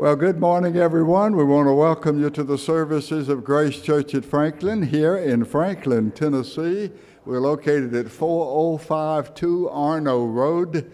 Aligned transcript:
Well, 0.00 0.16
good 0.16 0.40
morning, 0.40 0.78
everyone. 0.78 1.36
We 1.36 1.44
want 1.44 1.68
to 1.68 1.74
welcome 1.74 2.18
you 2.22 2.30
to 2.30 2.42
the 2.42 2.56
services 2.56 3.28
of 3.28 3.44
Grace 3.44 3.82
Church 3.82 4.14
at 4.14 4.24
Franklin 4.24 4.80
here 4.84 5.14
in 5.14 5.44
Franklin, 5.44 6.10
Tennessee. 6.10 6.90
We're 7.26 7.40
located 7.40 7.94
at 7.94 8.08
4052 8.08 9.68
Arno 9.68 10.24
Road, 10.24 10.90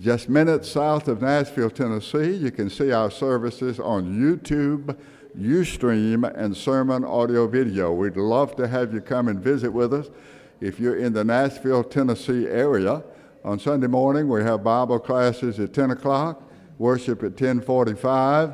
just 0.00 0.28
minutes 0.28 0.68
south 0.68 1.06
of 1.06 1.22
Nashville, 1.22 1.70
Tennessee. 1.70 2.32
You 2.32 2.50
can 2.50 2.68
see 2.68 2.90
our 2.90 3.12
services 3.12 3.78
on 3.78 4.18
YouTube, 4.18 4.98
Ustream, 5.38 6.28
and 6.36 6.56
Sermon 6.56 7.04
Audio 7.04 7.46
Video. 7.46 7.92
We'd 7.92 8.16
love 8.16 8.56
to 8.56 8.66
have 8.66 8.92
you 8.92 9.00
come 9.00 9.28
and 9.28 9.38
visit 9.38 9.72
with 9.72 9.94
us 9.94 10.08
if 10.60 10.80
you're 10.80 10.96
in 10.96 11.12
the 11.12 11.22
Nashville, 11.22 11.84
Tennessee 11.84 12.48
area. 12.48 13.04
On 13.44 13.60
Sunday 13.60 13.86
morning, 13.86 14.28
we 14.28 14.42
have 14.42 14.64
Bible 14.64 14.98
classes 14.98 15.60
at 15.60 15.72
10 15.72 15.92
o'clock 15.92 16.42
worship 16.78 17.18
at 17.22 17.32
1045 17.32 18.52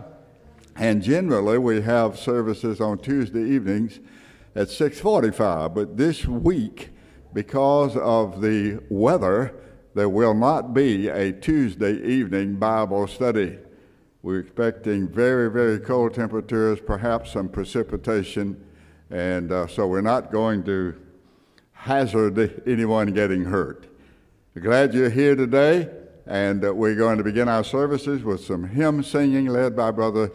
and 0.76 1.02
generally 1.02 1.58
we 1.58 1.82
have 1.82 2.18
services 2.18 2.80
on 2.80 2.98
tuesday 2.98 3.42
evenings 3.42 4.00
at 4.54 4.70
645 4.70 5.74
but 5.74 5.96
this 5.96 6.24
week 6.26 6.90
because 7.34 7.96
of 7.96 8.40
the 8.40 8.80
weather 8.88 9.54
there 9.94 10.08
will 10.08 10.34
not 10.34 10.74
be 10.74 11.08
a 11.08 11.32
tuesday 11.32 11.94
evening 12.02 12.56
bible 12.56 13.06
study. 13.06 13.58
We're 14.22 14.40
expecting 14.40 15.06
very 15.08 15.50
very 15.50 15.78
cold 15.78 16.14
temperatures 16.14 16.80
perhaps 16.80 17.32
some 17.32 17.48
precipitation 17.48 18.64
and 19.10 19.52
uh, 19.52 19.66
so 19.66 19.86
we're 19.86 20.00
not 20.00 20.32
going 20.32 20.64
to 20.64 21.00
hazard 21.72 22.62
anyone 22.66 23.12
getting 23.12 23.44
hurt. 23.44 23.86
Glad 24.58 24.94
you're 24.94 25.10
here 25.10 25.36
today 25.36 25.90
and 26.26 26.64
uh, 26.64 26.74
we're 26.74 26.94
going 26.94 27.18
to 27.18 27.24
begin 27.24 27.48
our 27.48 27.64
services 27.64 28.22
with 28.22 28.44
some 28.44 28.68
hymn 28.68 29.02
singing 29.02 29.46
led 29.46 29.76
by 29.76 29.90
Brother 29.90 30.30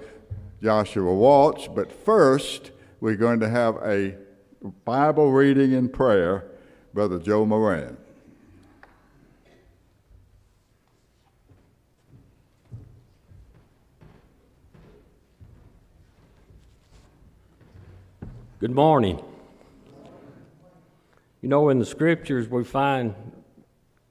Joshua 0.62 1.14
Waltz. 1.14 1.68
But 1.68 1.92
first, 1.92 2.72
we're 3.00 3.16
going 3.16 3.40
to 3.40 3.50
have 3.50 3.78
a 3.78 4.16
Bible 4.86 5.32
reading 5.32 5.74
and 5.74 5.92
prayer, 5.92 6.46
Brother 6.94 7.18
Joe 7.18 7.46
Moran. 7.46 7.98
Good 18.60 18.76
morning. 18.76 19.24
You 21.42 21.48
know, 21.48 21.70
in 21.70 21.80
the 21.80 21.86
scriptures, 21.86 22.50
we 22.50 22.66
find 22.66 23.16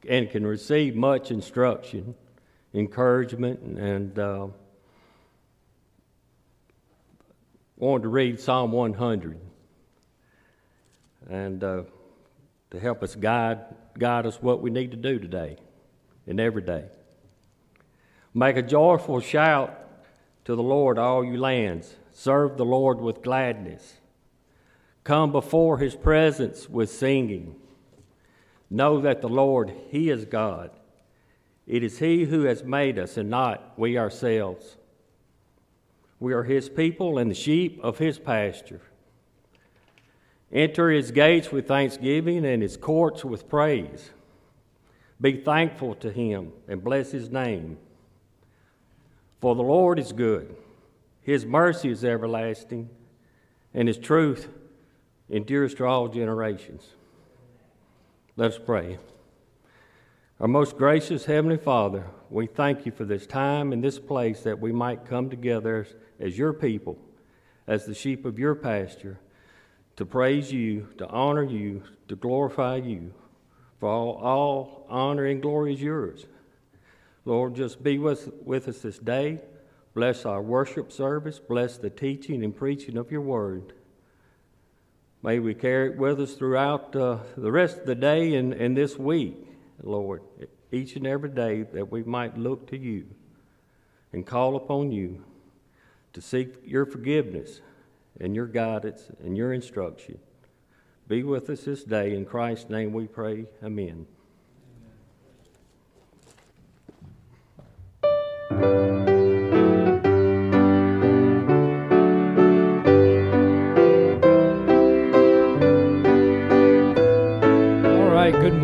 and 0.09 0.31
can 0.31 0.47
receive 0.47 0.97
much 0.97 1.31
instruction, 1.31 2.15
encouragement, 2.73 3.61
and 3.61 4.19
uh, 4.19 4.47
wanted 7.77 8.03
to 8.03 8.09
read 8.09 8.41
Psalm 8.41 8.73
100 8.73 9.39
and 11.29 11.63
uh, 11.63 11.83
to 12.71 12.81
help 12.81 13.03
us 13.03 13.15
guide 13.15 13.61
guide 13.99 14.27
us 14.27 14.41
what 14.41 14.63
we 14.63 14.71
need 14.71 14.93
to 14.93 14.97
do 14.97 15.19
today 15.19 15.57
and 16.27 16.41
every 16.41 16.63
day. 16.63 16.85
Make 18.33 18.57
a 18.57 18.63
joyful 18.63 19.21
shout 19.21 19.77
to 20.45 20.55
the 20.55 20.63
Lord, 20.63 20.99
all 20.99 21.25
you 21.25 21.37
lands. 21.37 21.97
Serve 22.13 22.57
the 22.57 22.65
Lord 22.65 23.01
with 23.01 23.23
gladness. 23.23 23.95
Come 25.05 25.33
before 25.33 25.79
his 25.79 25.97
presence 25.97 26.69
with 26.69 26.91
singing. 26.91 27.57
Know 28.71 29.01
that 29.01 29.21
the 29.21 29.29
Lord, 29.29 29.73
He 29.91 30.11
is 30.11 30.25
God. 30.25 30.71
It 31.67 31.83
is 31.83 31.99
He 31.99 32.25
who 32.25 32.43
has 32.43 32.65
made 32.65 32.99
us 32.99 33.17
and 33.17 33.31
not 33.31 33.79
we 33.79 33.97
ourselves. 33.99 34.77
We 36.21 36.33
are 36.33 36.45
His 36.45 36.69
people 36.69 37.19
and 37.19 37.31
the 37.31 37.35
sheep 37.35 37.81
of 37.83 37.99
His 37.99 38.19
pasture. 38.19 38.83
Enter 40.53 40.91
His 40.91 41.11
gates 41.11 41.51
with 41.51 41.69
thanksgiving 41.69 42.45
and 42.45 42.63
His 42.63 42.77
courts 42.77 43.25
with 43.25 43.49
praise. 43.49 44.11
Be 45.21 45.37
thankful 45.37 45.95
to 45.97 46.13
Him 46.13 46.53
and 46.67 46.83
bless 46.83 47.11
His 47.11 47.31
name. 47.31 47.79
For 49.41 49.55
the 49.55 49.63
Lord 49.63 49.99
is 49.99 50.13
good, 50.13 50.57
His 51.23 51.47
mercy 51.47 51.91
is 51.91 52.05
everlasting, 52.05 52.91
and 53.73 53.89
His 53.89 53.99
truth 53.99 54.49
endures 55.31 55.75
to 55.77 55.85
all 55.85 56.09
generations. 56.09 56.89
Let 58.39 58.53
us 58.53 58.59
pray. 58.65 58.99
Our 60.39 60.47
most 60.47 60.79
gracious 60.79 61.25
Heavenly 61.25 61.57
Father, 61.57 62.05
we 62.31 62.47
thank 62.47 62.87
you 62.87 62.93
for 62.93 63.05
this 63.05 63.27
time 63.27 63.73
and 63.73 63.83
this 63.83 63.99
place 63.99 64.43
that 64.43 64.61
we 64.61 64.71
might 64.71 65.05
come 65.05 65.29
together 65.29 65.81
as, 65.81 65.95
as, 66.25 66.39
your 66.39 66.53
people, 66.53 66.97
as 67.67 67.85
the 67.85 67.97
sheep 67.97 68.25
of 68.25 68.39
your 68.39 68.55
pasture, 68.55 69.19
to 69.97 70.07
praise 70.07 70.53
you, 70.53 70.87
to 70.99 71.09
honor 71.09 71.43
you, 71.43 71.83
to 72.07 72.15
glorify 72.15 72.77
you. 72.77 73.13
For 73.81 73.89
all, 73.89 74.13
all 74.23 74.87
honor 74.89 75.25
and 75.25 75.43
glory 75.43 75.75
is 75.75 75.83
yours. 75.83 76.27
Lord, 77.25 77.57
just 77.57 77.83
be 77.83 77.99
with, 77.99 78.31
with 78.45 78.69
us 78.69 78.79
this 78.79 79.01
day. 79.01 79.41
Bless 79.95 80.25
our 80.25 80.41
worship 80.41 80.93
service. 80.93 81.41
Bless 81.41 81.77
the 81.77 81.91
teaching 81.91 82.45
and 82.45 82.55
preaching 82.55 82.99
of 82.99 83.11
your 83.11 83.21
word. 83.21 83.73
May 85.23 85.41
we 85.41 85.55
carry 85.55 85.91
it 85.91 85.97
with 85.97 86.21
us 86.21 86.35
throughout 86.35 86.95
uh, 86.95 87.19
the 87.37 87.51
rest 87.51 87.79
of 87.79 87.87
the 87.87 87.95
day 87.95 88.35
and, 88.37 88.53
and 88.53 88.77
this 88.77 88.97
week, 88.97 89.37
Lord, 89.83 90.23
each 90.71 90.95
and 90.95 91.07
every 91.07 91.31
day 91.31 91.63
that 91.63 91.91
we 91.91 92.05
might 92.05 92.39
look 92.39 92.69
to 92.69 92.79
you 92.79 93.07
and 94.13 94.25
call 94.25 94.55
upon 94.55 94.93
you 94.93 95.25
to 96.13 96.21
seek 96.21 96.55
your 96.65 96.87
forgiveness 96.87 97.61
and 98.21 98.35
your 98.35 98.47
guidance 98.47 99.11
and 99.23 99.37
your 99.37 99.53
instruction. 99.53 100.19
Be 101.09 101.23
with 101.23 101.51
us 101.51 101.63
this 101.63 101.85
day. 101.85 102.15
In 102.15 102.25
Christ's 102.25 102.71
name 102.71 102.93
we 102.93 103.07
pray. 103.07 103.47
Amen. 103.63 104.07
Amen. 108.51 109.08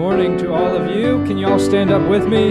Morning 0.04 0.36
to 0.36 0.52
all 0.52 0.76
of 0.76 0.94
you. 0.94 1.24
Can 1.24 1.38
you 1.38 1.48
all 1.48 1.58
stand 1.58 1.90
up 1.90 2.06
with 2.10 2.28
me? 2.28 2.50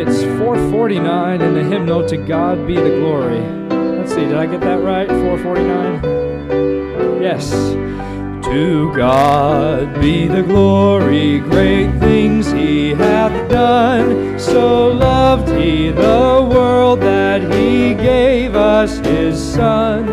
It's 0.00 0.22
449 0.22 1.42
in 1.42 1.52
the 1.52 1.62
hymnal 1.62 2.08
To 2.08 2.16
God 2.16 2.66
Be 2.66 2.76
the 2.76 2.98
Glory. 3.00 3.42
Let's 3.68 4.14
see, 4.14 4.24
did 4.24 4.32
I 4.32 4.46
get 4.46 4.62
that 4.62 4.82
right? 4.82 5.06
449? 5.06 7.20
Yes. 7.20 7.50
To 8.46 8.90
God 8.96 10.00
be 10.00 10.28
the 10.28 10.42
glory, 10.42 11.40
great 11.40 11.90
things 11.98 12.50
he 12.50 12.94
hath 12.94 13.50
done. 13.50 14.38
So 14.38 14.88
loved 14.88 15.50
he 15.50 15.90
the 15.90 16.48
world 16.50 17.02
that 17.02 17.42
he 17.52 17.92
gave 17.92 18.56
us 18.56 18.96
his 19.00 19.38
Son, 19.38 20.06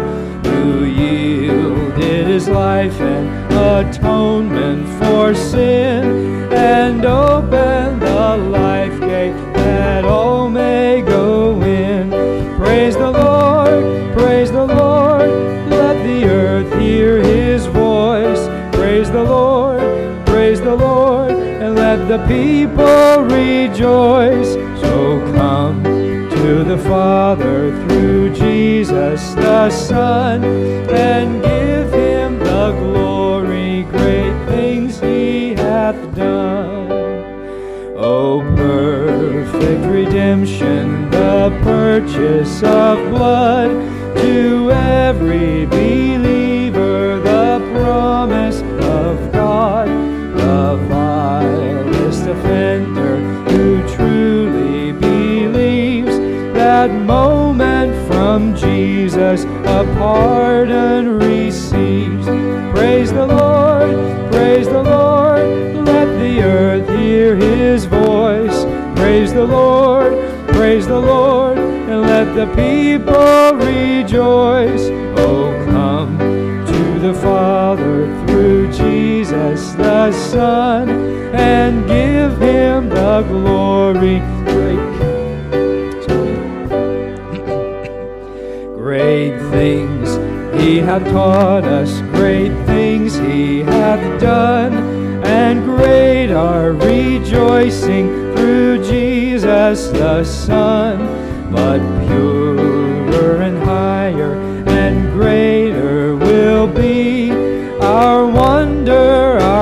who 0.44 0.84
yielded 0.84 2.28
his 2.28 2.50
life 2.50 3.00
and 3.00 3.45
atonement 3.56 4.88
for 5.00 5.34
sin 5.34 6.52
and 6.54 7.06
open 7.06 8.00
the 8.00 8.38
life 8.38 9.00
gate 9.00 9.36
that 9.56 10.04
all 10.06 10.50
may 10.50 11.02
go 11.02 11.62
in. 11.62 12.10
Praise 12.58 12.96
the 12.96 13.12
Lord, 13.12 14.14
praise 14.18 14.52
the 14.52 14.66
Lord, 14.66 15.30
let 15.70 15.96
the 16.04 16.26
earth 16.26 16.80
hear 16.80 17.20
his 17.22 17.66
voice. 17.68 18.48
Praise 18.76 19.10
the 19.10 19.24
Lord, 19.24 19.80
praise 20.26 20.60
the 20.60 20.76
Lord, 20.76 21.32
and 21.32 21.76
let 21.76 22.08
the 22.08 22.20
people 22.28 23.24
rejoice. 23.24 24.54
So 24.82 25.20
come 25.34 25.84
to 25.84 26.64
the 26.64 26.78
Father 26.78 27.72
through 27.88 28.34
Jesus 28.36 29.34
the 29.34 29.70
Son 29.70 30.44
and 30.44 31.42
give 31.42 31.55
redemption, 40.16 41.10
the 41.12 41.60
purchase 41.62 42.64
of 42.64 42.98
blood. 43.10 43.70
To 44.22 44.72
every 44.72 45.66
believer, 45.66 47.20
the 47.20 47.60
promise 47.74 48.62
of 48.62 49.34
God, 49.34 49.90
the 50.38 50.78
vilest 50.88 52.28
offender 52.28 53.18
who 53.50 53.86
truly 53.94 54.94
believes 54.94 56.18
that 56.54 56.90
moment 56.92 57.94
from 58.08 58.56
Jesus 58.56 59.44
a 59.44 59.84
pardon 59.98 61.20
receives. 61.20 62.26
Praise 62.74 63.12
the 63.12 63.28
Lord, 63.28 63.65
the 72.36 72.48
people 72.48 73.56
rejoice. 73.66 74.90
Oh, 75.18 75.66
come 75.72 76.18
to 76.68 77.00
the 77.00 77.14
Father 77.14 78.08
through 78.28 78.70
Jesus 78.74 79.72
the 79.76 80.12
Son, 80.12 80.90
and 81.34 81.88
give 81.88 82.38
him 82.42 82.90
the 82.90 83.22
glory. 83.30 84.20
Great 88.76 89.40
things 89.52 90.62
he 90.62 90.80
hath 90.80 91.06
taught 91.06 91.64
us, 91.64 92.02
great 92.18 92.52
things 92.66 93.16
he 93.16 93.60
hath 93.60 94.20
done, 94.20 94.74
and 95.24 95.64
great 95.64 96.34
our 96.34 96.74
rejoicing 96.74 98.36
through 98.36 98.84
Jesus 98.84 99.88
the 99.88 100.26
Son. 100.26 101.24
But 101.54 101.95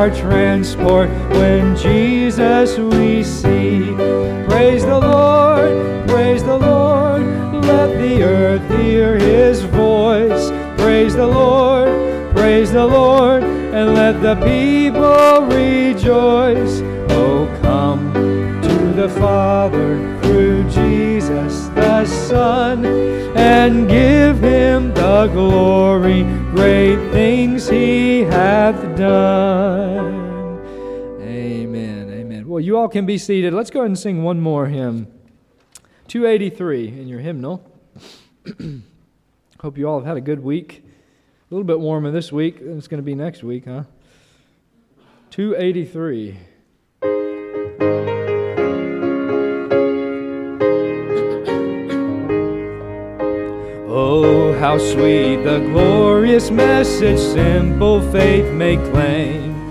our 0.04 0.14
transport 0.14 1.10
when 1.40 1.78
Jesus 1.78 2.78
we 2.78 3.24
see. 3.24 3.96
Praise 4.50 4.84
the 4.84 5.00
Lord, 5.00 6.10
praise 6.10 6.44
the 6.44 6.58
Lord, 6.58 7.22
let 7.64 7.88
the 8.02 8.22
earth 8.22 8.82
hear 8.82 9.18
his 9.18 9.62
voice. 9.62 10.52
Praise 10.76 11.16
the 11.16 11.26
Lord, 11.26 11.88
praise 12.36 12.74
the 12.74 12.86
Lord, 12.86 13.44
and 13.44 13.94
let 13.94 14.22
the 14.22 14.36
people 14.44 15.48
rejoice. 15.48 16.82
Oh, 17.12 17.48
come 17.62 18.12
to 18.62 18.78
the 19.02 19.08
Father 19.08 20.20
through 20.22 20.70
Jesus 20.70 21.70
the 21.70 22.06
Son, 22.06 22.86
and 23.38 23.88
give 23.88 24.42
him 24.42 24.94
the 24.94 25.28
glory. 25.28 26.43
Great 26.56 26.98
things 27.12 27.68
he 27.68 28.22
hath 28.22 28.96
done. 28.96 30.62
Amen, 31.20 32.12
amen. 32.12 32.48
Well, 32.48 32.60
you 32.60 32.78
all 32.78 32.88
can 32.88 33.08
be 33.08 33.18
seated. 33.18 33.56
Let's 33.56 33.72
go 33.72 33.80
ahead 33.80 33.90
and 33.90 33.98
sing 33.98 34.22
one 34.22 34.40
more 34.40 34.68
hymn. 34.68 35.08
283 36.10 36.90
in 36.90 37.08
your 37.08 37.22
hymnal. 37.22 37.66
Hope 39.62 39.80
you 39.80 39.90
all 39.90 39.98
have 39.98 40.06
had 40.06 40.18
a 40.18 40.22
good 40.22 40.44
week. 40.44 40.86
A 41.50 41.54
little 41.54 41.66
bit 41.66 41.80
warmer 41.80 42.12
this 42.12 42.32
week 42.32 42.60
than 42.60 42.78
it's 42.78 42.88
going 42.88 43.00
to 43.00 43.06
be 43.06 43.16
next 43.16 43.44
week, 43.44 43.66
huh? 43.66 43.86
283. 45.32 46.38
Oh, 53.96 54.33
how 54.64 54.78
sweet 54.78 55.44
the 55.44 55.60
glorious 55.60 56.50
message 56.50 57.20
simple 57.20 58.00
faith 58.14 58.50
may 58.54 58.78
claim. 58.78 59.70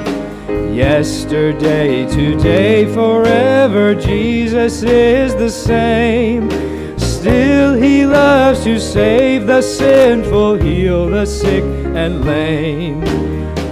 Yesterday, 0.71 2.05
today, 2.11 2.85
forever, 2.93 3.94
Jesus 3.94 4.83
is 4.83 5.35
the 5.35 5.49
same. 5.49 6.50
Still, 6.99 7.73
He 7.73 8.05
loves 8.05 8.65
to 8.65 8.79
save 8.79 9.47
the 9.47 9.62
sinful, 9.62 10.56
heal 10.56 11.09
the 11.09 11.25
sick 11.25 11.65
and 11.97 12.27
lame. 12.27 13.00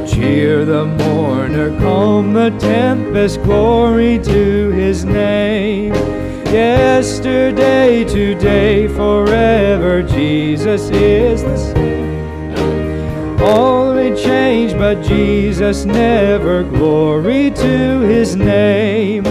Cheer 0.09 0.65
the 0.65 0.87
mourner, 0.87 1.79
calm 1.81 2.33
the 2.33 2.49
tempest, 2.59 3.43
glory 3.43 4.19
to 4.21 4.71
His 4.71 5.05
name. 5.05 6.20
Yesterday, 6.53 8.05
today, 8.05 8.89
forever, 8.89 10.03
Jesus 10.03 10.91
is 10.91 11.45
the 11.45 11.57
same. 11.57 13.41
All 13.41 13.95
may 13.95 14.17
change, 14.21 14.73
but 14.73 15.01
Jesus 15.01 15.85
never. 15.85 16.65
Glory 16.65 17.53
to 17.53 18.01
his 18.01 18.35
name. 18.35 19.23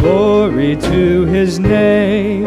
Glory 0.00 0.74
to 0.78 1.24
his 1.26 1.60
name. 1.60 2.44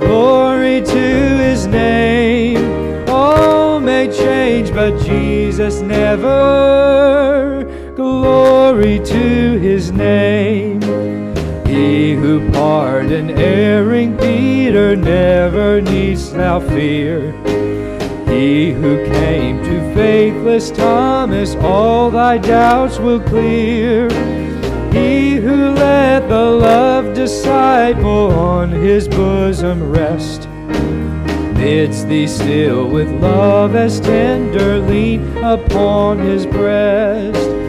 Glory 0.00 0.80
to 0.80 1.38
his 1.44 1.66
name. 1.66 2.56
All 3.10 3.80
may 3.80 4.10
change, 4.10 4.72
but 4.72 4.98
Jesus 4.98 5.82
never. 5.82 7.64
Glory 7.94 8.98
to 8.98 9.58
his 9.58 9.92
name. 9.92 10.89
He 11.80 12.12
who 12.12 12.46
pardoned 12.50 13.30
erring 13.30 14.14
Peter 14.18 14.94
never 14.94 15.80
needs 15.80 16.30
thou 16.30 16.60
fear. 16.60 17.32
He 18.26 18.72
who 18.72 19.02
came 19.06 19.64
to 19.64 19.94
faithless 19.94 20.70
Thomas 20.70 21.54
all 21.54 22.10
thy 22.10 22.36
doubts 22.36 22.98
will 22.98 23.20
clear. 23.20 24.10
He 24.92 25.36
who 25.36 25.70
let 25.70 26.28
the 26.28 26.50
loved 26.50 27.14
disciple 27.14 28.30
on 28.30 28.68
his 28.68 29.08
bosom 29.08 29.90
rest 29.90 30.42
bids 31.54 32.04
thee 32.04 32.26
still 32.26 32.88
with 32.88 33.10
love 33.22 33.74
as 33.74 34.00
tender 34.00 34.80
lean 34.80 35.34
upon 35.38 36.18
his 36.18 36.44
breast. 36.44 37.59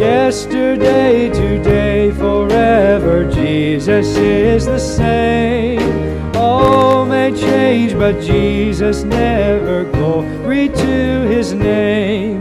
Yesterday, 0.00 1.28
today, 1.28 2.10
forever, 2.12 3.30
Jesus 3.30 4.16
is 4.16 4.64
the 4.64 4.78
same. 4.78 6.34
All 6.34 7.04
may 7.04 7.30
change, 7.32 7.92
but 7.92 8.18
Jesus 8.18 9.04
never. 9.04 9.84
Glory 9.92 10.70
to 10.70 11.26
his 11.28 11.52
name. 11.52 12.38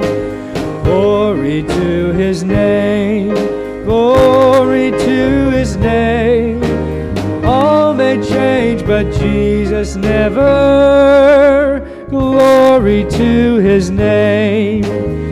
Glory 0.86 1.64
to 1.64 2.14
his 2.14 2.46
name. 2.46 3.36
Glory 3.84 4.92
to 4.92 5.50
his 5.50 5.76
name. 5.76 6.64
All 7.44 7.94
may 7.94 8.26
change, 8.26 8.86
but 8.86 9.12
Jesus 9.20 9.98
never. 9.98 11.82
Glory 12.10 13.04
to 13.10 13.58
his 13.58 13.92
name. 13.92 15.29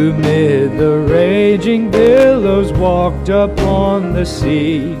Who 0.00 0.14
mid 0.14 0.78
the 0.78 0.98
raging 1.12 1.90
billows 1.90 2.72
walked 2.72 3.28
upon 3.28 4.14
the 4.14 4.24
sea 4.24 4.96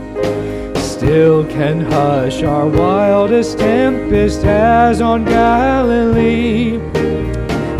still 0.76 1.46
can 1.46 1.80
hush 1.80 2.42
our 2.42 2.66
wildest 2.66 3.58
tempest 3.58 4.44
as 4.44 5.00
on 5.00 5.24
Galilee. 5.24 6.78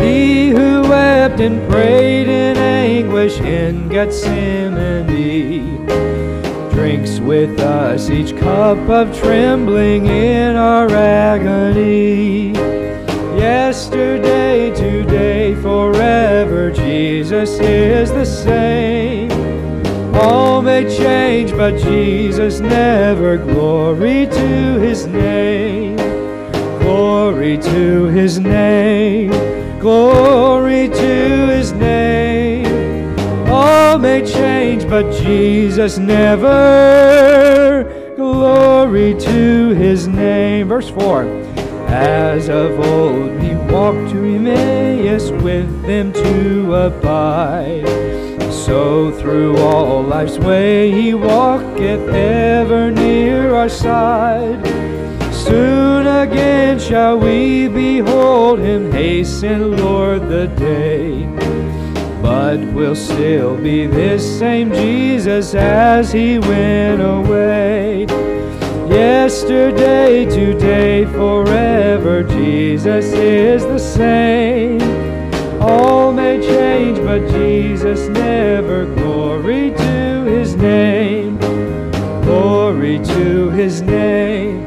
He 0.02 0.48
who 0.48 0.80
wept 0.88 1.40
and 1.40 1.70
prayed 1.70 2.26
in 2.26 2.56
anguish 2.56 3.38
in 3.40 3.90
Gethsemane 3.90 5.84
drinks 6.70 7.18
with 7.18 7.60
us 7.60 8.08
each 8.08 8.34
cup 8.38 8.78
of 8.88 9.14
trembling 9.14 10.06
in 10.06 10.56
our 10.56 10.88
agony. 10.88 12.69
Yesterday, 13.50 14.70
today, 14.70 15.56
forever, 15.56 16.70
Jesus 16.70 17.58
is 17.58 18.12
the 18.12 18.24
same. 18.24 19.28
All 20.14 20.62
may 20.62 20.84
change, 20.96 21.50
but 21.50 21.76
Jesus 21.76 22.60
never. 22.60 23.36
Glory 23.38 24.28
to 24.28 24.78
his 24.78 25.08
name. 25.08 25.96
Glory 26.78 27.58
to 27.58 28.06
his 28.06 28.38
name. 28.38 29.32
Glory 29.80 30.88
to 30.88 31.46
his 31.48 31.72
name. 31.72 32.68
All 33.48 33.98
may 33.98 34.24
change, 34.24 34.88
but 34.88 35.10
Jesus 35.24 35.98
never. 35.98 36.52
Glory 38.14 39.14
to 39.14 39.70
his 39.70 40.06
name. 40.06 40.68
Verse 40.68 40.88
4. 40.90 41.24
As 41.90 42.48
of 42.48 42.78
old 42.78 43.39
walked 43.70 44.10
to 44.10 44.24
Emmaus 44.24 45.30
with 45.42 45.82
them 45.82 46.12
to 46.12 46.74
abide. 46.74 47.86
So 48.50 49.12
through 49.12 49.56
all 49.58 50.02
life's 50.02 50.38
way 50.38 50.90
he 50.90 51.14
walketh 51.14 52.08
ever 52.08 52.90
near 52.90 53.54
our 53.54 53.68
side. 53.68 54.66
Soon 55.32 56.06
again 56.06 56.78
shall 56.78 57.18
we 57.18 57.68
behold 57.68 58.58
him, 58.58 58.90
hasten, 58.90 59.76
Lord, 59.76 60.28
the 60.28 60.48
day. 60.48 61.26
But 62.20 62.60
will 62.72 62.96
still 62.96 63.56
be 63.56 63.86
this 63.86 64.38
same 64.38 64.72
Jesus 64.72 65.54
as 65.54 66.12
he 66.12 66.38
went 66.38 67.00
away. 67.00 68.06
Yesterday, 68.90 70.24
today, 70.24 71.04
forever, 71.04 72.24
Jesus 72.24 73.12
is 73.12 73.62
the 73.62 73.78
same. 73.78 74.80
All 75.62 76.12
may 76.12 76.40
change, 76.40 76.98
but 76.98 77.20
Jesus 77.30 78.08
never. 78.08 78.86
Glory 78.96 79.70
to 79.70 80.24
his 80.24 80.56
name. 80.56 81.38
Glory 82.22 82.98
to 82.98 83.50
his 83.50 83.80
name. 83.82 84.64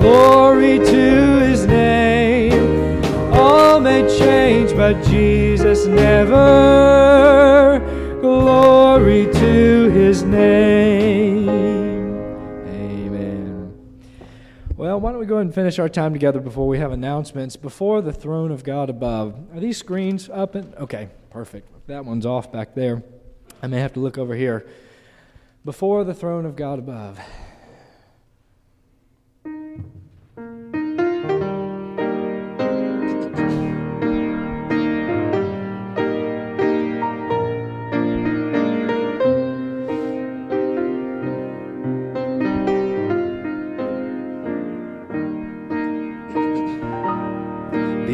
Glory 0.00 0.78
to 0.78 1.40
his 1.40 1.66
name. 1.66 3.04
All 3.34 3.78
may 3.78 4.02
change, 4.18 4.74
but 4.74 5.04
Jesus 5.04 5.84
never. 5.86 7.23
We 15.24 15.28
go 15.28 15.36
ahead 15.36 15.46
and 15.46 15.54
finish 15.54 15.78
our 15.78 15.88
time 15.88 16.12
together 16.12 16.38
before 16.38 16.68
we 16.68 16.78
have 16.78 16.92
announcements? 16.92 17.56
Before 17.56 18.02
the 18.02 18.12
throne 18.12 18.50
of 18.50 18.62
God 18.62 18.90
above. 18.90 19.34
Are 19.54 19.60
these 19.60 19.78
screens 19.78 20.28
up? 20.28 20.54
And, 20.54 20.74
okay, 20.74 21.08
perfect. 21.30 21.66
That 21.86 22.04
one's 22.04 22.26
off 22.26 22.52
back 22.52 22.74
there. 22.74 23.02
I 23.62 23.68
may 23.68 23.80
have 23.80 23.94
to 23.94 24.00
look 24.00 24.18
over 24.18 24.34
here. 24.34 24.66
Before 25.64 26.04
the 26.04 26.12
throne 26.12 26.44
of 26.44 26.56
God 26.56 26.78
above. 26.78 27.18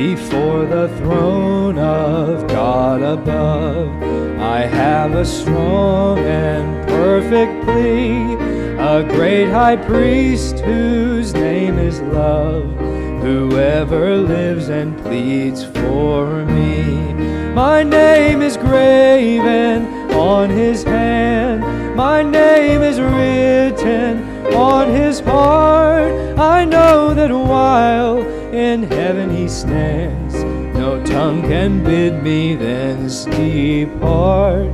Before 0.00 0.64
the 0.64 0.88
throne 0.96 1.76
of 1.76 2.48
God 2.48 3.02
above, 3.02 4.02
I 4.40 4.60
have 4.60 5.12
a 5.12 5.26
strong 5.26 6.20
and 6.20 6.88
perfect 6.88 7.64
plea, 7.66 8.32
a 8.78 9.04
great 9.06 9.50
high 9.50 9.76
priest 9.76 10.60
whose 10.60 11.34
name 11.34 11.78
is 11.78 12.00
love, 12.00 12.64
whoever 13.20 14.16
lives 14.16 14.70
and 14.70 14.96
pleads 15.02 15.66
for 15.66 16.46
me. 16.46 17.12
My 17.52 17.82
name 17.82 18.40
is 18.40 18.56
graven 18.56 19.84
on 20.12 20.48
his 20.48 20.82
hand, 20.82 21.94
my 21.94 22.22
name 22.22 22.80
is 22.80 22.98
written 22.98 24.24
on 24.54 24.88
his 24.88 25.20
heart. 25.20 26.10
I 26.38 26.64
know 26.64 27.12
that 27.12 27.30
while 27.30 28.39
in 28.52 28.82
heaven 28.82 29.30
he 29.34 29.48
stands, 29.48 30.34
no 30.80 31.04
tongue 31.04 31.42
can 31.42 31.84
bid 31.84 32.22
me 32.22 32.54
thence 32.54 33.24
depart. 33.26 34.70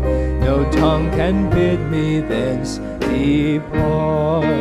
No 0.47 0.71
tongue 0.71 1.11
can 1.11 1.51
bid 1.51 1.81
me 1.91 2.21
thence 2.21 2.79
depart. 3.01 4.55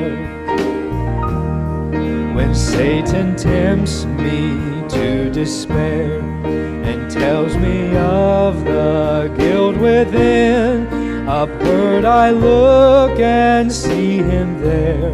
When 2.36 2.56
Satan 2.56 3.36
tempts 3.36 4.06
me 4.06 4.58
to 4.90 5.30
despair 5.32 6.20
and 6.20 7.12
tells 7.12 7.56
me 7.58 7.96
of 7.96 8.66
the 8.66 9.32
guilt 9.38 9.78
within, 9.78 10.88
upward 11.28 12.06
I 12.06 12.32
look 12.32 13.20
and 13.20 13.72
see 13.72 14.18
him 14.18 14.62
there 14.62 15.12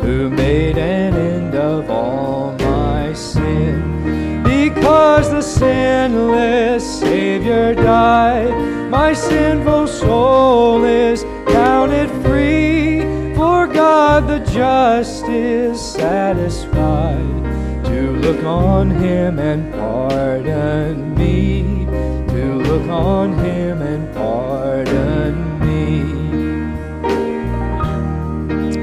who 0.00 0.30
made 0.30 0.78
an 0.78 1.14
end 1.14 1.54
of 1.56 1.90
all 1.90 2.43
sinless 5.44 7.00
Savior 7.00 7.74
died, 7.74 8.54
my 8.90 9.12
sinful 9.12 9.86
soul 9.86 10.84
is 10.84 11.22
counted 11.48 12.08
free. 12.24 13.02
For 13.34 13.66
God 13.66 14.26
the 14.26 14.38
just 14.50 15.24
is 15.28 15.80
satisfied 15.80 17.44
to 17.84 18.12
look 18.24 18.44
on 18.44 18.90
him 18.90 19.38
and 19.38 19.72
pardon 19.72 21.14
me. 21.14 21.86
To 22.34 22.54
look 22.68 22.88
on 22.88 23.38
him 23.44 23.82
and 23.82 24.12
pardon 24.14 25.34
me. 25.60 26.04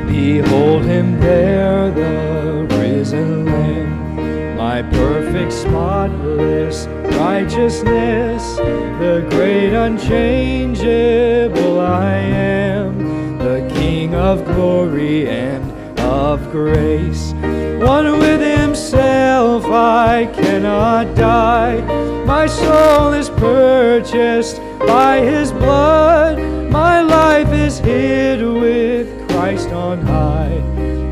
Behold 0.06 0.84
him 0.86 1.20
there, 1.20 1.92
the 1.92 2.68
risen 2.78 3.46
Lamb, 3.46 4.58
my 4.58 4.82
perfect, 4.82 5.21
spotless 5.62 6.88
righteousness, 7.18 8.56
the 9.00 9.26
great 9.30 9.74
unchangeable 9.74 11.80
I 11.80 12.16
am, 12.16 13.38
the 13.38 13.72
King 13.76 14.16
of 14.16 14.44
glory 14.46 15.30
and 15.30 16.00
of 16.00 16.52
grace. 16.52 17.34
One 17.82 18.20
with 18.20 18.42
himself 18.42 19.66
I 19.66 20.30
cannot 20.34 21.16
die. 21.16 21.82
My 22.26 22.48
soul 22.48 23.14
is 23.14 23.30
purchased 23.30 24.58
by 24.80 25.20
his 25.20 25.52
blood. 25.52 26.40
My 26.72 27.02
life 27.02 27.52
is 27.52 27.80
hid 27.80 28.42
with 28.42 29.30
Christ 29.30 29.70
on 29.70 30.02
high, 30.02 30.58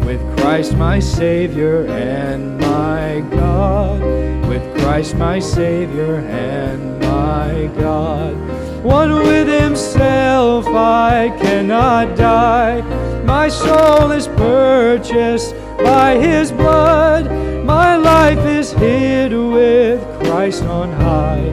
with 0.06 0.22
Christ 0.38 0.76
my 0.76 1.00
Savior 1.00 1.86
and 1.88 2.60
my 2.60 3.24
God, 3.32 4.02
Christ 4.90 5.18
my 5.18 5.38
Savior 5.38 6.16
and 6.16 7.00
my 7.02 7.70
God. 7.80 8.34
One 8.84 9.14
with 9.20 9.48
himself 9.48 10.66
I 10.66 11.30
cannot 11.40 12.18
die. 12.18 12.82
My 13.24 13.50
soul 13.50 14.10
is 14.10 14.28
purchased 14.30 15.54
by 15.78 16.18
his 16.18 16.52
blood. 16.52 17.30
My 17.64 17.98
life 17.98 18.40
is 18.40 18.72
hid 18.72 19.32
with 19.32 20.02
Christ 20.24 20.64
on 20.64 20.92
high, 20.94 21.52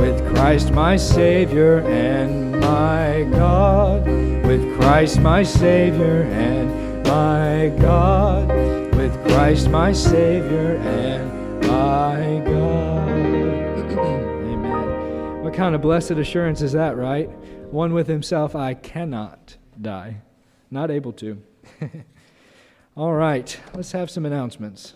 with 0.00 0.16
Christ 0.32 0.70
my 0.70 0.96
Savior 0.96 1.80
and 1.80 2.60
my 2.60 3.26
God, 3.32 4.06
with 4.46 4.62
Christ 4.78 5.18
my 5.18 5.42
Savior 5.42 6.22
and 6.30 7.02
my 7.04 7.76
God, 7.82 8.46
with 8.94 9.12
Christ 9.26 9.68
my 9.68 9.92
Savior 9.92 10.76
and 10.76 11.37
my 11.68 12.42
God. 12.44 13.08
Amen. 13.98 15.44
What 15.44 15.54
kind 15.54 15.74
of 15.74 15.82
blessed 15.82 16.12
assurance 16.12 16.62
is 16.62 16.72
that, 16.72 16.96
right? 16.96 17.28
One 17.70 17.92
with 17.92 18.06
himself, 18.06 18.56
I 18.56 18.74
cannot 18.74 19.56
die. 19.80 20.22
Not 20.70 20.90
able 20.90 21.12
to. 21.14 21.42
All 22.96 23.12
right, 23.12 23.58
let's 23.74 23.92
have 23.92 24.10
some 24.10 24.26
announcements. 24.26 24.94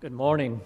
Good 0.00 0.12
morning. 0.12 0.60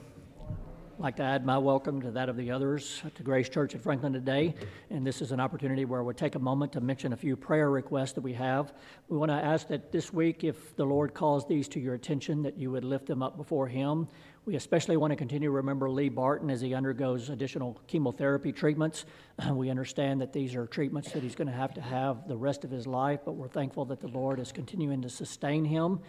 Like 1.01 1.17
to 1.17 1.23
add 1.23 1.47
my 1.47 1.57
welcome 1.57 2.03
to 2.03 2.11
that 2.11 2.29
of 2.29 2.37
the 2.37 2.51
others 2.51 3.03
to 3.15 3.23
Grace 3.23 3.49
Church 3.49 3.75
at 3.75 3.81
Franklin 3.81 4.13
today. 4.13 4.55
And 4.91 5.07
this 5.07 5.23
is 5.23 5.33
an 5.33 5.41
opportunity 5.41 5.87
where 5.87 6.03
we'll 6.03 6.13
take 6.13 6.35
a 6.35 6.39
moment 6.39 6.73
to 6.73 6.83
mention 6.83 7.15
a 7.15 7.17
few 7.17 7.37
prayer 7.37 7.71
requests 7.71 8.13
that 8.13 8.21
we 8.21 8.35
have. 8.35 8.75
We 9.09 9.17
want 9.17 9.31
to 9.31 9.37
ask 9.37 9.67
that 9.69 9.93
this 9.93 10.13
week, 10.13 10.45
if 10.45 10.77
the 10.77 10.85
Lord 10.85 11.15
calls 11.15 11.47
these 11.47 11.69
to 11.69 11.81
your 11.81 11.95
attention, 11.95 12.43
that 12.43 12.59
you 12.59 12.71
would 12.71 12.85
lift 12.85 13.07
them 13.07 13.23
up 13.23 13.39
before 13.39 13.67
Him. 13.67 14.09
We 14.45 14.57
especially 14.57 14.99
want 14.99 15.13
to 15.13 15.17
continue 15.17 15.49
to 15.49 15.53
remember 15.53 15.89
Lee 15.91 16.11
Barton 16.11 16.51
as 16.51 16.61
he 16.61 16.75
undergoes 16.75 17.31
additional 17.31 17.81
chemotherapy 17.87 18.53
treatments. 18.53 19.07
We 19.53 19.71
understand 19.71 20.21
that 20.21 20.35
these 20.35 20.55
are 20.55 20.67
treatments 20.67 21.13
that 21.13 21.23
he's 21.23 21.35
going 21.35 21.49
to 21.49 21.57
have 21.57 21.73
to 21.75 21.81
have 21.81 22.29
the 22.29 22.37
rest 22.37 22.63
of 22.63 22.71
his 22.71 22.87
life, 22.87 23.21
but 23.25 23.37
we're 23.37 23.49
thankful 23.49 23.87
that 23.87 24.01
the 24.01 24.09
Lord 24.09 24.39
is 24.39 24.53
continuing 24.53 25.01
to 25.01 25.09
sustain 25.09 25.65
him 25.65 26.01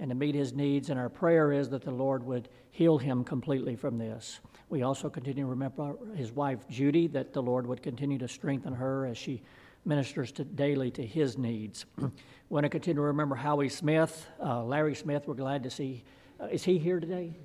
and 0.00 0.08
to 0.08 0.16
meet 0.16 0.34
his 0.34 0.52
needs. 0.52 0.90
And 0.90 0.98
our 0.98 1.08
prayer 1.08 1.52
is 1.52 1.68
that 1.68 1.82
the 1.82 1.90
Lord 1.92 2.24
would 2.24 2.48
heal 2.70 2.98
him 2.98 3.22
completely 3.22 3.76
from 3.76 3.98
this. 3.98 4.40
We 4.70 4.82
also 4.82 5.10
continue 5.10 5.44
to 5.44 5.50
remember 5.50 5.96
his 6.16 6.32
wife, 6.32 6.66
Judy, 6.68 7.06
that 7.08 7.32
the 7.32 7.42
Lord 7.42 7.66
would 7.66 7.82
continue 7.82 8.18
to 8.18 8.28
strengthen 8.28 8.72
her 8.72 9.06
as 9.06 9.18
she 9.18 9.42
ministers 9.84 10.32
to, 10.32 10.44
daily 10.44 10.90
to 10.92 11.06
his 11.06 11.36
needs. 11.36 11.86
we 11.98 12.08
want 12.48 12.64
to 12.64 12.70
continue 12.70 12.96
to 12.96 13.06
remember 13.06 13.34
Howie 13.34 13.68
Smith, 13.68 14.26
uh, 14.42 14.64
Larry 14.64 14.94
Smith. 14.94 15.24
We're 15.26 15.34
glad 15.34 15.62
to 15.64 15.70
see. 15.70 16.04
Uh, 16.40 16.46
is 16.46 16.64
he 16.64 16.78
here 16.78 17.00
today? 17.00 17.36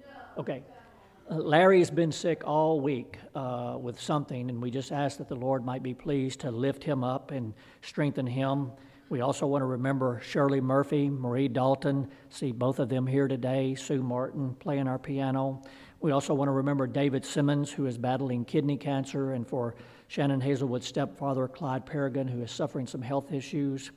No. 0.00 0.42
Okay. 0.42 0.62
Uh, 1.30 1.36
Larry's 1.36 1.90
been 1.90 2.10
sick 2.10 2.42
all 2.44 2.80
week 2.80 3.18
uh, 3.34 3.76
with 3.80 4.00
something, 4.00 4.50
and 4.50 4.60
we 4.60 4.70
just 4.70 4.90
ask 4.90 5.18
that 5.18 5.28
the 5.28 5.36
Lord 5.36 5.64
might 5.64 5.82
be 5.82 5.94
pleased 5.94 6.40
to 6.40 6.50
lift 6.50 6.82
him 6.82 7.04
up 7.04 7.30
and 7.30 7.54
strengthen 7.82 8.26
him. 8.26 8.72
We 9.10 9.22
also 9.22 9.44
want 9.44 9.62
to 9.62 9.66
remember 9.66 10.20
Shirley 10.22 10.60
Murphy, 10.60 11.10
Marie 11.10 11.48
Dalton, 11.48 12.08
see 12.28 12.52
both 12.52 12.78
of 12.78 12.88
them 12.88 13.08
here 13.08 13.26
today, 13.26 13.74
Sue 13.74 14.04
Martin 14.04 14.54
playing 14.60 14.86
our 14.86 15.00
piano. 15.00 15.64
We 15.98 16.12
also 16.12 16.32
want 16.32 16.46
to 16.46 16.52
remember 16.52 16.86
David 16.86 17.24
Simmons, 17.24 17.72
who 17.72 17.86
is 17.86 17.98
battling 17.98 18.44
kidney 18.44 18.76
cancer, 18.76 19.32
and 19.32 19.44
for 19.44 19.74
Shannon 20.06 20.40
Hazelwood's 20.40 20.86
stepfather, 20.86 21.48
Clyde 21.48 21.86
Paragon, 21.86 22.28
who 22.28 22.40
is 22.40 22.52
suffering 22.52 22.86
some 22.86 23.02
health 23.02 23.32
issues. 23.32 23.90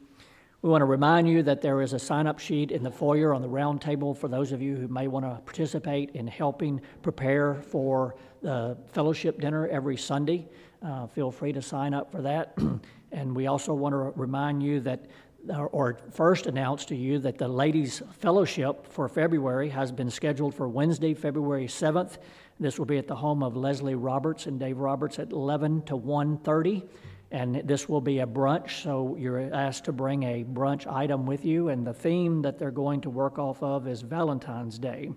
We 0.64 0.70
want 0.70 0.82
to 0.82 0.86
remind 0.86 1.30
you 1.30 1.44
that 1.44 1.62
there 1.62 1.82
is 1.82 1.94
a 1.94 2.00
sign 2.00 2.26
up 2.26 2.40
sheet 2.40 2.72
in 2.72 2.82
the 2.82 2.92
foyer 2.92 3.36
on 3.36 3.44
the 3.44 3.50
round 3.50 3.82
table 3.82 4.16
for 4.16 4.28
those 4.28 4.52
of 4.52 4.64
you 4.64 4.76
who 4.76 4.88
may 4.88 5.08
want 5.08 5.26
to 5.26 5.40
participate 5.46 6.10
in 6.16 6.26
helping 6.26 6.82
prepare 7.04 7.54
for 7.54 8.16
the 8.42 8.76
fellowship 8.94 9.40
dinner 9.40 9.68
every 9.68 9.98
Sunday. 9.98 10.48
Uh, 10.82 11.06
feel 11.06 11.32
free 11.32 11.54
to 11.54 11.62
sign 11.62 11.94
up 11.94 12.12
for 12.12 12.24
that. 12.24 12.58
and 13.14 13.36
we 13.36 13.48
also 13.48 13.74
want 13.74 13.94
to 13.94 14.12
remind 14.20 14.62
you 14.62 14.80
that 14.82 15.06
uh, 15.50 15.64
or 15.66 15.98
first 16.12 16.48
announce 16.48 16.86
to 16.86 16.96
you 16.96 17.20
that 17.20 17.38
the 17.38 17.48
ladies 17.48 18.02
fellowship 18.20 18.86
for 18.88 19.08
february 19.08 19.70
has 19.70 19.92
been 19.92 20.10
scheduled 20.10 20.54
for 20.54 20.68
wednesday 20.68 21.14
february 21.14 21.68
7th 21.68 22.18
this 22.60 22.78
will 22.78 22.86
be 22.86 22.98
at 22.98 23.08
the 23.08 23.16
home 23.16 23.44
of 23.44 23.56
leslie 23.56 23.96
roberts 23.96 24.46
and 24.48 24.60
dave 24.60 24.78
roberts 24.78 25.20
at 25.20 25.32
11 25.32 25.84
to 25.84 25.98
1.30 25.98 26.84
and 27.34 27.56
this 27.66 27.90
will 27.90 28.00
be 28.00 28.20
a 28.20 28.28
brunch 28.28 28.84
so 28.84 29.18
you're 29.20 29.54
asked 29.54 29.86
to 29.86 29.92
bring 29.92 30.22
a 30.24 30.44
brunch 30.44 30.86
item 30.86 31.26
with 31.26 31.44
you. 31.44 31.70
And 31.70 31.86
the 31.86 31.94
theme 31.94 32.44
that 32.44 32.60
they're 32.60 32.70
going 32.70 33.02
to 33.02 33.10
work 33.10 33.40
off 33.40 33.62
of 33.64 33.88
is 33.88 34.02
valentine's 34.02 34.78
day 34.78 35.10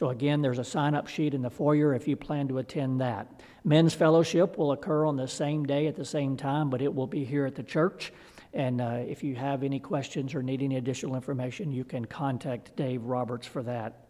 so 0.00 0.08
again 0.08 0.40
there's 0.40 0.58
a 0.58 0.64
sign 0.64 0.94
up 0.94 1.06
sheet 1.06 1.34
in 1.34 1.42
the 1.42 1.50
foyer 1.50 1.94
if 1.94 2.08
you 2.08 2.16
plan 2.16 2.48
to 2.48 2.56
attend 2.56 3.00
that 3.00 3.42
men's 3.64 3.92
fellowship 3.92 4.56
will 4.56 4.72
occur 4.72 5.04
on 5.04 5.16
the 5.16 5.28
same 5.28 5.66
day 5.66 5.86
at 5.86 5.94
the 5.94 6.04
same 6.04 6.36
time 6.36 6.70
but 6.70 6.80
it 6.80 6.94
will 6.94 7.06
be 7.06 7.22
here 7.22 7.44
at 7.44 7.54
the 7.54 7.62
church 7.62 8.12
and 8.52 8.80
uh, 8.80 9.02
if 9.06 9.22
you 9.22 9.36
have 9.36 9.62
any 9.62 9.78
questions 9.78 10.34
or 10.34 10.42
need 10.42 10.62
any 10.62 10.76
additional 10.76 11.14
information, 11.14 11.70
you 11.70 11.84
can 11.84 12.04
contact 12.04 12.74
Dave 12.74 13.04
Roberts 13.04 13.46
for 13.46 13.62
that. 13.62 14.06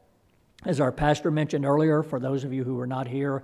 As 0.64 0.80
our 0.80 0.92
pastor 0.92 1.30
mentioned 1.30 1.66
earlier, 1.66 2.02
for 2.02 2.18
those 2.18 2.44
of 2.44 2.52
you 2.52 2.64
who 2.64 2.75
were 2.75 2.87
not 2.87 3.06
here, 3.06 3.42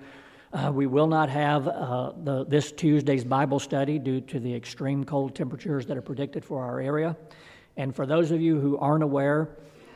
uh, 0.53 0.71
we 0.73 0.87
will 0.87 1.07
not 1.07 1.29
have 1.29 1.69
uh, 1.69 2.13
the, 2.25 2.45
this 2.47 2.73
Tuesday's 2.73 3.25
Bible 3.25 3.59
study 3.59 3.99
due 3.99 4.23
to 4.23 4.41
the 4.41 4.55
extreme 4.55 5.05
cold 5.05 5.35
temperatures 5.35 5.87
that 5.87 5.97
are 5.99 6.03
predicted 6.03 6.45
for 6.45 6.63
our 6.63 6.81
area. 6.81 7.17
And 7.77 7.95
for 7.95 8.07
those 8.07 8.31
of 8.31 8.41
you 8.41 8.59
who 8.59 8.79
aren't 8.79 9.03
aware, 9.03 9.51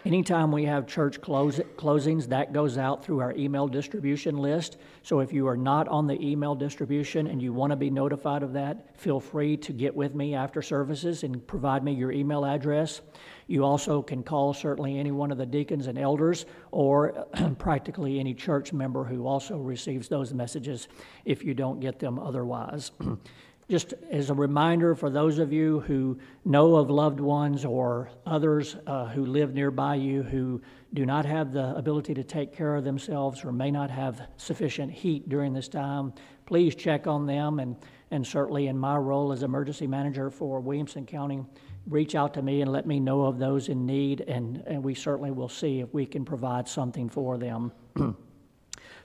Anytime 0.06 0.50
we 0.50 0.64
have 0.64 0.86
church 0.86 1.20
close, 1.20 1.58
closings, 1.76 2.26
that 2.28 2.54
goes 2.54 2.78
out 2.78 3.04
through 3.04 3.20
our 3.20 3.34
email 3.34 3.68
distribution 3.68 4.38
list. 4.38 4.78
So 5.02 5.20
if 5.20 5.30
you 5.30 5.46
are 5.46 5.58
not 5.58 5.88
on 5.88 6.06
the 6.06 6.18
email 6.26 6.54
distribution 6.54 7.26
and 7.26 7.42
you 7.42 7.52
want 7.52 7.70
to 7.72 7.76
be 7.76 7.90
notified 7.90 8.42
of 8.42 8.54
that, 8.54 8.96
feel 8.96 9.20
free 9.20 9.58
to 9.58 9.74
get 9.74 9.94
with 9.94 10.14
me 10.14 10.34
after 10.34 10.62
services 10.62 11.22
and 11.22 11.46
provide 11.46 11.84
me 11.84 11.92
your 11.92 12.12
email 12.12 12.46
address. 12.46 13.02
You 13.46 13.62
also 13.62 14.00
can 14.00 14.22
call 14.22 14.54
certainly 14.54 14.98
any 14.98 15.10
one 15.10 15.30
of 15.30 15.36
the 15.36 15.44
deacons 15.44 15.86
and 15.86 15.98
elders 15.98 16.46
or 16.70 17.26
practically 17.58 18.18
any 18.18 18.32
church 18.32 18.72
member 18.72 19.04
who 19.04 19.26
also 19.26 19.58
receives 19.58 20.08
those 20.08 20.32
messages 20.32 20.88
if 21.26 21.44
you 21.44 21.52
don't 21.52 21.78
get 21.78 21.98
them 21.98 22.18
otherwise. 22.18 22.90
just 23.70 23.94
as 24.10 24.30
a 24.30 24.34
reminder 24.34 24.96
for 24.96 25.10
those 25.10 25.38
of 25.38 25.52
you 25.52 25.78
who 25.80 26.18
know 26.44 26.74
of 26.74 26.90
loved 26.90 27.20
ones 27.20 27.64
or 27.64 28.10
others 28.26 28.76
uh, 28.88 29.06
who 29.06 29.24
live 29.24 29.54
nearby 29.54 29.94
you 29.94 30.24
who 30.24 30.60
do 30.92 31.06
not 31.06 31.24
have 31.24 31.52
the 31.52 31.76
ability 31.76 32.12
to 32.12 32.24
take 32.24 32.52
care 32.52 32.74
of 32.74 32.82
themselves 32.82 33.44
or 33.44 33.52
may 33.52 33.70
not 33.70 33.88
have 33.88 34.22
sufficient 34.36 34.90
heat 34.90 35.28
during 35.28 35.52
this 35.52 35.68
time, 35.68 36.12
please 36.46 36.74
check 36.74 37.06
on 37.06 37.26
them. 37.26 37.60
And, 37.60 37.76
and 38.10 38.26
certainly, 38.26 38.66
in 38.66 38.76
my 38.76 38.96
role 38.96 39.30
as 39.30 39.44
emergency 39.44 39.86
manager 39.86 40.30
for 40.30 40.58
Williamson 40.58 41.06
County, 41.06 41.44
reach 41.86 42.16
out 42.16 42.34
to 42.34 42.42
me 42.42 42.62
and 42.62 42.72
let 42.72 42.86
me 42.86 42.98
know 42.98 43.22
of 43.22 43.38
those 43.38 43.68
in 43.68 43.86
need, 43.86 44.22
and, 44.22 44.64
and 44.66 44.82
we 44.82 44.96
certainly 44.96 45.30
will 45.30 45.48
see 45.48 45.78
if 45.78 45.94
we 45.94 46.06
can 46.06 46.24
provide 46.24 46.66
something 46.66 47.08
for 47.08 47.38
them. 47.38 47.70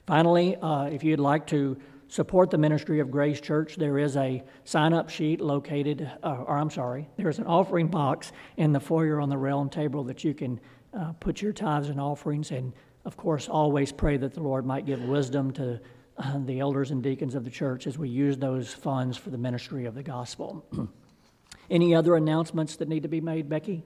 Finally, 0.08 0.56
uh, 0.56 0.86
if 0.86 1.04
you'd 1.04 1.20
like 1.20 1.46
to 1.48 1.78
support 2.08 2.50
the 2.50 2.58
ministry 2.58 3.00
of 3.00 3.12
Grace 3.12 3.42
Church, 3.42 3.76
there 3.76 3.98
is 3.98 4.16
a 4.18 4.44
sign 4.64 4.94
up 4.94 5.10
sheet 5.10 5.42
located, 5.42 6.10
uh, 6.24 6.44
or 6.48 6.58
I'm 6.58 6.70
sorry, 6.70 7.10
there's 7.18 7.40
an 7.40 7.46
offering 7.46 7.88
box 7.88 8.32
in 8.58 8.72
the 8.72 8.80
foyer 8.80 9.20
on 9.20 9.30
the 9.30 9.38
round 9.38 9.72
table 9.72 10.04
that 10.06 10.24
you 10.24 10.34
can 10.34 10.60
uh, 10.94 11.14
put 11.14 11.42
your 11.42 11.54
tithes 11.54 11.90
and 11.90 12.00
offerings. 12.00 12.52
And 12.52 12.74
of 13.06 13.18
course, 13.18 13.50
always 13.50 13.92
pray 13.92 14.18
that 14.18 14.34
the 14.34 14.42
Lord 14.42 14.66
might 14.66 14.86
give 14.86 15.02
wisdom 15.02 15.52
to 15.54 15.80
uh, 16.18 16.40
the 16.46 16.60
elders 16.60 16.92
and 16.92 17.04
deacons 17.04 17.36
of 17.36 17.44
the 17.44 17.50
church 17.50 17.88
as 17.88 17.98
we 17.98 18.10
use 18.10 18.38
those 18.38 18.74
funds 18.74 19.18
for 19.18 19.30
the 19.30 19.38
ministry 19.38 19.86
of 19.86 19.96
the 19.96 20.04
gospel. 20.04 20.66
Any 21.70 21.96
other 21.96 22.16
announcements 22.16 22.76
that 22.78 22.88
need 22.88 23.04
to 23.04 23.10
be 23.10 23.22
made, 23.22 23.50
Becky? 23.50 23.84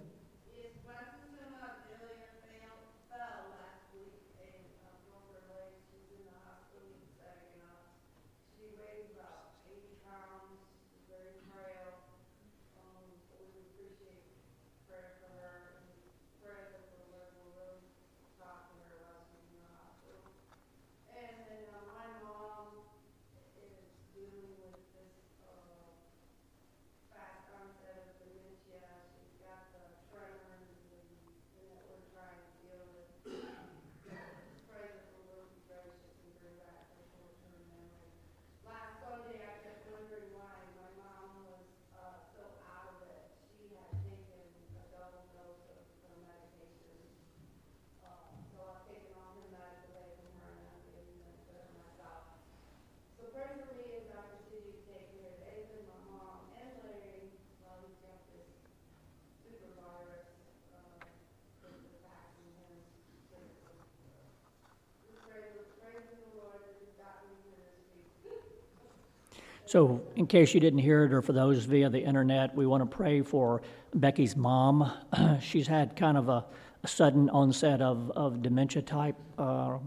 So, 69.69 70.01
in 70.15 70.25
case 70.25 70.55
you 70.55 70.59
didn't 70.59 70.79
hear 70.79 71.03
it, 71.03 71.13
or 71.13 71.21
for 71.21 71.31
those 71.31 71.65
via 71.65 71.91
the 71.91 71.99
internet, 71.99 72.55
we 72.55 72.65
want 72.65 72.81
to 72.81 72.87
pray 72.87 73.21
for 73.21 73.61
Becky's 73.93 74.35
mom. 74.35 74.91
she's 75.41 75.67
had 75.67 75.95
kind 75.95 76.17
of 76.17 76.27
a, 76.27 76.43
a, 76.81 76.87
sudden 76.87 77.29
onset 77.29 77.79
of, 77.79 78.09
of 78.15 78.41
dementia 78.41 78.81
type, 78.81 79.15
uh, 79.37 79.77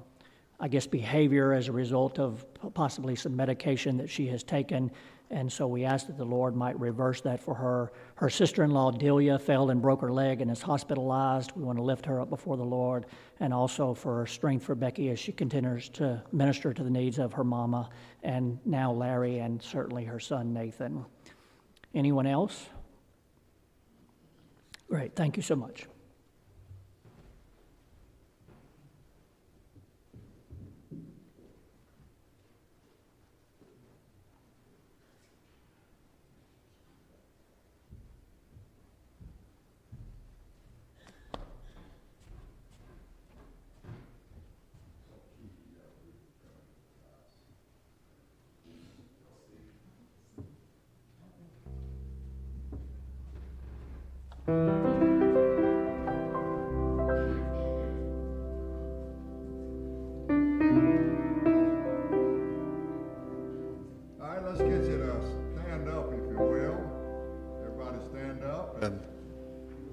I 0.60 0.68
guess, 0.68 0.86
behavior 0.86 1.52
as 1.52 1.66
a 1.66 1.72
result 1.72 2.20
of 2.20 2.46
possibly 2.74 3.16
some 3.16 3.34
medication 3.34 3.96
that 3.96 4.08
she 4.08 4.28
has 4.28 4.44
taken. 4.44 4.88
And 5.32 5.50
so 5.50 5.66
we 5.66 5.86
ask 5.86 6.08
that 6.08 6.18
the 6.18 6.26
Lord 6.26 6.54
might 6.54 6.78
reverse 6.78 7.22
that 7.22 7.40
for 7.40 7.54
her. 7.54 7.90
Her 8.16 8.28
sister 8.28 8.64
in 8.64 8.70
law, 8.70 8.90
Delia, 8.90 9.38
fell 9.38 9.70
and 9.70 9.80
broke 9.80 10.02
her 10.02 10.12
leg 10.12 10.42
and 10.42 10.50
is 10.50 10.60
hospitalized. 10.60 11.52
We 11.56 11.64
want 11.64 11.78
to 11.78 11.82
lift 11.82 12.04
her 12.04 12.20
up 12.20 12.28
before 12.28 12.58
the 12.58 12.64
Lord 12.64 13.06
and 13.40 13.54
also 13.54 13.94
for 13.94 14.26
strength 14.26 14.62
for 14.62 14.74
Becky 14.74 15.08
as 15.08 15.18
she 15.18 15.32
continues 15.32 15.88
to 15.90 16.22
minister 16.32 16.74
to 16.74 16.84
the 16.84 16.90
needs 16.90 17.18
of 17.18 17.32
her 17.32 17.44
mama 17.44 17.88
and 18.22 18.58
now 18.66 18.92
Larry 18.92 19.38
and 19.38 19.60
certainly 19.62 20.04
her 20.04 20.20
son, 20.20 20.52
Nathan. 20.52 21.02
Anyone 21.94 22.26
else? 22.26 22.66
Great. 24.86 25.16
Thank 25.16 25.38
you 25.38 25.42
so 25.42 25.56
much. 25.56 25.86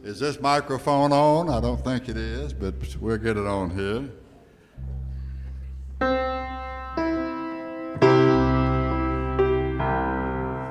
Is 0.02 0.18
this 0.18 0.40
microphone 0.40 1.12
on? 1.12 1.50
I 1.50 1.60
don't 1.60 1.84
think 1.84 2.08
it 2.08 2.16
is, 2.16 2.54
but 2.54 2.74
we'll 3.02 3.18
get 3.18 3.36
it 3.36 3.46
on 3.46 3.70
here. 3.70 4.10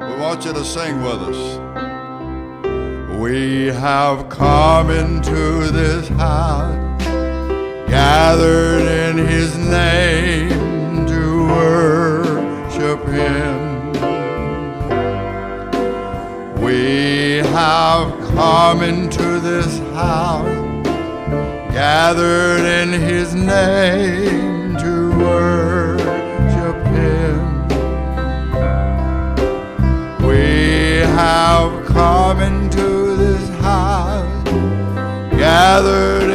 We 0.08 0.16
want 0.18 0.46
you 0.46 0.54
to 0.54 0.64
sing 0.64 1.02
with 1.02 1.22
us. 1.28 1.58
We 3.18 3.66
have 3.66 4.30
come 4.30 4.90
into 4.90 5.70
this 5.72 6.08
house, 6.08 7.04
gathered 7.86 8.80
in 8.80 9.18
his 9.26 9.58
name 9.58 11.06
to 11.06 11.46
worship 11.48 13.04
him. 13.06 13.92
We 16.62 17.27
have 17.58 18.12
come 18.36 18.82
into 18.84 19.40
this 19.40 19.80
house, 19.92 20.86
gathered 21.72 22.64
in 22.64 22.92
his 22.92 23.34
name 23.34 24.76
to 24.76 25.10
worship 25.18 26.76
him. 26.98 27.40
We 30.24 30.98
have 31.18 31.84
come 31.86 32.38
into 32.42 33.16
this 33.16 33.48
house, 33.60 34.44
gathered 35.32 36.30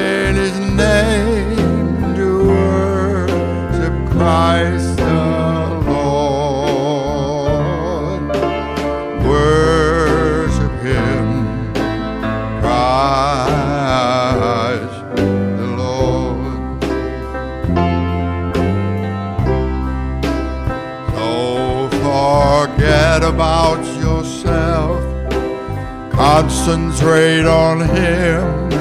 concentrate 26.35 27.45
on 27.45 27.79
Him 27.79 28.73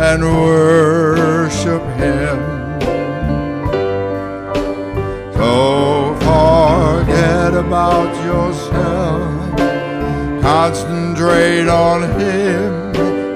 and 0.00 0.22
worship 0.24 1.82
Him. 2.00 2.38
So 5.34 6.14
forget 6.20 7.52
about 7.52 8.10
yourself, 8.24 9.60
concentrate 10.40 11.68
on 11.68 12.04
Him 12.18 12.72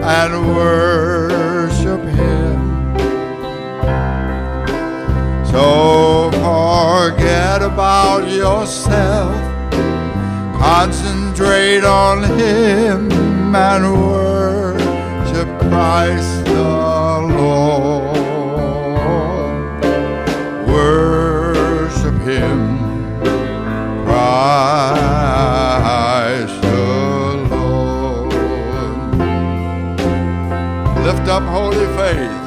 and 0.03 0.57
worship 0.57 2.01
Him. 2.01 2.97
So 5.45 6.31
forget 6.41 7.61
about 7.61 8.27
yourself, 8.31 9.37
concentrate 10.59 11.85
on 11.85 12.25
Him 12.39 13.28
and 13.55 13.85
worship 14.01 15.49
Christ 15.61 16.45
the 16.45 16.63
Lord. 17.37 18.17
Worship 20.69 22.19
Him, 22.23 22.79
Christ 24.05 24.97
the 26.63 27.47
Lord. 27.51 28.33
Lift 31.05 31.29
up 31.29 31.45
holy 31.45 31.87
faith. 31.97 32.38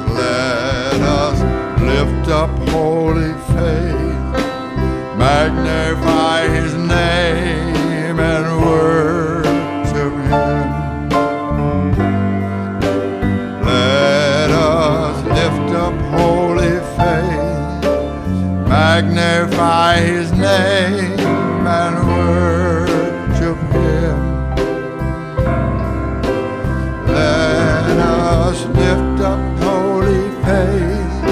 Let 27.06 27.98
us 27.98 28.64
lift 28.66 29.20
up 29.22 29.40
holy 29.62 30.28
faith, 30.42 31.22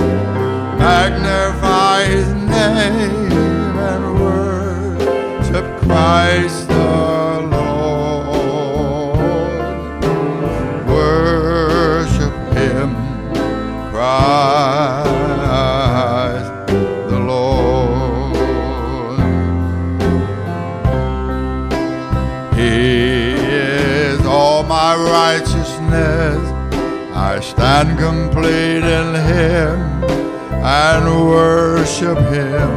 magnify 0.79 1.50
worship 31.91 32.19
Him. 32.19 32.71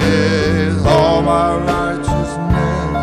He 0.00 0.16
is 0.68 0.86
all 0.86 1.22
my 1.22 1.56
righteousness. 1.56 2.96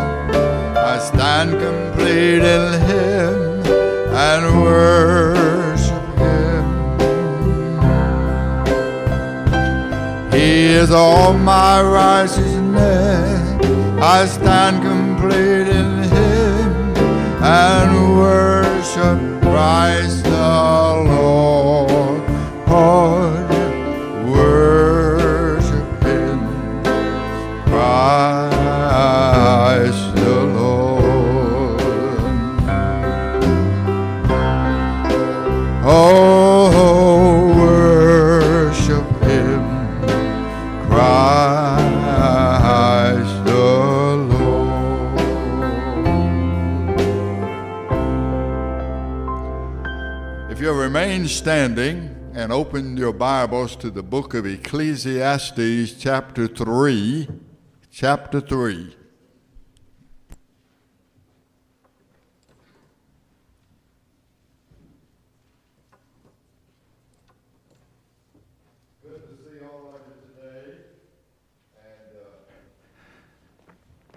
I 0.76 0.98
stand 0.98 1.50
complete 1.50 2.42
in 2.42 2.80
Him 2.88 3.34
and 4.14 4.62
worship 4.62 6.06
Him. 6.16 6.64
He 10.32 10.68
is 10.80 10.90
all 10.90 11.34
my 11.34 11.82
righteousness. 11.82 13.42
I 14.00 14.24
stand 14.26 14.82
complete 14.82 15.68
in 15.68 16.02
Him 16.04 16.96
and 17.42 18.18
worship 18.18 19.42
Christ 19.42 20.15
your 53.06 53.12
Bibles 53.12 53.76
to 53.76 53.88
the 53.88 54.02
book 54.02 54.34
of 54.34 54.44
Ecclesiastes, 54.46 55.94
chapter 55.96 56.48
3, 56.48 57.28
chapter 57.88 58.40
3. 58.40 58.96
Good 69.04 69.22
to 69.22 69.36
see 69.36 69.64
all 69.64 69.94
of 69.94 70.00
you 70.08 70.16
today. 70.26 70.78
And 71.78 72.16
uh, 72.16 72.54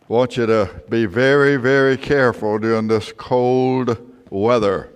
want 0.08 0.36
you 0.36 0.48
to 0.48 0.82
be 0.90 1.06
very, 1.06 1.58
very 1.58 1.96
careful 1.96 2.58
during 2.58 2.88
this 2.88 3.14
cold 3.16 4.00
weather. 4.32 4.90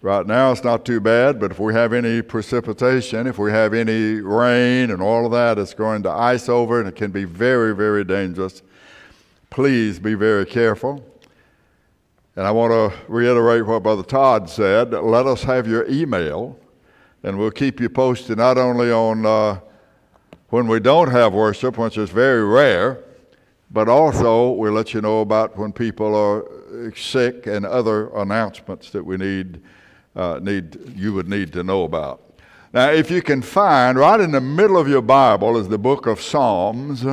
Right 0.00 0.26
now 0.26 0.52
it's 0.52 0.62
not 0.62 0.84
too 0.84 1.00
bad, 1.00 1.40
but 1.40 1.50
if 1.50 1.58
we 1.58 1.74
have 1.74 1.92
any 1.92 2.22
precipitation, 2.22 3.26
if 3.26 3.36
we 3.36 3.50
have 3.50 3.74
any 3.74 4.20
rain 4.20 4.92
and 4.92 5.02
all 5.02 5.26
of 5.26 5.32
that, 5.32 5.58
it's 5.58 5.74
going 5.74 6.04
to 6.04 6.10
ice 6.10 6.48
over 6.48 6.78
and 6.78 6.88
it 6.88 6.94
can 6.94 7.10
be 7.10 7.24
very, 7.24 7.74
very 7.74 8.04
dangerous. 8.04 8.62
Please 9.50 9.98
be 9.98 10.14
very 10.14 10.46
careful. 10.46 11.04
And 12.36 12.46
I 12.46 12.52
want 12.52 12.70
to 12.70 12.96
reiterate 13.08 13.66
what 13.66 13.82
Brother 13.82 14.04
Todd 14.04 14.48
said. 14.48 14.92
Let 14.92 15.26
us 15.26 15.42
have 15.42 15.66
your 15.66 15.88
email, 15.90 16.56
and 17.24 17.36
we'll 17.36 17.50
keep 17.50 17.80
you 17.80 17.88
posted 17.88 18.38
not 18.38 18.56
only 18.56 18.92
on 18.92 19.26
uh, 19.26 19.58
when 20.50 20.68
we 20.68 20.78
don't 20.78 21.10
have 21.10 21.34
worship, 21.34 21.76
which 21.76 21.98
is 21.98 22.10
very 22.10 22.44
rare, 22.44 23.02
but 23.72 23.88
also 23.88 24.50
we'll 24.52 24.72
let 24.72 24.94
you 24.94 25.00
know 25.00 25.22
about 25.22 25.58
when 25.58 25.72
people 25.72 26.14
are 26.14 26.92
sick 26.94 27.48
and 27.48 27.66
other 27.66 28.08
announcements 28.16 28.90
that 28.90 29.04
we 29.04 29.16
need, 29.16 29.60
uh, 30.18 30.40
need 30.42 30.96
you 30.96 31.14
would 31.14 31.28
need 31.28 31.52
to 31.52 31.62
know 31.62 31.84
about. 31.84 32.20
Now, 32.74 32.90
if 32.90 33.10
you 33.10 33.22
can 33.22 33.40
find 33.40 33.96
right 33.96 34.20
in 34.20 34.32
the 34.32 34.40
middle 34.40 34.76
of 34.76 34.88
your 34.88 35.00
Bible 35.00 35.56
is 35.56 35.68
the 35.68 35.78
book 35.78 36.06
of 36.06 36.20
Psalms, 36.20 37.06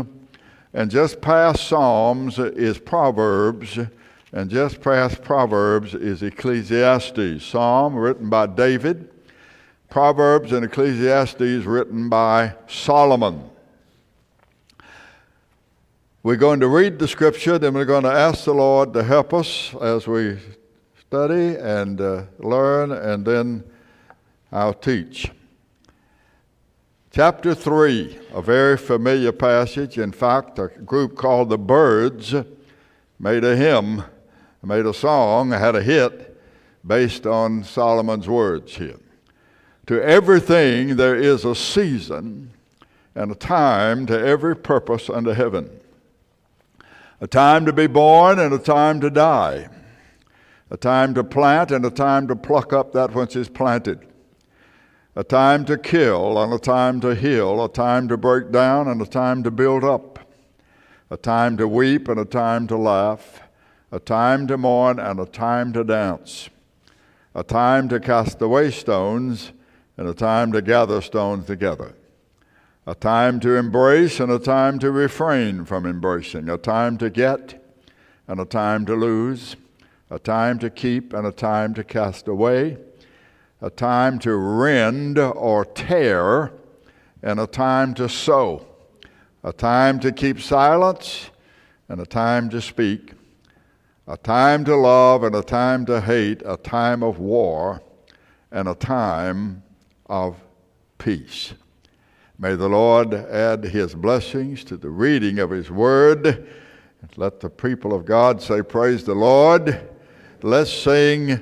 And 0.73 0.91
just 0.91 1.21
past 1.21 1.65
Psalms 1.65 2.37
is 2.37 2.77
Proverbs, 2.77 3.79
and 4.33 4.49
just 4.49 4.81
past 4.81 5.23
Proverbs 5.23 5.93
is 5.93 6.21
Ecclesiastes. 6.21 7.45
Psalm 7.45 7.95
written 7.95 8.29
by 8.29 8.47
David, 8.47 9.09
Proverbs 9.89 10.51
and 10.51 10.65
Ecclesiastes 10.65 11.63
written 11.65 12.09
by 12.09 12.55
Solomon. 12.67 13.49
We're 16.23 16.35
going 16.35 16.59
to 16.59 16.67
read 16.67 16.99
the 16.99 17.07
scripture, 17.07 17.57
then 17.57 17.73
we're 17.73 17.85
going 17.85 18.03
to 18.03 18.11
ask 18.11 18.43
the 18.43 18.53
Lord 18.53 18.91
to 18.93 19.03
help 19.03 19.33
us 19.33 19.73
as 19.75 20.05
we 20.05 20.37
study 21.07 21.55
and 21.55 22.01
uh, 22.01 22.23
learn, 22.39 22.91
and 22.91 23.25
then 23.25 23.63
I'll 24.51 24.73
teach. 24.73 25.31
Chapter 27.11 27.53
3, 27.53 28.17
a 28.33 28.41
very 28.41 28.77
familiar 28.77 29.31
passage. 29.31 29.97
In 29.97 30.11
fact, 30.11 30.57
a 30.57 30.67
group 30.67 31.15
called 31.15 31.49
the 31.49 31.57
Byrds 31.57 32.33
made 33.19 33.43
a 33.43 33.55
hymn, 33.55 34.03
made 34.63 34.85
a 34.85 34.93
song, 34.93 35.51
had 35.51 35.75
a 35.75 35.83
hit 35.83 36.37
based 36.85 37.25
on 37.25 37.63
Solomon's 37.63 38.27
words 38.27 38.75
here. 38.77 38.99
To 39.87 40.03
everything 40.03 40.95
there 40.95 41.15
is 41.15 41.45
a 41.45 41.55
season 41.55 42.51
and 43.13 43.31
a 43.31 43.35
time 43.35 44.07
to 44.07 44.19
every 44.19 44.55
purpose 44.55 45.09
under 45.09 45.33
heaven 45.33 45.69
a 47.21 47.27
time 47.27 47.65
to 47.65 47.71
be 47.71 47.87
born 47.87 48.39
and 48.39 48.53
a 48.53 48.59
time 48.59 48.99
to 48.99 49.09
die, 49.09 49.69
a 50.69 50.77
time 50.77 51.13
to 51.13 51.23
plant 51.23 51.71
and 51.71 51.85
a 51.85 51.89
time 51.89 52.27
to 52.27 52.35
pluck 52.35 52.73
up 52.73 52.91
that 52.93 53.13
which 53.13 53.35
is 53.35 53.49
planted, 53.49 53.99
a 55.15 55.23
time 55.23 55.65
to 55.65 55.77
kill 55.77 56.41
and 56.41 56.51
a 56.53 56.59
time 56.59 56.99
to 57.01 57.15
heal, 57.15 57.63
a 57.63 57.69
time 57.69 58.07
to 58.07 58.17
break 58.17 58.51
down 58.51 58.87
and 58.87 59.01
a 59.01 59.05
time 59.05 59.43
to 59.43 59.51
build 59.51 59.83
up, 59.83 60.19
a 61.09 61.17
time 61.17 61.55
to 61.57 61.67
weep 61.67 62.07
and 62.07 62.19
a 62.19 62.25
time 62.25 62.67
to 62.67 62.75
laugh, 62.75 63.41
a 63.91 63.99
time 63.99 64.47
to 64.47 64.57
mourn 64.57 64.99
and 64.99 65.19
a 65.19 65.25
time 65.25 65.71
to 65.73 65.83
dance, 65.83 66.49
a 67.33 67.43
time 67.43 67.87
to 67.89 67.99
cast 67.99 68.41
away 68.41 68.71
stones 68.71 69.51
and 69.97 70.07
a 70.07 70.13
time 70.13 70.51
to 70.51 70.61
gather 70.61 71.01
stones 71.01 71.45
together 71.45 71.95
a 72.87 72.93
time 72.93 73.39
to 73.39 73.55
embrace 73.55 74.19
and 74.19 74.31
a 74.31 74.37
time 74.37 74.77
to 74.79 74.91
refrain 74.91 75.65
from 75.65 75.85
embracing, 75.85 76.49
a 76.49 76.57
time 76.57 76.97
to 76.97 77.09
get 77.09 77.61
and 78.27 78.39
a 78.39 78.45
time 78.45 78.85
to 78.85 78.95
lose, 78.95 79.55
a 80.15 80.19
time 80.19 80.57
to 80.57 80.69
keep 80.69 81.11
and 81.11 81.27
a 81.27 81.31
time 81.31 81.73
to 81.73 81.83
cast 81.83 82.29
away, 82.29 82.77
a 83.59 83.69
time 83.69 84.17
to 84.17 84.33
rend 84.33 85.19
or 85.19 85.65
tear, 85.65 86.53
and 87.21 87.37
a 87.37 87.45
time 87.45 87.93
to 87.93 88.07
sow, 88.07 88.65
a 89.43 89.51
time 89.51 89.99
to 89.99 90.13
keep 90.13 90.39
silence 90.39 91.29
and 91.89 91.99
a 91.99 92.05
time 92.05 92.49
to 92.49 92.61
speak, 92.61 93.11
a 94.07 94.15
time 94.15 94.63
to 94.63 94.73
love 94.73 95.21
and 95.21 95.35
a 95.35 95.43
time 95.43 95.85
to 95.85 95.99
hate, 95.99 96.41
a 96.45 96.55
time 96.55 97.03
of 97.03 97.19
war 97.19 97.81
and 98.53 98.69
a 98.69 98.75
time 98.75 99.63
of 100.05 100.37
peace. 100.97 101.53
May 102.39 102.55
the 102.55 102.69
Lord 102.69 103.13
add 103.13 103.65
his 103.65 103.93
blessings 103.95 104.63
to 104.63 104.77
the 104.77 104.89
reading 104.89 105.39
of 105.39 105.49
his 105.49 105.69
word. 105.69 106.47
Let 107.17 107.41
the 107.41 107.49
people 107.49 107.93
of 107.93 108.05
God 108.05 108.41
say, 108.41 108.61
Praise 108.61 109.03
the 109.03 109.13
Lord. 109.13 109.89
Let's 110.45 110.71
sing 110.71 111.41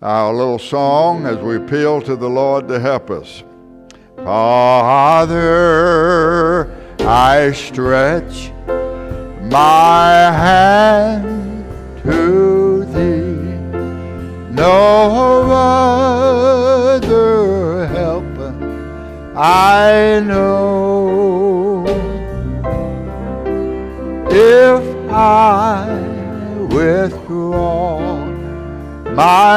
our 0.00 0.32
little 0.32 0.58
song 0.58 1.26
as 1.26 1.36
we 1.36 1.56
appeal 1.56 2.00
to 2.00 2.16
the 2.16 2.30
Lord 2.30 2.66
to 2.68 2.80
help 2.80 3.10
us. 3.10 3.44
Father, 4.16 5.44
I 7.00 7.52
stretch 7.52 8.50
my 9.52 10.32
hand 10.32 11.66
to 12.04 12.86
thee. 12.86 13.52
No 14.50 15.52
other 16.96 17.86
help 17.88 18.24
I 19.36 20.22
know 20.24 21.47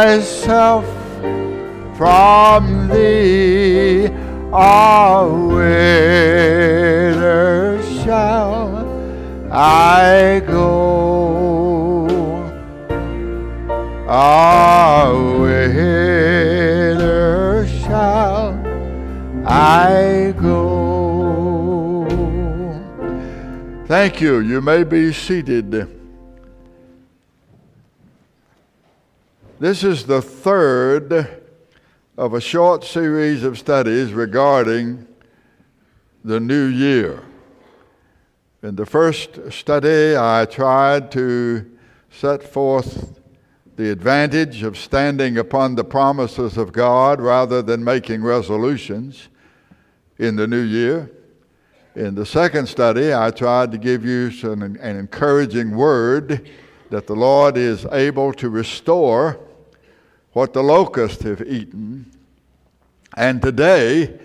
myself 0.02 0.86
from 1.96 2.64
thee, 2.90 4.10
ah, 4.52 5.28
whither 5.54 6.58
shall 8.02 8.66
I 9.52 10.42
go? 10.48 10.72
Ah, 14.10 15.14
whither 15.40 16.08
shall 17.68 18.58
I 19.46 20.34
go. 20.42 22.08
Thank 23.86 24.20
you. 24.20 24.40
You 24.40 24.62
may 24.62 24.84
be 24.84 25.14
seated. 25.14 26.01
This 29.62 29.84
is 29.84 30.06
the 30.08 30.24
third 30.24 31.44
of 32.18 32.34
a 32.34 32.42
short 32.42 32.84
series 32.84 33.44
of 33.44 33.60
studies 33.60 34.12
regarding 34.12 35.06
the 36.26 36.40
new 36.40 36.66
year. 36.66 37.22
In 38.64 38.76
the 38.76 38.88
first 38.88 39.52
study, 39.52 40.18
I 40.18 40.48
tried 40.50 41.12
to 41.12 41.70
set 42.10 42.42
forth 42.42 43.20
the 43.76 43.92
advantage 43.92 44.64
of 44.64 44.80
standing 44.80 45.38
upon 45.38 45.76
the 45.76 45.84
promises 45.84 46.58
of 46.58 46.72
God 46.72 47.22
rather 47.22 47.62
than 47.62 47.84
making 47.84 48.24
resolutions 48.24 49.30
in 50.18 50.38
the 50.38 50.48
new 50.48 50.64
year. 50.64 51.12
In 51.94 52.16
the 52.16 52.26
second 52.26 52.66
study, 52.66 53.14
I 53.14 53.30
tried 53.30 53.72
to 53.74 53.78
give 53.78 54.04
you 54.04 54.32
some, 54.32 54.64
an 54.64 54.96
encouraging 54.98 55.76
word 55.76 56.50
that 56.90 57.06
the 57.06 57.16
Lord 57.16 57.58
is 57.58 57.86
able 57.92 58.34
to 58.34 58.50
restore 58.50 59.40
what 60.34 60.54
the 60.54 60.64
locusts 60.64 61.24
have 61.24 61.42
eaten. 61.42 62.12
And 63.18 63.42
today, 63.42 64.20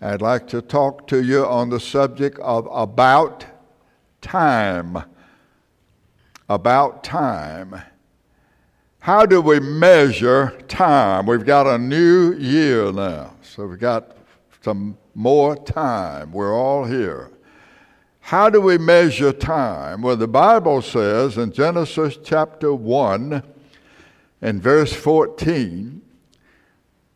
I'd 0.00 0.22
like 0.22 0.48
to 0.48 0.62
talk 0.62 1.06
to 1.08 1.22
you 1.22 1.44
on 1.46 1.70
the 1.70 1.80
subject 1.80 2.38
of 2.38 2.66
about 2.72 3.44
time. 4.20 5.04
About 6.48 7.04
time. 7.04 7.82
How 9.00 9.26
do 9.26 9.40
we 9.40 9.60
measure 9.60 10.58
time? 10.68 11.26
We've 11.26 11.44
got 11.44 11.66
a 11.66 11.76
new 11.76 12.34
year 12.34 12.92
now, 12.92 13.34
so 13.42 13.66
we've 13.66 13.78
got 13.78 14.16
some 14.62 14.96
more 15.14 15.56
time. 15.56 16.32
We're 16.32 16.54
all 16.54 16.84
here. 16.84 17.30
How 18.20 18.48
do 18.48 18.60
we 18.60 18.78
measure 18.78 19.32
time? 19.32 20.02
Well, 20.02 20.16
the 20.16 20.28
Bible 20.28 20.80
says 20.80 21.36
in 21.36 21.52
Genesis 21.52 22.16
chapter 22.22 22.72
1 22.72 23.42
and 24.42 24.60
verse 24.60 24.92
14 24.92 26.02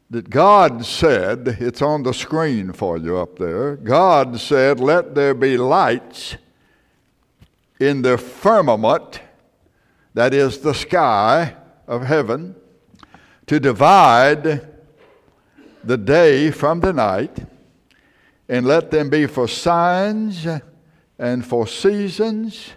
that 0.09 0.31
God 0.31 0.87
said, 0.87 1.59
it's 1.61 1.83
on 1.83 2.05
the 2.05 2.15
screen 2.15 2.73
for 2.73 2.97
you 2.97 3.19
up 3.19 3.39
there. 3.41 3.75
God 3.77 4.41
said, 4.41 4.79
Let 4.79 5.17
there 5.17 5.35
be 5.35 5.59
lights 5.59 6.37
in 7.81 8.03
the 8.03 8.17
firmament, 8.17 9.21
that 10.15 10.33
is 10.33 10.59
the 10.59 10.73
sky 10.73 11.57
of 11.89 12.05
heaven, 12.05 12.55
to 13.47 13.59
divide 13.59 14.69
the 15.83 15.99
day 15.99 16.53
from 16.53 16.81
the 16.81 16.93
night, 16.93 17.45
and 18.49 18.65
let 18.65 18.93
them 18.93 19.11
be 19.11 19.27
for 19.27 19.49
signs 19.49 20.47
and 21.19 21.45
for 21.45 21.67
seasons 21.67 22.71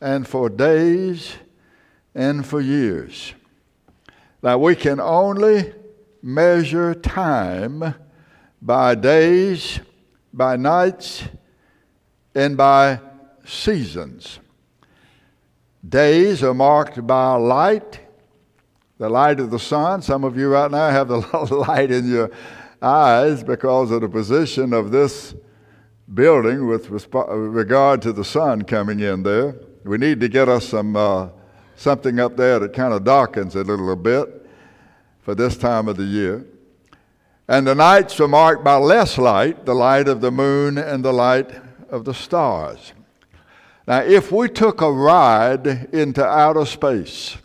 and 0.00 0.28
for 0.28 0.50
days 0.50 1.36
and 2.14 2.46
for 2.46 2.60
years. 2.60 3.32
Now 4.44 4.58
we 4.58 4.76
can 4.76 5.00
only 5.00 5.72
measure 6.22 6.94
time 6.94 7.94
by 8.60 8.94
days, 8.94 9.80
by 10.34 10.56
nights, 10.56 11.24
and 12.34 12.54
by 12.54 13.00
seasons. 13.46 14.40
Days 15.88 16.42
are 16.42 16.52
marked 16.52 17.06
by 17.06 17.36
light, 17.36 18.00
the 18.98 19.08
light 19.08 19.40
of 19.40 19.50
the 19.50 19.58
sun. 19.58 20.02
Some 20.02 20.24
of 20.24 20.36
you 20.36 20.50
right 20.50 20.70
now 20.70 20.90
have 20.90 21.08
the 21.08 21.20
light 21.66 21.90
in 21.90 22.06
your 22.06 22.30
eyes 22.82 23.42
because 23.42 23.90
of 23.90 24.02
the 24.02 24.10
position 24.10 24.74
of 24.74 24.90
this 24.90 25.34
building 26.12 26.66
with 26.66 26.90
regard 26.90 28.02
to 28.02 28.12
the 28.12 28.24
sun 28.26 28.60
coming 28.60 29.00
in 29.00 29.22
there. 29.22 29.56
We 29.84 29.96
need 29.96 30.20
to 30.20 30.28
get 30.28 30.50
us 30.50 30.68
some 30.68 30.96
uh, 30.96 31.28
something 31.76 32.20
up 32.20 32.36
there 32.36 32.58
that 32.58 32.72
kind 32.72 32.92
of 32.92 33.04
darkens 33.04 33.54
a 33.54 33.62
little 33.62 33.96
bit 33.96 34.46
for 35.22 35.34
this 35.34 35.56
time 35.56 35.88
of 35.88 35.96
the 35.96 36.04
year. 36.04 36.44
And 37.48 37.66
the 37.66 37.74
nights 37.74 38.18
are 38.20 38.28
marked 38.28 38.64
by 38.64 38.76
less 38.76 39.18
light, 39.18 39.66
the 39.66 39.74
light 39.74 40.08
of 40.08 40.20
the 40.20 40.30
moon 40.30 40.78
and 40.78 41.04
the 41.04 41.12
light 41.12 41.50
of 41.90 42.04
the 42.04 42.14
stars. 42.14 42.92
Now, 43.86 44.00
if 44.00 44.32
we 44.32 44.48
took 44.48 44.80
a 44.80 44.90
ride 44.90 45.66
into 45.92 46.24
outer 46.24 46.64
space, 46.64 47.36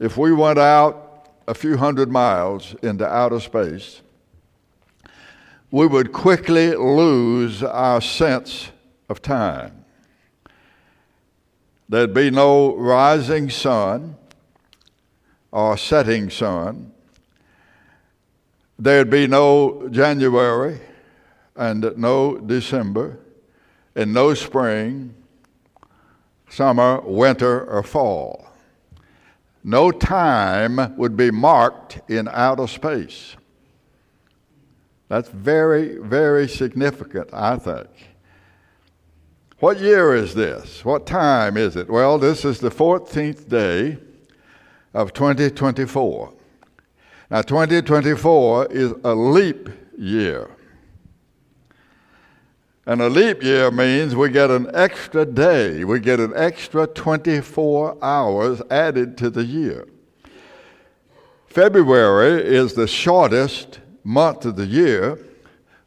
if 0.00 0.16
we 0.16 0.32
went 0.32 0.58
out 0.58 1.28
a 1.46 1.54
few 1.54 1.76
hundred 1.76 2.10
miles 2.10 2.74
into 2.82 3.06
outer 3.06 3.38
space, 3.38 4.00
we 5.70 5.86
would 5.86 6.12
quickly 6.12 6.74
lose 6.74 7.62
our 7.62 8.00
sense 8.00 8.70
of 9.08 9.22
time. 9.22 9.83
There'd 11.94 12.12
be 12.12 12.28
no 12.28 12.74
rising 12.74 13.50
sun 13.50 14.16
or 15.52 15.76
setting 15.76 16.28
sun. 16.28 16.90
There'd 18.76 19.10
be 19.10 19.28
no 19.28 19.88
January 19.90 20.80
and 21.54 21.96
no 21.96 22.38
December 22.38 23.20
and 23.94 24.12
no 24.12 24.34
spring, 24.34 25.14
summer, 26.48 27.00
winter, 27.02 27.64
or 27.64 27.84
fall. 27.84 28.48
No 29.62 29.92
time 29.92 30.96
would 30.96 31.16
be 31.16 31.30
marked 31.30 32.00
in 32.10 32.26
outer 32.26 32.66
space. 32.66 33.36
That's 35.06 35.28
very, 35.28 35.98
very 35.98 36.48
significant, 36.48 37.30
I 37.32 37.56
think. 37.56 38.13
What 39.64 39.80
year 39.80 40.14
is 40.14 40.34
this? 40.34 40.84
What 40.84 41.06
time 41.06 41.56
is 41.56 41.74
it? 41.74 41.88
Well, 41.88 42.18
this 42.18 42.44
is 42.44 42.58
the 42.58 42.68
14th 42.68 43.48
day 43.48 43.96
of 44.92 45.14
2024. 45.14 46.34
Now, 47.30 47.40
2024 47.40 48.66
is 48.66 48.92
a 49.02 49.14
leap 49.14 49.70
year. 49.96 50.50
And 52.84 53.00
a 53.00 53.08
leap 53.08 53.42
year 53.42 53.70
means 53.70 54.14
we 54.14 54.28
get 54.28 54.50
an 54.50 54.70
extra 54.74 55.24
day, 55.24 55.82
we 55.82 55.98
get 55.98 56.20
an 56.20 56.34
extra 56.36 56.86
24 56.86 58.04
hours 58.04 58.60
added 58.70 59.16
to 59.16 59.30
the 59.30 59.46
year. 59.46 59.88
February 61.46 62.44
is 62.44 62.74
the 62.74 62.86
shortest 62.86 63.80
month 64.04 64.44
of 64.44 64.56
the 64.56 64.66
year, 64.66 65.18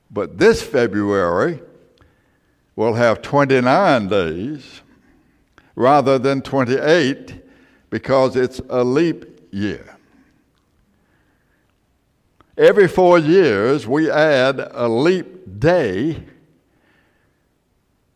but 0.09 0.39
this 0.39 0.63
February 0.63 1.61
will 2.77 2.93
have 2.93 3.21
29 3.23 4.07
days 4.07 4.81
rather 5.75 6.17
than 6.17 6.41
28 6.41 7.33
because 7.89 8.37
it's 8.37 8.61
a 8.69 8.83
leap 8.83 9.25
year. 9.51 9.97
Every 12.55 12.87
four 12.87 13.19
years, 13.19 13.87
we 13.87 14.09
add 14.09 14.59
a 14.71 14.87
leap 14.87 15.59
day 15.59 16.23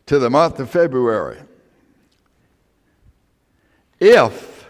to 0.06 0.18
the 0.18 0.30
month 0.30 0.60
of 0.60 0.70
February. 0.70 1.40
If 3.98 4.68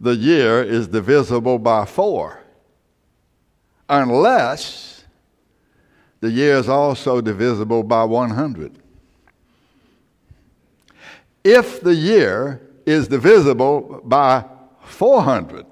the 0.00 0.14
year 0.14 0.62
is 0.62 0.86
divisible 0.86 1.58
by 1.58 1.86
four, 1.86 2.40
unless 3.88 5.04
the 6.20 6.30
year 6.30 6.56
is 6.56 6.68
also 6.68 7.20
divisible 7.20 7.82
by 7.82 8.04
100. 8.04 8.77
If 11.44 11.80
the 11.80 11.94
year 11.94 12.60
is 12.84 13.08
divisible 13.08 14.00
by 14.04 14.44
400, 14.82 15.66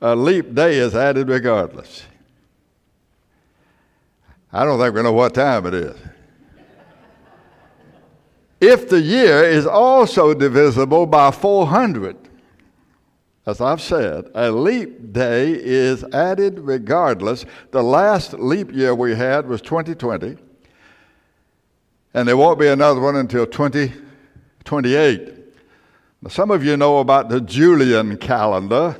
a 0.00 0.16
leap 0.16 0.54
day 0.54 0.76
is 0.76 0.94
added 0.94 1.28
regardless. 1.28 2.04
I 4.52 4.64
don't 4.64 4.80
think 4.80 4.94
we 4.94 5.02
know 5.02 5.12
what 5.12 5.34
time 5.34 5.66
it 5.66 5.74
is. 5.74 5.96
If 8.60 8.88
the 8.88 9.00
year 9.00 9.44
is 9.44 9.66
also 9.66 10.34
divisible 10.34 11.06
by 11.06 11.30
400, 11.30 12.16
as 13.46 13.60
I've 13.60 13.80
said, 13.80 14.28
a 14.34 14.50
leap 14.50 15.12
day 15.12 15.52
is 15.52 16.04
added 16.12 16.60
regardless. 16.60 17.46
The 17.70 17.82
last 17.82 18.34
leap 18.34 18.70
year 18.72 18.94
we 18.94 19.14
had 19.14 19.48
was 19.48 19.62
2020, 19.62 20.36
and 22.14 22.26
there 22.26 22.36
won't 22.36 22.58
be 22.58 22.68
another 22.68 23.00
one 23.00 23.16
until 23.16 23.46
2028. 23.46 25.34
Now, 26.22 26.28
some 26.28 26.50
of 26.50 26.64
you 26.64 26.76
know 26.76 26.98
about 26.98 27.28
the 27.28 27.40
Julian 27.40 28.16
calendar. 28.16 28.96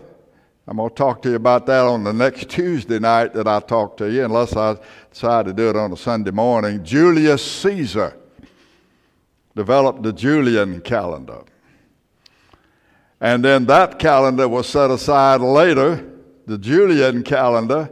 I'm 0.66 0.76
going 0.76 0.88
to 0.88 0.94
talk 0.94 1.20
to 1.22 1.30
you 1.30 1.34
about 1.36 1.66
that 1.66 1.84
on 1.84 2.04
the 2.04 2.12
next 2.12 2.48
Tuesday 2.48 3.00
night 3.00 3.34
that 3.34 3.48
I 3.48 3.58
talk 3.60 3.96
to 3.96 4.10
you, 4.10 4.24
unless 4.24 4.56
I 4.56 4.76
decide 5.12 5.46
to 5.46 5.52
do 5.52 5.68
it 5.68 5.76
on 5.76 5.92
a 5.92 5.96
Sunday 5.96 6.30
morning. 6.30 6.84
Julius 6.84 7.44
Caesar 7.62 8.16
developed 9.56 10.04
the 10.04 10.12
Julian 10.12 10.80
calendar. 10.80 11.42
And 13.20 13.44
then 13.44 13.66
that 13.66 13.98
calendar 13.98 14.48
was 14.48 14.68
set 14.68 14.90
aside 14.90 15.40
later. 15.40 16.08
The 16.46 16.56
Julian 16.56 17.24
calendar 17.24 17.90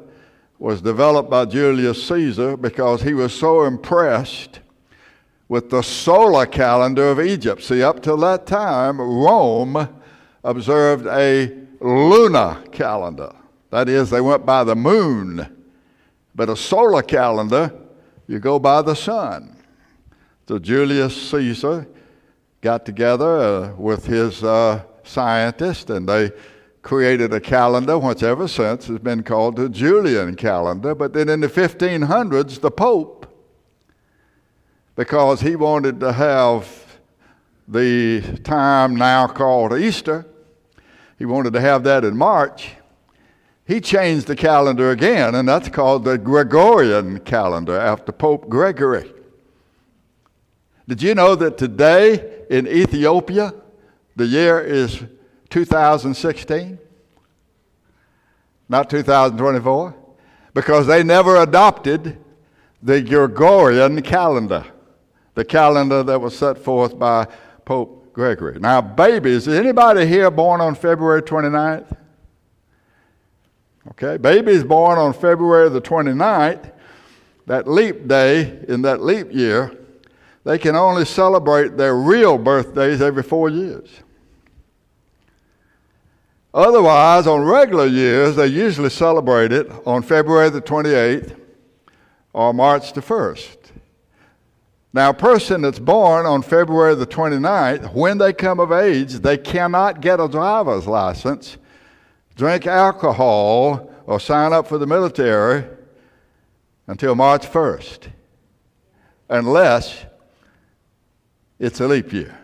was 0.59 0.81
developed 0.81 1.28
by 1.28 1.44
Julius 1.44 2.07
Caesar 2.07 2.57
because 2.57 3.02
he 3.02 3.12
was 3.12 3.35
so 3.35 3.64
impressed 3.64 4.61
with 5.49 5.71
the 5.71 5.83
solar 5.83 6.47
calendar 6.47 7.11
of 7.11 7.21
Egypt. 7.21 7.63
See, 7.63 7.83
up 7.83 8.03
till 8.03 8.19
that 8.19 8.47
time, 8.47 9.01
Rome 9.01 9.89
observed 10.45 11.07
a 11.07 11.57
lunar 11.81 12.63
calendar. 12.71 13.35
That 13.71 13.89
is, 13.89 14.11
they 14.11 14.21
went 14.21 14.45
by 14.45 14.65
the 14.65 14.77
moon. 14.77 15.55
But 16.35 16.49
a 16.49 16.57
solar 16.57 17.03
calendar, 17.03 17.73
you 18.27 18.39
go 18.39 18.59
by 18.59 18.83
the 18.83 18.95
sun. 18.95 19.57
So 20.47 20.59
Julius 20.59 21.31
Caesar 21.31 21.87
got 22.61 22.85
together 22.85 23.39
uh, 23.39 23.75
with 23.77 24.07
his 24.07 24.43
uh, 24.43 24.83
scientists 25.03 25.91
and 25.91 26.09
they 26.09 26.31
created 26.83 27.35
a 27.35 27.41
calendar, 27.41 27.99
which 27.99 28.23
ever 28.23 28.49
since 28.49 28.87
has 28.87 28.99
been 28.99 29.23
called 29.23 29.57
the 29.57 29.69
Julian 29.69 30.35
calendar. 30.37 30.95
But 30.95 31.13
then 31.13 31.29
in 31.29 31.41
the 31.41 31.49
1500s, 31.49 32.61
the 32.61 32.71
Pope, 32.71 33.27
because 34.99 35.41
he 35.41 35.55
wanted 35.55 36.01
to 36.01 36.13
have 36.13 36.99
the 37.69 38.21
time 38.43 38.97
now 38.97 39.29
called 39.29 39.73
Easter, 39.73 40.27
he 41.17 41.25
wanted 41.25 41.53
to 41.53 41.61
have 41.61 41.85
that 41.85 42.05
in 42.05 42.17
March. 42.17 42.71
He 43.65 43.81
changed 43.81 44.27
the 44.27 44.35
calendar 44.35 44.91
again, 44.91 45.37
and 45.37 45.49
that's 45.49 45.69
called 45.69 46.05
the 46.05 46.19
Gregorian 46.19 47.21
calendar 47.21 47.79
after 47.79 48.11
Pope 48.11 48.49
Gregory. 48.49 49.13
Did 50.89 51.01
you 51.01 51.15
know 51.15 51.37
that 51.37 51.57
today 51.57 52.47
in 52.51 52.67
Ethiopia, 52.67 53.55
the 54.17 54.27
year 54.27 54.59
is 54.61 55.05
2016? 55.51 56.77
Not 58.69 58.91
2024? 58.91 59.95
Because 60.55 60.89
they 60.89 61.05
never 61.05 61.37
adopted 61.37 62.19
the 62.83 63.01
Gregorian 63.01 64.03
calendar, 64.03 64.65
the 65.38 65.44
calendar 65.44 66.03
that 66.03 66.20
was 66.20 66.37
set 66.37 66.59
forth 66.59 66.98
by 66.98 67.24
Pope 67.64 68.12
Gregory. 68.12 68.59
Now, 68.59 68.81
babies, 68.81 69.46
is 69.46 69.57
anybody 69.57 70.05
here 70.05 70.33
born 70.33 70.61
on 70.61 70.74
February 70.74 71.22
29th? 71.22 71.96
Okay, 73.92 74.16
babies 74.16 74.64
born 74.64 74.98
on 74.98 75.12
February 75.12 75.68
the 75.68 75.81
29th, 75.81 76.72
that 77.46 77.68
leap 77.68 78.09
day 78.09 78.64
in 78.66 78.83
that 78.83 79.01
leap 79.01 79.33
year, 79.33 79.72
they 80.42 80.59
can 80.59 80.74
only 80.74 81.05
celebrate 81.05 81.77
their 81.77 81.94
real 81.94 82.37
birthdays 82.37 83.01
every 83.01 83.22
four 83.22 83.48
years. 83.48 83.88
Otherwise, 86.53 87.29
on 87.29 87.44
regular 87.44 87.87
years, 87.87 88.35
they 88.35 88.48
usually 88.48 88.90
celebrate 88.90 89.53
it 89.53 89.70
on 89.87 90.03
February 90.03 90.51
the 90.51 90.61
28th 90.61 91.38
or 92.33 92.53
March 92.53 92.92
the 92.92 93.01
1st. 93.01 93.58
Now, 94.92 95.11
a 95.11 95.14
person 95.14 95.61
that's 95.61 95.79
born 95.79 96.24
on 96.24 96.40
February 96.42 96.94
the 96.94 97.07
29th, 97.07 97.92
when 97.94 98.16
they 98.16 98.33
come 98.33 98.59
of 98.59 98.72
age, 98.72 99.14
they 99.14 99.37
cannot 99.37 100.01
get 100.01 100.18
a 100.18 100.29
driver's 100.29 100.87
license, 100.87 101.59
drink 102.37 102.66
alcohol, 102.66 103.92
or 104.07 104.18
sign 104.18 104.55
up 104.55 104.66
for 104.66 104.79
the 104.79 104.87
military 104.87 105.65
until 106.87 107.15
March 107.15 107.46
1st, 107.46 108.08
unless 109.29 110.06
it's 111.58 111.81
a 111.81 111.87
leap 111.87 112.10
year. 112.10 112.38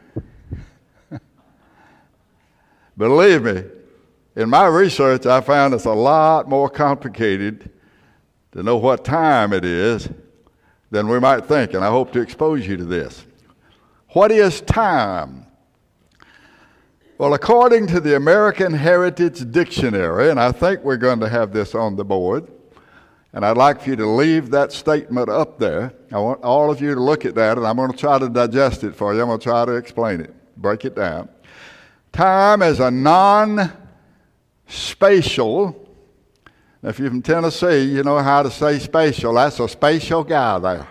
Believe 2.99 3.43
me, 3.43 3.65
in 4.37 4.51
my 4.51 4.67
research, 4.67 5.25
I 5.25 5.41
found 5.41 5.73
it's 5.73 5.87
a 5.87 5.93
lot 5.93 6.47
more 6.47 6.69
complicated 6.69 7.71
to 8.53 8.63
know 8.63 8.77
what 8.77 9.03
time 9.03 9.55
it 9.55 9.65
is 9.65 10.11
than 10.95 11.09
we 11.09 11.19
might 11.19 11.45
think, 11.45 11.75
and 11.75 11.85
I 11.85 11.91
hope 11.91 12.13
to 12.13 12.21
expose 12.21 12.67
you 12.67 12.77
to 12.77 12.85
this. 12.85 13.27
What 14.11 14.31
is 14.31 14.61
time? 14.61 15.45
Well, 17.19 17.35
according 17.35 17.89
to 17.89 18.01
the 18.01 18.15
American 18.15 18.73
Heritage 18.73 19.51
Dictionary, 19.51 20.31
and 20.31 20.39
I 20.39 20.53
think 20.53 20.85
we're 20.85 20.97
going 20.97 21.19
to 21.19 21.29
have 21.29 21.53
this 21.53 21.75
on 21.75 21.97
the 21.97 22.05
board, 22.05 22.49
And 23.33 23.45
I'd 23.45 23.57
like 23.57 23.83
for 23.83 23.91
you 23.91 23.97
to 23.97 24.07
leave 24.07 24.51
that 24.51 24.71
statement 24.71 25.29
up 25.29 25.59
there. 25.59 25.93
I 26.13 26.19
want 26.21 26.41
all 26.45 26.71
of 26.71 26.81
you 26.81 26.95
to 26.95 27.01
look 27.01 27.25
at 27.25 27.35
that, 27.35 27.59
and 27.59 27.67
I'm 27.67 27.75
going 27.75 27.91
to 27.91 27.97
try 27.97 28.21
to 28.21 28.29
digest 28.29 28.85
it 28.85 28.95
for 28.95 29.13
you. 29.13 29.21
I'm 29.21 29.27
going 29.27 29.41
to 29.41 29.45
try 29.45 29.65
to 29.65 29.73
explain 29.73 30.21
it, 30.21 30.33
break 30.57 30.85
it 30.85 30.95
down. 30.95 31.29
Time 32.13 32.63
is 32.63 32.79
a 32.79 32.93
non 32.93 33.73
spatial. 34.69 35.84
If 36.85 36.99
you're 36.99 37.09
from 37.09 37.23
Tennessee, 37.23 37.85
you 37.85 38.03
know 38.03 38.19
how 38.19 38.43
to 38.43 38.51
say 38.51 38.79
spatial. 38.79 39.33
That's 39.33 39.59
a 39.59 39.67
spatial 39.67 40.23
guy 40.23 40.59
there. 40.59 40.87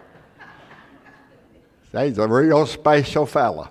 He's 1.92 2.18
a 2.18 2.28
real 2.28 2.66
spatial 2.66 3.28
fella. 3.28 3.70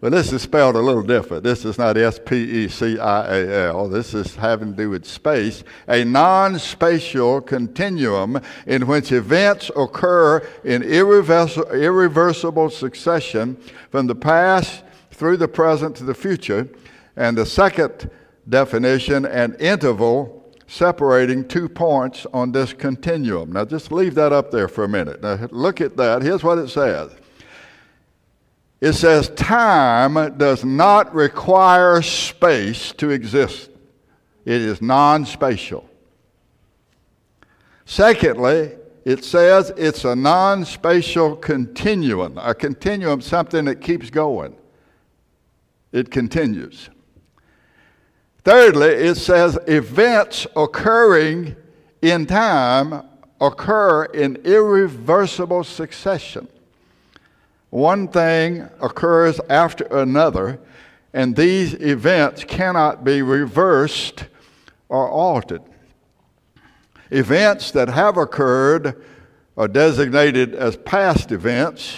But 0.00 0.10
this 0.10 0.32
is 0.32 0.42
spelled 0.42 0.74
a 0.74 0.80
little 0.80 1.04
different. 1.04 1.44
This 1.44 1.64
is 1.64 1.78
not 1.78 1.96
S 1.96 2.18
P 2.18 2.64
E 2.64 2.68
C 2.68 2.98
I 2.98 3.36
A 3.36 3.68
L. 3.68 3.88
This 3.88 4.12
is 4.12 4.34
having 4.34 4.72
to 4.72 4.76
do 4.76 4.90
with 4.90 5.06
space. 5.06 5.62
A 5.86 6.04
non 6.04 6.58
spatial 6.58 7.40
continuum 7.40 8.40
in 8.66 8.88
which 8.88 9.12
events 9.12 9.70
occur 9.76 10.44
in 10.64 10.82
irreversible 10.82 12.70
succession 12.70 13.56
from 13.90 14.08
the 14.08 14.16
past 14.16 14.82
through 15.12 15.36
the 15.36 15.46
present 15.46 15.94
to 15.94 16.02
the 16.02 16.14
future. 16.14 16.68
And 17.14 17.38
the 17.38 17.46
second 17.46 18.10
definition, 18.48 19.24
an 19.26 19.54
interval 19.60 20.43
separating 20.66 21.46
two 21.46 21.68
points 21.68 22.26
on 22.32 22.52
this 22.52 22.72
continuum. 22.72 23.52
Now 23.52 23.64
just 23.64 23.92
leave 23.92 24.14
that 24.14 24.32
up 24.32 24.50
there 24.50 24.68
for 24.68 24.84
a 24.84 24.88
minute. 24.88 25.22
Now 25.22 25.48
look 25.50 25.80
at 25.80 25.96
that. 25.96 26.22
Here's 26.22 26.42
what 26.42 26.58
it 26.58 26.68
says. 26.68 27.10
It 28.80 28.92
says 28.94 29.30
time 29.30 30.36
does 30.36 30.64
not 30.64 31.14
require 31.14 32.02
space 32.02 32.92
to 32.92 33.10
exist, 33.10 33.70
it 34.44 34.60
is 34.60 34.82
non 34.82 35.24
spatial. 35.24 35.88
Secondly, 37.86 38.72
it 39.04 39.24
says 39.24 39.72
it's 39.76 40.04
a 40.04 40.16
non 40.16 40.64
spatial 40.64 41.36
continuum, 41.36 42.38
a 42.38 42.54
continuum, 42.54 43.20
something 43.20 43.66
that 43.66 43.80
keeps 43.80 44.10
going. 44.10 44.56
It 45.92 46.10
continues. 46.10 46.90
Thirdly, 48.44 48.88
it 48.88 49.14
says 49.16 49.58
events 49.66 50.46
occurring 50.54 51.56
in 52.02 52.26
time 52.26 53.02
occur 53.40 54.04
in 54.04 54.36
irreversible 54.44 55.64
succession. 55.64 56.46
One 57.70 58.06
thing 58.06 58.68
occurs 58.80 59.40
after 59.48 59.84
another, 59.84 60.60
and 61.14 61.34
these 61.34 61.72
events 61.74 62.44
cannot 62.44 63.02
be 63.02 63.22
reversed 63.22 64.26
or 64.90 65.08
altered. 65.08 65.62
Events 67.10 67.70
that 67.70 67.88
have 67.88 68.18
occurred 68.18 69.02
are 69.56 69.68
designated 69.68 70.54
as 70.54 70.76
past 70.76 71.32
events. 71.32 71.96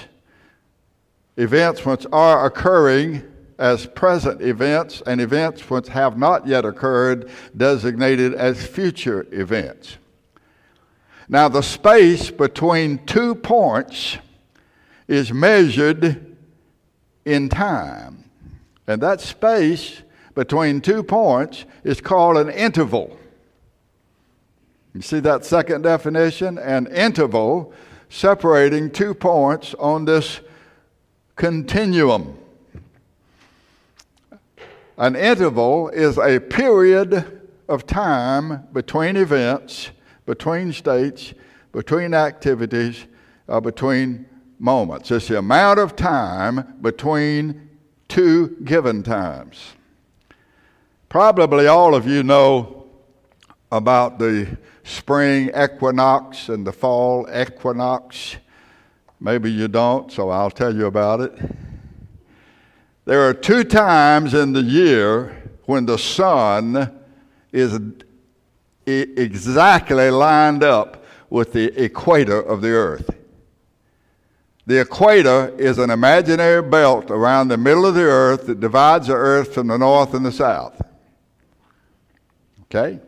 Events 1.36 1.84
which 1.84 2.06
are 2.12 2.46
occurring 2.46 3.22
as 3.58 3.86
present 3.86 4.42
events, 4.42 5.02
and 5.06 5.20
events 5.20 5.70
which 5.70 5.88
have 5.88 6.18
not 6.18 6.46
yet 6.46 6.64
occurred 6.64 7.30
designated 7.56 8.34
as 8.34 8.66
future 8.66 9.26
events. 9.32 9.96
Now, 11.28 11.48
the 11.48 11.62
space 11.62 12.30
between 12.30 13.04
two 13.06 13.34
points 13.34 14.18
is 15.08 15.32
measured 15.32 16.36
in 17.24 17.48
time. 17.48 18.30
And 18.86 19.00
that 19.02 19.20
space 19.20 20.02
between 20.34 20.80
two 20.80 21.02
points 21.02 21.64
is 21.82 22.00
called 22.00 22.36
an 22.36 22.50
interval. 22.50 23.18
You 24.94 25.02
see 25.02 25.20
that 25.20 25.44
second 25.44 25.82
definition? 25.82 26.58
An 26.58 26.86
interval 26.86 27.72
separating 28.08 28.90
two 28.90 29.14
points 29.14 29.74
on 29.74 30.04
this 30.04 30.40
continuum. 31.34 32.38
An 34.98 35.14
interval 35.14 35.90
is 35.90 36.16
a 36.16 36.40
period 36.40 37.42
of 37.68 37.86
time 37.86 38.66
between 38.72 39.16
events, 39.16 39.90
between 40.24 40.72
states, 40.72 41.34
between 41.72 42.14
activities, 42.14 43.04
uh, 43.46 43.60
between 43.60 44.24
moments. 44.58 45.10
It's 45.10 45.28
the 45.28 45.38
amount 45.38 45.80
of 45.80 45.96
time 45.96 46.78
between 46.80 47.68
two 48.08 48.56
given 48.64 49.02
times. 49.02 49.74
Probably 51.10 51.66
all 51.66 51.94
of 51.94 52.06
you 52.06 52.22
know 52.22 52.86
about 53.70 54.18
the 54.18 54.56
spring 54.82 55.50
equinox 55.50 56.48
and 56.48 56.66
the 56.66 56.72
fall 56.72 57.28
equinox. 57.30 58.36
Maybe 59.20 59.52
you 59.52 59.68
don't, 59.68 60.10
so 60.10 60.30
I'll 60.30 60.50
tell 60.50 60.74
you 60.74 60.86
about 60.86 61.20
it. 61.20 61.38
There 63.06 63.28
are 63.28 63.32
two 63.32 63.62
times 63.62 64.34
in 64.34 64.52
the 64.52 64.62
year 64.62 65.50
when 65.66 65.86
the 65.86 65.96
sun 65.96 67.00
is 67.52 67.78
exactly 68.84 70.10
lined 70.10 70.64
up 70.64 71.04
with 71.30 71.52
the 71.52 71.66
equator 71.80 72.42
of 72.42 72.62
the 72.62 72.70
earth. 72.70 73.08
The 74.66 74.80
equator 74.80 75.54
is 75.56 75.78
an 75.78 75.90
imaginary 75.90 76.62
belt 76.62 77.12
around 77.12 77.46
the 77.46 77.56
middle 77.56 77.86
of 77.86 77.94
the 77.94 78.02
earth 78.02 78.48
that 78.48 78.58
divides 78.58 79.06
the 79.06 79.14
earth 79.14 79.54
from 79.54 79.68
the 79.68 79.78
north 79.78 80.12
and 80.12 80.26
the 80.26 80.32
south. 80.32 80.82
Okay? 82.64 82.98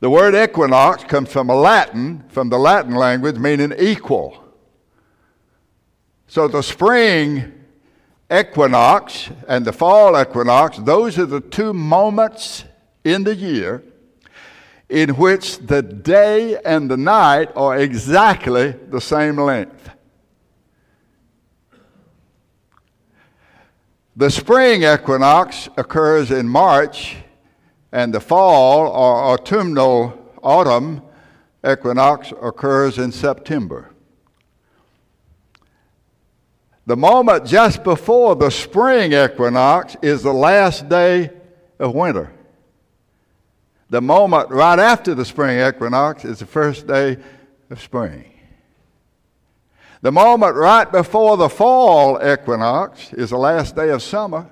The 0.00 0.10
word 0.10 0.34
equinox 0.34 1.04
comes 1.04 1.30
from 1.30 1.48
a 1.48 1.54
Latin, 1.54 2.24
from 2.28 2.48
the 2.48 2.58
Latin 2.58 2.96
language, 2.96 3.36
meaning 3.36 3.72
equal. 3.78 4.42
So 6.26 6.48
the 6.48 6.64
spring 6.64 7.61
equinox 8.32 9.30
and 9.46 9.64
the 9.64 9.72
fall 9.72 10.20
equinox, 10.20 10.78
those 10.78 11.18
are 11.18 11.26
the 11.26 11.40
two 11.40 11.72
moments 11.72 12.64
in 13.04 13.24
the 13.24 13.34
year 13.34 13.82
in 14.88 15.10
which 15.16 15.58
the 15.58 15.82
day 15.82 16.58
and 16.64 16.90
the 16.90 16.96
night 16.96 17.50
are 17.56 17.78
exactly 17.78 18.72
the 18.90 19.00
same 19.00 19.36
length. 19.36 19.90
The 24.14 24.30
spring 24.30 24.82
equinox 24.82 25.70
occurs 25.78 26.30
in 26.30 26.46
March, 26.46 27.16
and 27.92 28.12
the 28.12 28.20
fall 28.20 28.88
or 28.88 29.32
autumnal 29.32 30.12
autumn 30.42 31.00
equinox 31.66 32.30
occurs 32.42 32.98
in 32.98 33.10
September. 33.10 33.91
The 36.86 36.96
moment 36.96 37.46
just 37.46 37.84
before 37.84 38.34
the 38.34 38.50
spring 38.50 39.12
equinox 39.12 39.96
is 40.02 40.22
the 40.22 40.32
last 40.32 40.88
day 40.88 41.30
of 41.78 41.94
winter. 41.94 42.32
The 43.90 44.00
moment 44.00 44.50
right 44.50 44.78
after 44.78 45.14
the 45.14 45.24
spring 45.24 45.64
equinox 45.64 46.24
is 46.24 46.40
the 46.40 46.46
first 46.46 46.86
day 46.86 47.18
of 47.70 47.80
spring. 47.80 48.32
The 50.00 50.10
moment 50.10 50.56
right 50.56 50.90
before 50.90 51.36
the 51.36 51.48
fall 51.48 52.18
equinox 52.26 53.12
is 53.12 53.30
the 53.30 53.38
last 53.38 53.76
day 53.76 53.90
of 53.90 54.02
summer. 54.02 54.50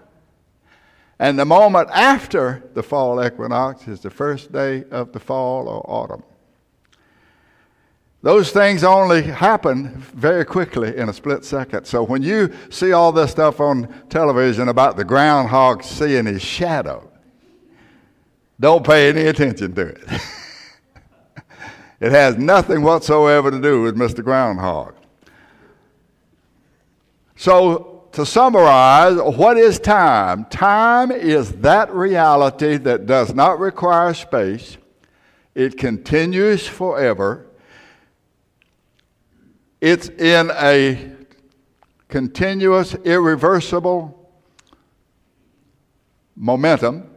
And 1.18 1.36
the 1.36 1.44
moment 1.44 1.90
after 1.92 2.62
the 2.74 2.82
fall 2.82 3.24
equinox 3.24 3.88
is 3.88 4.00
the 4.00 4.10
first 4.10 4.52
day 4.52 4.84
of 4.90 5.12
the 5.12 5.18
fall 5.18 5.68
or 5.68 5.84
autumn. 5.88 6.22
Those 8.22 8.52
things 8.52 8.84
only 8.84 9.22
happen 9.22 9.96
very 10.14 10.44
quickly 10.44 10.94
in 10.94 11.08
a 11.08 11.12
split 11.12 11.42
second. 11.44 11.86
So 11.86 12.02
when 12.02 12.22
you 12.22 12.52
see 12.68 12.92
all 12.92 13.12
this 13.12 13.30
stuff 13.30 13.60
on 13.60 13.88
television 14.10 14.68
about 14.68 14.96
the 14.98 15.04
groundhog 15.04 15.82
seeing 15.82 16.26
his 16.26 16.42
shadow, 16.42 17.10
don't 18.58 18.84
pay 18.84 19.08
any 19.08 19.22
attention 19.22 19.74
to 19.74 19.86
it. 19.86 20.02
it 22.00 22.12
has 22.12 22.36
nothing 22.36 22.82
whatsoever 22.82 23.50
to 23.50 23.60
do 23.60 23.80
with 23.80 23.96
Mr. 23.96 24.22
Groundhog. 24.22 24.94
So, 27.36 28.04
to 28.12 28.26
summarize, 28.26 29.16
what 29.16 29.56
is 29.56 29.78
time? 29.78 30.44
Time 30.46 31.10
is 31.10 31.52
that 31.52 31.90
reality 31.90 32.76
that 32.76 33.06
does 33.06 33.32
not 33.32 33.58
require 33.58 34.12
space, 34.12 34.76
it 35.54 35.78
continues 35.78 36.66
forever. 36.66 37.46
It's 39.80 40.08
in 40.08 40.50
a 40.50 41.12
continuous, 42.08 42.94
irreversible 42.96 44.30
momentum, 46.36 47.08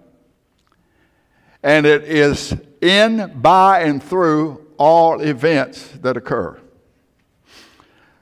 and 1.61 1.85
it 1.85 2.03
is 2.03 2.55
in, 2.79 3.39
by, 3.41 3.81
and 3.81 4.01
through 4.01 4.65
all 4.77 5.21
events 5.21 5.89
that 6.01 6.15
occur. 6.15 6.59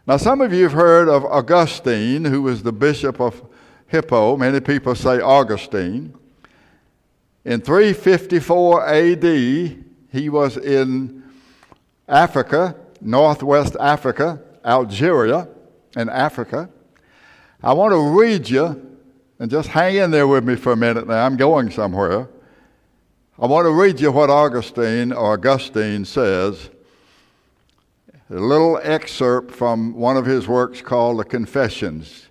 Now, 0.07 0.17
some 0.17 0.41
of 0.41 0.51
you 0.51 0.63
have 0.63 0.73
heard 0.73 1.07
of 1.07 1.23
Augustine, 1.25 2.25
who 2.25 2.41
was 2.41 2.63
the 2.63 2.71
bishop 2.71 3.19
of 3.21 3.43
Hippo. 3.87 4.37
Many 4.37 4.59
people 4.59 4.95
say 4.95 5.19
Augustine. 5.19 6.15
In 7.45 7.61
354 7.61 8.87
AD, 8.87 9.23
he 9.23 10.29
was 10.29 10.57
in 10.57 11.23
Africa, 12.07 12.75
Northwest 13.01 13.75
Africa, 13.79 14.41
Algeria, 14.63 15.47
and 15.95 16.09
Africa. 16.09 16.69
I 17.63 17.73
want 17.73 17.93
to 17.93 18.19
read 18.19 18.49
you, 18.49 18.97
and 19.39 19.49
just 19.49 19.69
hang 19.69 19.95
in 19.95 20.11
there 20.11 20.27
with 20.27 20.43
me 20.43 20.55
for 20.55 20.71
a 20.71 20.75
minute 20.75 21.07
now. 21.07 21.25
I'm 21.25 21.37
going 21.37 21.71
somewhere. 21.71 22.29
I 23.39 23.47
want 23.47 23.65
to 23.65 23.71
read 23.71 23.99
you 23.99 24.11
what 24.11 24.29
Augustine 24.29 25.11
or 25.11 25.33
Augustine 25.33 26.05
says. 26.05 26.69
A 28.29 28.35
little 28.35 28.79
excerpt 28.81 29.51
from 29.51 29.93
one 29.93 30.15
of 30.15 30.25
his 30.25 30.47
works 30.47 30.81
called 30.81 31.19
The 31.19 31.25
Confessions, 31.25 32.27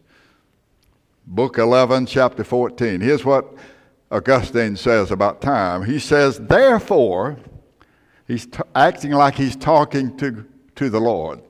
Book 1.26 1.58
11, 1.58 2.06
chapter 2.06 2.42
14. 2.42 3.00
Here's 3.00 3.24
what 3.24 3.52
Augustine 4.10 4.76
says 4.76 5.10
about 5.10 5.40
time. 5.40 5.84
He 5.84 5.98
says, 5.98 6.38
Therefore, 6.38 7.38
he's 8.26 8.46
t- 8.46 8.60
acting 8.74 9.12
like 9.12 9.34
he's 9.34 9.56
talking 9.56 10.16
to, 10.16 10.46
to 10.80 10.88
the 10.88 10.98
Lord. 10.98 11.42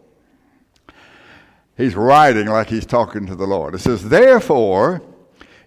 He's 1.77 1.95
writing 1.95 2.49
like 2.49 2.69
he's 2.69 2.85
talking 2.85 3.27
to 3.27 3.37
the 3.37 3.47
Lord. 3.47 3.77
It 3.77 3.79
says, 3.79 4.09
Therefore, 4.09 5.01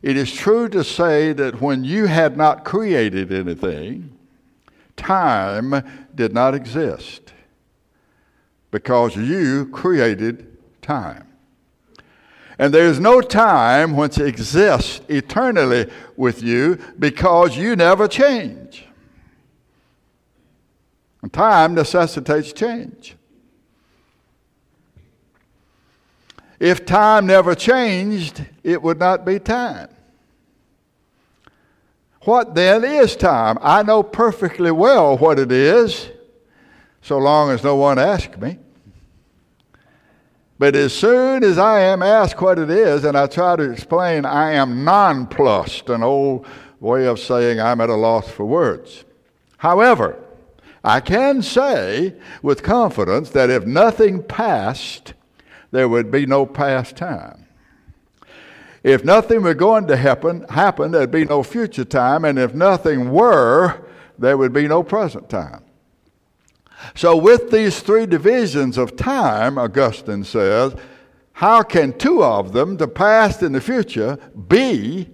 it 0.01 0.17
is 0.17 0.33
true 0.33 0.67
to 0.67 0.83
say 0.83 1.31
that 1.31 1.61
when 1.61 1.85
you 1.85 2.07
had 2.07 2.35
not 2.35 2.65
created 2.65 3.31
anything, 3.31 4.17
time 4.97 5.81
did 6.13 6.33
not 6.33 6.53
exist 6.53 7.31
because 8.69 9.15
you 9.15 9.69
created 9.71 10.57
time. 10.81 11.29
And 12.59 12.73
there 12.73 12.87
is 12.87 12.99
no 12.99 13.21
time 13.21 13.95
which 13.95 14.17
exists 14.17 14.99
eternally 15.07 15.89
with 16.17 16.43
you 16.43 16.79
because 16.99 17.55
you 17.55 17.77
never 17.77 18.09
change. 18.09 18.83
And 21.21 21.31
time 21.31 21.73
necessitates 21.73 22.51
change. 22.51 23.15
If 26.59 26.85
time 26.85 27.25
never 27.27 27.55
changed, 27.55 28.45
it 28.63 28.81
would 28.81 28.99
not 28.99 29.25
be 29.25 29.39
time. 29.39 29.89
What 32.21 32.55
then 32.55 32.83
is 32.83 33.15
time? 33.15 33.57
I 33.61 33.83
know 33.83 34.01
perfectly 34.01 34.71
well 34.71 35.17
what 35.17 35.39
it 35.39 35.51
is, 35.51 36.09
so 37.01 37.17
long 37.17 37.51
as 37.51 37.63
no 37.63 37.75
one 37.75 37.99
asks 37.99 38.37
me. 38.37 38.59
But 40.57 40.75
as 40.75 40.93
soon 40.93 41.43
as 41.43 41.57
I 41.57 41.81
am 41.81 42.01
asked 42.01 42.41
what 42.41 42.57
it 42.57 42.69
is, 42.69 43.03
and 43.03 43.17
I 43.17 43.27
try 43.27 43.57
to 43.57 43.69
explain, 43.69 44.23
I 44.23 44.53
am 44.53 44.85
nonplussed, 44.85 45.89
an 45.89 46.03
old 46.03 46.45
way 46.79 47.05
of 47.05 47.19
saying 47.19 47.59
I'm 47.59 47.81
at 47.81 47.89
a 47.89 47.95
loss 47.95 48.29
for 48.29 48.45
words. 48.45 49.03
However, 49.57 50.17
I 50.83 50.99
can 51.01 51.41
say 51.41 52.13
with 52.41 52.63
confidence 52.63 53.29
that 53.31 53.49
if 53.49 53.65
nothing 53.65 54.23
passed, 54.23 55.13
there 55.73 55.89
would 55.89 56.11
be 56.11 56.27
no 56.27 56.45
past 56.45 56.95
time. 56.95 57.47
If 58.83 59.03
nothing 59.03 59.41
were 59.41 59.55
going 59.55 59.87
to 59.87 59.97
happen, 59.97 60.45
happen, 60.47 60.91
there'd 60.91 61.09
be 61.09 61.25
no 61.25 61.41
future 61.41 61.83
time, 61.83 62.25
and 62.25 62.37
if 62.37 62.53
nothing 62.53 63.09
were, 63.09 63.81
there 64.19 64.37
would 64.37 64.53
be 64.53 64.67
no 64.67 64.83
present 64.83 65.29
time. 65.29 65.63
So, 66.93 67.17
with 67.17 67.49
these 67.49 67.79
three 67.79 68.05
divisions 68.05 68.77
of 68.77 68.95
time, 68.95 69.57
Augustine 69.57 70.23
says, 70.23 70.75
how 71.31 71.63
can 71.63 71.97
two 71.97 72.23
of 72.23 72.53
them, 72.53 72.77
the 72.77 72.87
past 72.87 73.41
and 73.41 73.55
the 73.55 73.61
future, 73.61 74.19
be 74.47 75.09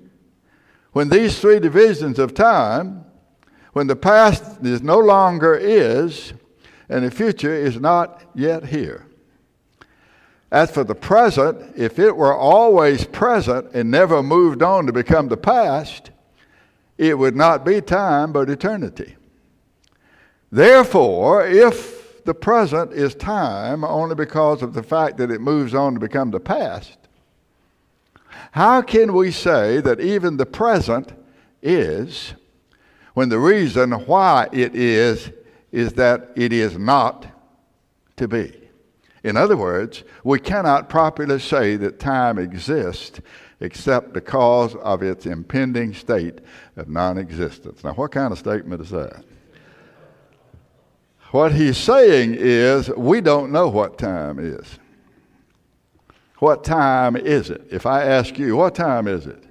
when 0.91 1.07
these 1.07 1.39
three 1.39 1.59
divisions 1.59 2.19
of 2.19 2.33
time, 2.33 3.05
when 3.71 3.87
the 3.87 3.95
past 3.95 4.65
is 4.65 4.81
no 4.81 4.97
longer 4.97 5.55
is, 5.55 6.33
and 6.89 7.05
the 7.05 7.11
future 7.11 7.53
is 7.53 7.79
not 7.79 8.23
yet 8.35 8.65
here? 8.65 9.08
As 10.51 10.71
for 10.71 10.83
the 10.83 10.95
present, 10.95 11.75
if 11.77 11.99
it 11.99 12.15
were 12.15 12.35
always 12.35 13.05
present 13.05 13.69
and 13.73 13.91
never 13.91 14.23
moved 14.23 14.63
on 14.63 14.87
to 14.87 14.93
become 14.93 15.27
the 15.27 15.37
past, 15.37 16.09
it 16.97 17.17
would 17.17 17.35
not 17.35 17.63
be 17.63 17.81
time 17.81 18.31
but 18.31 18.49
eternity. 18.49 19.15
Therefore, 20.51 21.45
if 21.45 22.23
the 22.25 22.33
present 22.33 22.91
is 22.93 23.13
time 23.13 23.83
only 23.83 24.15
because 24.15 24.63
of 24.63 24.73
the 24.73 24.83
fact 24.83 25.17
that 25.17 25.29
it 25.29 25.39
moves 25.39 25.75
on 25.75 25.93
to 25.93 25.99
become 25.99 26.31
the 26.31 26.39
past, 26.39 26.97
how 28.51 28.81
can 28.81 29.13
we 29.13 29.31
say 29.31 29.79
that 29.81 29.99
even 29.99 30.37
the 30.37 30.45
present 30.45 31.13
is 31.61 32.33
when 33.13 33.29
the 33.29 33.39
reason 33.39 33.91
why 33.91 34.47
it 34.51 34.75
is 34.75 35.31
is 35.71 35.93
that 35.93 36.31
it 36.35 36.51
is 36.51 36.77
not 36.77 37.27
to 38.17 38.27
be? 38.27 38.58
In 39.23 39.35
other 39.35 39.57
words, 39.57 40.03
we 40.23 40.39
cannot 40.39 40.89
properly 40.89 41.39
say 41.39 41.75
that 41.75 41.99
time 41.99 42.37
exists 42.37 43.19
except 43.59 44.13
because 44.13 44.75
of 44.75 45.03
its 45.03 45.25
impending 45.25 45.93
state 45.93 46.39
of 46.77 46.87
non 46.87 47.17
existence. 47.17 47.83
Now, 47.83 47.93
what 47.93 48.11
kind 48.11 48.31
of 48.31 48.39
statement 48.39 48.81
is 48.81 48.89
that? 48.91 49.23
What 51.31 51.53
he's 51.53 51.77
saying 51.77 52.35
is, 52.37 52.89
we 52.89 53.21
don't 53.21 53.51
know 53.51 53.67
what 53.67 53.97
time 53.97 54.39
is. 54.39 54.79
What 56.39 56.63
time 56.63 57.15
is 57.15 57.49
it? 57.49 57.67
If 57.69 57.85
I 57.85 58.03
ask 58.03 58.39
you, 58.39 58.55
what 58.55 58.73
time 58.73 59.07
is 59.07 59.27
it? 59.27 59.43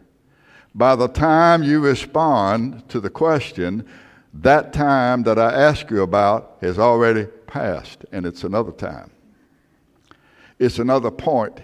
By 0.74 0.96
the 0.96 1.08
time 1.08 1.62
you 1.62 1.80
respond 1.80 2.88
to 2.88 3.00
the 3.00 3.10
question, 3.10 3.86
that 4.32 4.72
time 4.72 5.22
that 5.24 5.38
I 5.38 5.52
ask 5.52 5.90
you 5.90 6.02
about 6.02 6.56
has 6.62 6.78
already 6.78 7.26
passed, 7.46 8.04
and 8.10 8.24
it's 8.24 8.44
another 8.44 8.72
time 8.72 9.10
it's 10.59 10.78
another 10.78 11.11
point 11.11 11.61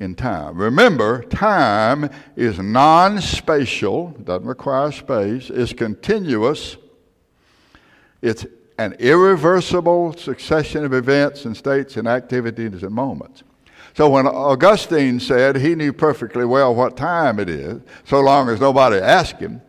in 0.00 0.14
time. 0.14 0.56
Remember, 0.56 1.22
time 1.22 2.10
is 2.36 2.58
non 2.58 3.20
spatial, 3.20 4.08
doesn't 4.22 4.46
require 4.46 4.92
space, 4.92 5.50
it's 5.50 5.72
continuous, 5.72 6.76
it's 8.22 8.46
an 8.78 8.94
irreversible 8.94 10.12
succession 10.14 10.84
of 10.84 10.92
events 10.92 11.44
and 11.44 11.56
states 11.56 11.96
and 11.96 12.08
activities 12.08 12.82
and 12.82 12.92
moments. 12.92 13.44
So 13.96 14.10
when 14.10 14.26
Augustine 14.26 15.20
said 15.20 15.56
he 15.56 15.76
knew 15.76 15.92
perfectly 15.92 16.44
well 16.44 16.74
what 16.74 16.96
time 16.96 17.38
it 17.38 17.48
is, 17.48 17.80
so 18.04 18.20
long 18.20 18.48
as 18.48 18.60
nobody 18.60 18.96
asked 18.96 19.38
him, 19.38 19.62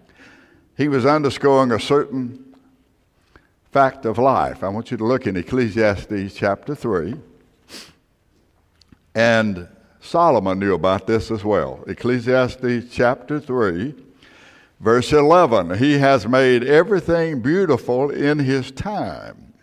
he 0.75 0.87
was 0.87 1.05
underscoring 1.05 1.71
a 1.71 1.79
certain 1.79 2.55
fact 3.71 4.05
of 4.05 4.17
life. 4.17 4.63
I 4.63 4.69
want 4.69 4.89
you 4.89 4.97
to 4.97 5.05
look 5.05 5.27
in 5.27 5.37
Ecclesiastes 5.37 6.33
chapter 6.33 6.73
3. 6.73 7.15
And 9.15 9.69
Solomon 10.01 10.59
knew 10.59 10.75
about 10.75 11.07
this 11.07 11.31
as 11.31 11.43
well. 11.43 11.83
Ecclesiastes 11.87 12.93
chapter 12.93 13.39
3, 13.39 13.95
verse 14.81 15.13
11. 15.13 15.77
He 15.79 15.93
has 15.93 16.27
made 16.27 16.63
everything 16.63 17.41
beautiful 17.41 18.11
in 18.11 18.39
his 18.39 18.71
time. 18.71 19.53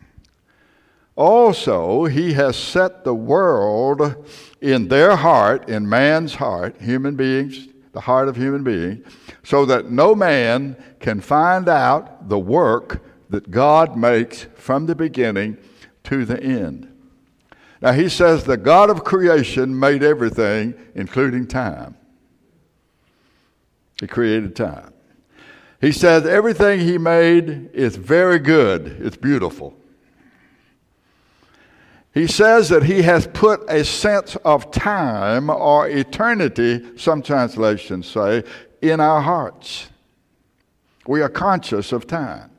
Also, 1.15 2.07
he 2.07 2.33
has 2.33 2.57
set 2.57 3.05
the 3.05 3.15
world 3.15 4.27
in 4.63 4.89
their 4.89 5.15
heart, 5.15 5.69
in 5.69 5.87
man's 5.87 6.35
heart, 6.35 6.81
human 6.81 7.15
beings, 7.15 7.69
the 7.93 8.01
heart 8.01 8.29
of 8.29 8.37
human 8.37 8.65
beings, 8.65 9.07
so 9.43 9.67
that 9.67 9.91
no 9.91 10.15
man 10.15 10.75
can 10.99 11.21
find 11.21 11.69
out 11.69 12.31
the 12.31 12.39
work 12.39 13.05
that 13.29 13.51
God 13.51 13.97
makes 13.97 14.47
from 14.55 14.87
the 14.87 14.95
beginning 14.95 15.59
to 16.05 16.25
the 16.25 16.43
end. 16.43 16.92
Now, 17.83 17.91
he 17.91 18.09
says 18.09 18.45
the 18.45 18.57
God 18.57 18.91
of 18.91 19.03
creation 19.03 19.77
made 19.79 20.05
everything, 20.05 20.75
including 20.95 21.49
time. 21.49 21.97
He 23.99 24.07
created 24.07 24.55
time. 24.55 24.93
He 25.81 25.91
says 25.91 26.25
everything 26.25 26.79
he 26.79 26.97
made 26.97 27.71
is 27.75 27.97
very 27.97 28.39
good, 28.39 28.87
it's 29.01 29.17
beautiful. 29.17 29.77
He 32.15 32.29
says 32.29 32.69
that 32.69 32.85
he 32.85 33.03
has 33.03 33.27
put 33.27 33.69
a 33.69 33.85
sense 33.85 34.37
of 34.45 34.71
time 34.71 35.51
or 35.51 35.89
eternity, 35.89 36.97
some 36.97 37.21
translations 37.21 38.07
say, 38.07 38.45
in 38.81 39.01
our 39.01 39.21
hearts. 39.23 39.89
We 41.07 41.21
are 41.21 41.29
conscious 41.29 41.91
of 41.91 42.07
time. 42.07 42.51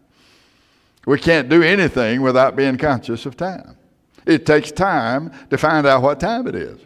We 1.06 1.18
can't 1.18 1.48
do 1.48 1.62
anything 1.62 2.22
without 2.22 2.58
being 2.58 2.78
conscious 2.78 3.26
of 3.26 3.38
time. 3.38 3.78
It 4.26 4.46
takes 4.46 4.72
time 4.72 5.32
to 5.50 5.58
find 5.58 5.86
out 5.86 6.02
what 6.02 6.20
time 6.20 6.48
it 6.48 6.56
is. 6.56 6.80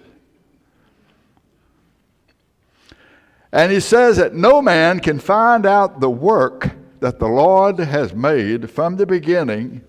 And 3.52 3.72
he 3.72 3.80
says 3.80 4.18
that 4.18 4.34
no 4.34 4.62
man 4.62 5.00
can 5.00 5.20
find 5.20 5.66
out 5.66 6.00
the 6.00 6.10
work 6.10 6.72
that 7.00 7.20
the 7.20 7.28
Lord 7.28 7.80
has 7.80 8.14
made 8.14 8.70
from 8.70 8.98
the 8.98 9.06
beginning 9.06 9.82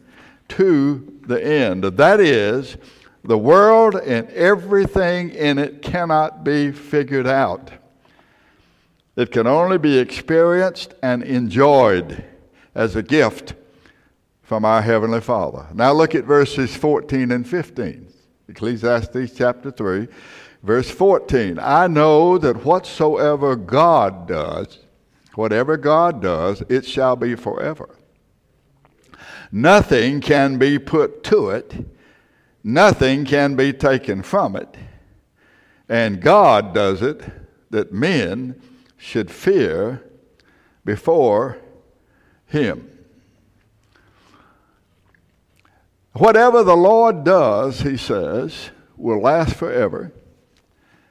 to 0.48 1.20
the 1.26 1.42
end. 1.44 1.84
That 1.84 2.20
is, 2.20 2.76
the 3.24 3.38
world 3.38 3.96
and 3.96 4.28
everything 4.30 5.30
in 5.30 5.58
it 5.58 5.82
cannot 5.82 6.44
be 6.44 6.70
figured 6.70 7.26
out. 7.26 7.70
It 9.16 9.32
can 9.32 9.46
only 9.46 9.78
be 9.78 9.98
experienced 9.98 10.94
and 11.02 11.22
enjoyed 11.22 12.24
as 12.74 12.94
a 12.94 13.02
gift 13.02 13.54
from 14.48 14.64
our 14.64 14.80
Heavenly 14.80 15.20
Father. 15.20 15.66
Now 15.74 15.92
look 15.92 16.14
at 16.14 16.24
verses 16.24 16.74
14 16.74 17.32
and 17.32 17.46
15. 17.46 18.08
Ecclesiastes 18.48 19.34
chapter 19.36 19.70
3, 19.70 20.08
verse 20.62 20.90
14. 20.90 21.58
I 21.60 21.86
know 21.86 22.38
that 22.38 22.64
whatsoever 22.64 23.56
God 23.56 24.26
does, 24.26 24.78
whatever 25.34 25.76
God 25.76 26.22
does, 26.22 26.62
it 26.70 26.86
shall 26.86 27.14
be 27.14 27.34
forever. 27.34 27.90
Nothing 29.52 30.22
can 30.22 30.56
be 30.56 30.78
put 30.78 31.22
to 31.24 31.50
it, 31.50 31.86
nothing 32.64 33.26
can 33.26 33.54
be 33.54 33.74
taken 33.74 34.22
from 34.22 34.56
it. 34.56 34.78
And 35.90 36.22
God 36.22 36.72
does 36.72 37.02
it 37.02 37.22
that 37.68 37.92
men 37.92 38.58
should 38.96 39.30
fear 39.30 40.02
before 40.86 41.58
Him. 42.46 42.97
Whatever 46.18 46.64
the 46.64 46.76
Lord 46.76 47.22
does, 47.22 47.82
he 47.82 47.96
says, 47.96 48.70
will 48.96 49.20
last 49.20 49.54
forever. 49.54 50.12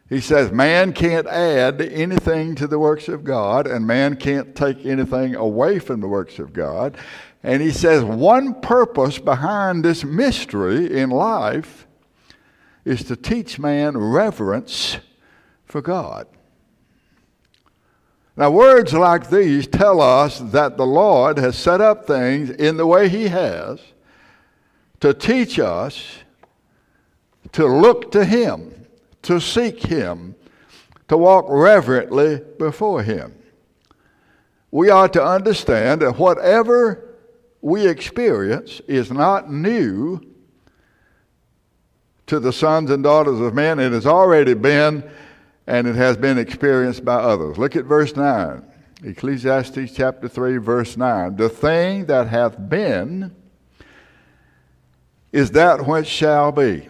He 0.09 0.19
says 0.19 0.51
man 0.51 0.91
can't 0.91 1.27
add 1.27 1.81
anything 1.81 2.55
to 2.55 2.67
the 2.67 2.77
works 2.77 3.07
of 3.07 3.23
God, 3.23 3.67
and 3.67 3.87
man 3.87 4.17
can't 4.17 4.53
take 4.53 4.85
anything 4.85 5.35
away 5.35 5.79
from 5.79 6.01
the 6.01 6.07
works 6.07 6.39
of 6.39 6.51
God. 6.51 6.97
And 7.41 7.61
he 7.61 7.71
says 7.71 8.03
one 8.03 8.59
purpose 8.59 9.17
behind 9.17 9.85
this 9.85 10.03
mystery 10.03 10.97
in 10.97 11.09
life 11.09 11.87
is 12.83 13.03
to 13.05 13.15
teach 13.15 13.59
man 13.59 13.97
reverence 13.97 14.97
for 15.65 15.81
God. 15.81 16.27
Now, 18.35 18.51
words 18.51 18.93
like 18.93 19.29
these 19.29 19.67
tell 19.67 19.99
us 19.99 20.39
that 20.39 20.77
the 20.77 20.85
Lord 20.85 21.37
has 21.37 21.57
set 21.57 21.81
up 21.81 22.05
things 22.05 22.49
in 22.49 22.77
the 22.77 22.85
way 22.85 23.09
He 23.09 23.29
has 23.29 23.79
to 24.99 25.13
teach 25.13 25.59
us 25.59 26.19
to 27.53 27.65
look 27.65 28.11
to 28.11 28.25
Him, 28.25 28.85
to 29.23 29.39
seek 29.39 29.83
Him, 29.83 30.35
to 31.07 31.17
walk 31.17 31.45
reverently 31.47 32.41
before 32.59 33.03
Him. 33.03 33.33
We 34.71 34.89
are 34.89 35.07
to 35.09 35.23
understand 35.23 36.01
that 36.01 36.17
whatever 36.17 37.15
we 37.61 37.87
experience 37.87 38.81
is 38.87 39.11
not 39.11 39.51
new 39.51 40.21
to 42.27 42.39
the 42.39 42.51
sons 42.51 42.91
and 42.91 43.03
daughters 43.03 43.39
of 43.39 43.53
men. 43.53 43.79
It 43.79 43.93
has 43.93 44.05
already 44.05 44.53
been 44.53 45.09
and 45.65 45.87
it 45.87 45.95
has 45.95 46.15
been 46.15 46.37
experienced 46.37 47.03
by 47.03 47.15
others. 47.15 47.57
Look 47.57 47.75
at 47.75 47.85
verse 47.85 48.15
9. 48.15 48.63
Ecclesiastes 49.03 49.93
chapter 49.93 50.27
3, 50.27 50.57
verse 50.57 50.97
9. 50.97 51.35
The 51.35 51.49
thing 51.49 52.05
that 52.05 52.27
hath 52.27 52.57
been 52.69 53.35
is 55.32 55.51
that 55.51 55.86
which 55.86 56.07
shall 56.07 56.51
be. 56.51 56.88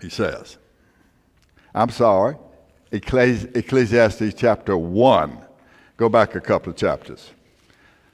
He 0.00 0.08
says. 0.08 0.58
I'm 1.74 1.90
sorry. 1.90 2.36
Ecclesiastes 2.92 4.34
chapter 4.34 4.76
1. 4.76 5.38
Go 5.96 6.08
back 6.08 6.34
a 6.34 6.40
couple 6.40 6.70
of 6.70 6.76
chapters. 6.76 7.30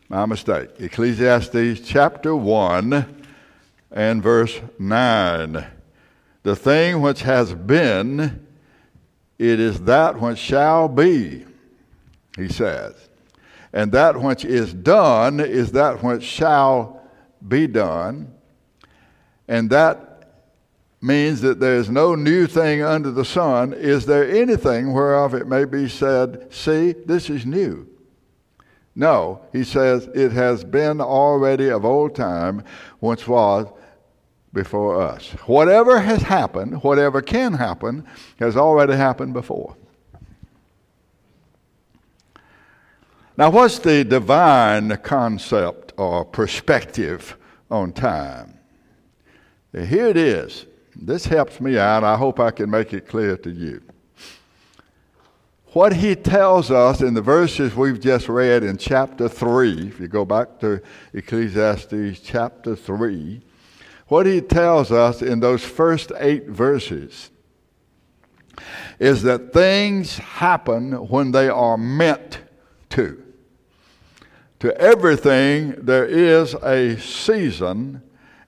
My 0.09 0.27
mistake. 0.27 0.71
Ecclesiastes 0.79 1.81
chapter 1.87 2.35
1 2.35 3.25
and 3.93 4.23
verse 4.23 4.61
9. 4.79 5.67
The 6.43 6.57
thing 6.57 7.01
which 7.01 7.23
has 7.23 7.55
been, 7.55 8.47
it 9.39 9.61
is 9.61 9.81
that 9.83 10.21
which 10.21 10.39
shall 10.39 10.89
be, 10.89 11.45
he 12.37 12.49
says. 12.49 12.95
And 13.73 13.93
that 13.93 14.21
which 14.21 14.45
is 14.45 14.73
done 14.75 15.41
is 15.41 15.73
that 15.73 16.03
which 16.03 16.23
shall 16.23 17.03
be 17.47 17.67
done. 17.67 18.33
And 19.49 19.71
that 19.71 20.15
means 21.01 21.43
that 21.43 21.61
there 21.61 21.77
is 21.77 21.91
no 21.91 22.15
new 22.15 22.47
thing 22.47 22.83
under 22.83 23.11
the 23.11 23.25
sun. 23.25 23.75
Is 23.75 24.07
there 24.07 24.29
anything 24.29 24.93
whereof 24.93 25.35
it 25.35 25.47
may 25.47 25.65
be 25.65 25.89
said, 25.89 26.53
See, 26.53 26.93
this 26.93 27.29
is 27.29 27.45
new? 27.45 27.87
No, 28.97 29.41
he 29.53 29.65
says, 29.65 30.09
it 30.15 30.31
has 30.33 30.63
been 30.63 31.01
already 31.01 31.69
of 31.69 31.85
old 31.85 32.15
time, 32.15 32.63
once 33.01 33.27
was 33.27 33.67
before 34.53 35.03
us. 35.03 35.31
Whatever 35.47 35.99
has 36.01 36.23
happened, 36.23 36.83
whatever 36.85 37.21
can 37.21 37.55
happen, 37.55 38.07
has 38.39 38.57
already 38.57 38.95
happened 38.95 39.33
before. 39.33 39.77
Now, 43.37 43.51
what's 43.51 43.81
the 43.81 44.05
divine 44.05 44.97
concept 44.99 45.84
or 45.97 46.25
perspective 46.25 47.37
on 47.71 47.93
time? 47.93 48.59
Here 49.73 50.07
it 50.07 50.17
is. 50.17 50.67
This 50.95 51.27
helps 51.27 51.61
me 51.61 51.79
out. 51.79 52.05
I 52.05 52.17
hope 52.17 52.39
I 52.39 52.51
can 52.51 52.71
make 52.71 52.93
it 52.93 53.09
clear 53.09 53.37
to 53.39 53.51
you. 53.51 53.83
What 55.73 55.95
he 55.95 56.15
tells 56.15 56.71
us 56.71 57.01
in 57.01 57.15
the 57.15 57.23
verses 57.23 57.75
we've 57.75 57.99
just 57.99 58.29
read 58.29 58.63
in 58.63 58.77
chapter 58.77 59.29
3, 59.29 59.89
if 59.89 59.99
you 59.99 60.07
go 60.07 60.25
back 60.25 60.61
to 60.61 60.81
Ecclesiastes 61.13 62.21
chapter 62.21 62.77
3, 62.77 63.43
what 64.07 64.27
he 64.27 64.41
tells 64.41 64.93
us 64.93 65.21
in 65.21 65.41
those 65.41 65.65
first 65.65 66.13
eight 66.21 66.47
verses 66.47 67.31
is 69.01 69.23
that 69.25 69.53
things 69.53 70.19
happen 70.19 70.93
when 71.09 71.33
they 71.33 71.49
are 71.49 71.77
meant 71.77 72.39
to. 72.91 73.24
To 74.65 74.75
everything, 74.81 75.75
there 75.77 76.07
is 76.07 76.55
a 76.55 76.99
season 76.99 78.01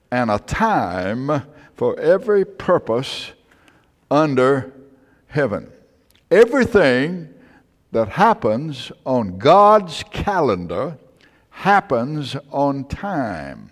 and 0.09 0.31
a 0.31 0.39
time 0.39 1.43
for 1.75 1.99
every 1.99 2.43
purpose 2.43 3.33
under 4.09 4.73
heaven. 5.27 5.71
Everything 6.31 7.31
that 7.91 8.09
happens 8.09 8.91
on 9.05 9.37
God's 9.37 10.03
calendar 10.09 10.97
happens 11.51 12.35
on 12.51 12.85
time 12.85 13.69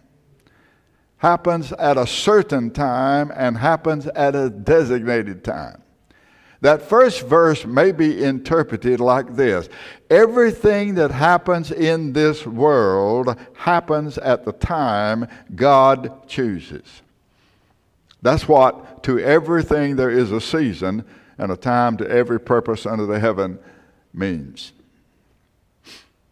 happens 1.18 1.72
at 1.72 1.98
a 1.98 2.06
certain 2.06 2.70
time 2.70 3.32
and 3.36 3.58
happens 3.58 4.06
at 4.06 4.36
a 4.36 4.52
designated 4.52 5.44
time. 5.44 5.82
That 6.66 6.82
first 6.82 7.22
verse 7.22 7.64
may 7.64 7.92
be 7.92 8.24
interpreted 8.24 9.00
like 9.00 9.36
this 9.36 9.70
Everything 10.10 10.96
that 10.96 11.12
happens 11.12 11.72
in 11.72 12.14
this 12.14 12.48
world 12.48 13.38
happens 13.54 14.18
at 14.18 14.46
the 14.46 14.52
time 14.52 15.28
God 15.54 16.28
chooses. 16.28 17.04
That's 18.24 18.48
what 18.48 19.04
to 19.04 19.20
everything 19.20 19.96
there 19.96 20.10
is 20.10 20.32
a 20.32 20.42
season 20.42 21.06
and 21.38 21.52
a 21.52 21.56
time 21.56 21.98
to 21.98 22.10
every 22.10 22.40
purpose 22.40 22.88
under 22.88 23.06
the 23.06 23.20
heaven 23.20 23.60
means. 24.12 24.74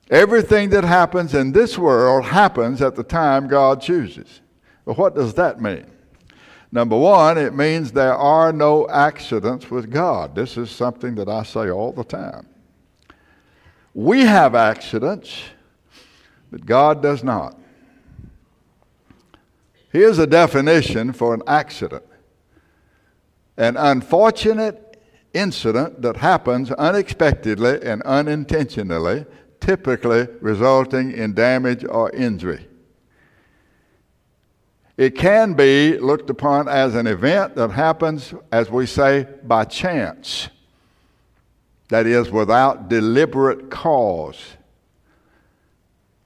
Everything 0.09 0.71
that 0.71 0.83
happens 0.83 1.35
in 1.35 1.51
this 1.51 1.77
world 1.77 2.25
happens 2.25 2.81
at 2.81 2.95
the 2.95 3.03
time 3.03 3.47
God 3.47 3.81
chooses. 3.81 4.41
But 4.83 4.97
what 4.97 5.13
does 5.13 5.35
that 5.35 5.61
mean? 5.61 5.92
Number 6.73 6.97
one, 6.97 7.37
it 7.37 7.53
means 7.53 7.91
there 7.91 8.15
are 8.15 8.51
no 8.51 8.89
accidents 8.89 9.69
with 9.69 9.91
God. 9.91 10.33
This 10.33 10.57
is 10.57 10.71
something 10.71 11.13
that 11.15 11.29
I 11.29 11.43
say 11.43 11.69
all 11.69 11.91
the 11.91 12.03
time. 12.03 12.47
We 13.93 14.21
have 14.21 14.55
accidents, 14.55 15.43
but 16.49 16.65
God 16.65 17.03
does 17.03 17.23
not. 17.23 17.55
Here's 19.91 20.17
a 20.17 20.25
definition 20.25 21.13
for 21.13 21.35
an 21.35 21.43
accident 21.45 22.03
an 23.55 23.77
unfortunate 23.77 24.99
incident 25.31 26.01
that 26.01 26.17
happens 26.17 26.71
unexpectedly 26.71 27.79
and 27.83 28.01
unintentionally, 28.01 29.27
typically 29.59 30.27
resulting 30.41 31.11
in 31.11 31.35
damage 31.35 31.85
or 31.85 32.09
injury. 32.13 32.67
It 35.03 35.15
can 35.15 35.53
be 35.53 35.97
looked 35.97 36.29
upon 36.29 36.69
as 36.69 36.95
an 36.95 37.07
event 37.07 37.57
that 37.57 37.71
happens, 37.71 38.33
as 38.53 38.71
we 38.71 38.85
say, 38.85 39.27
by 39.43 39.65
chance. 39.65 40.47
That 41.89 42.07
is, 42.07 42.31
without 42.31 42.87
deliberate 42.87 43.69
cause. 43.69 44.39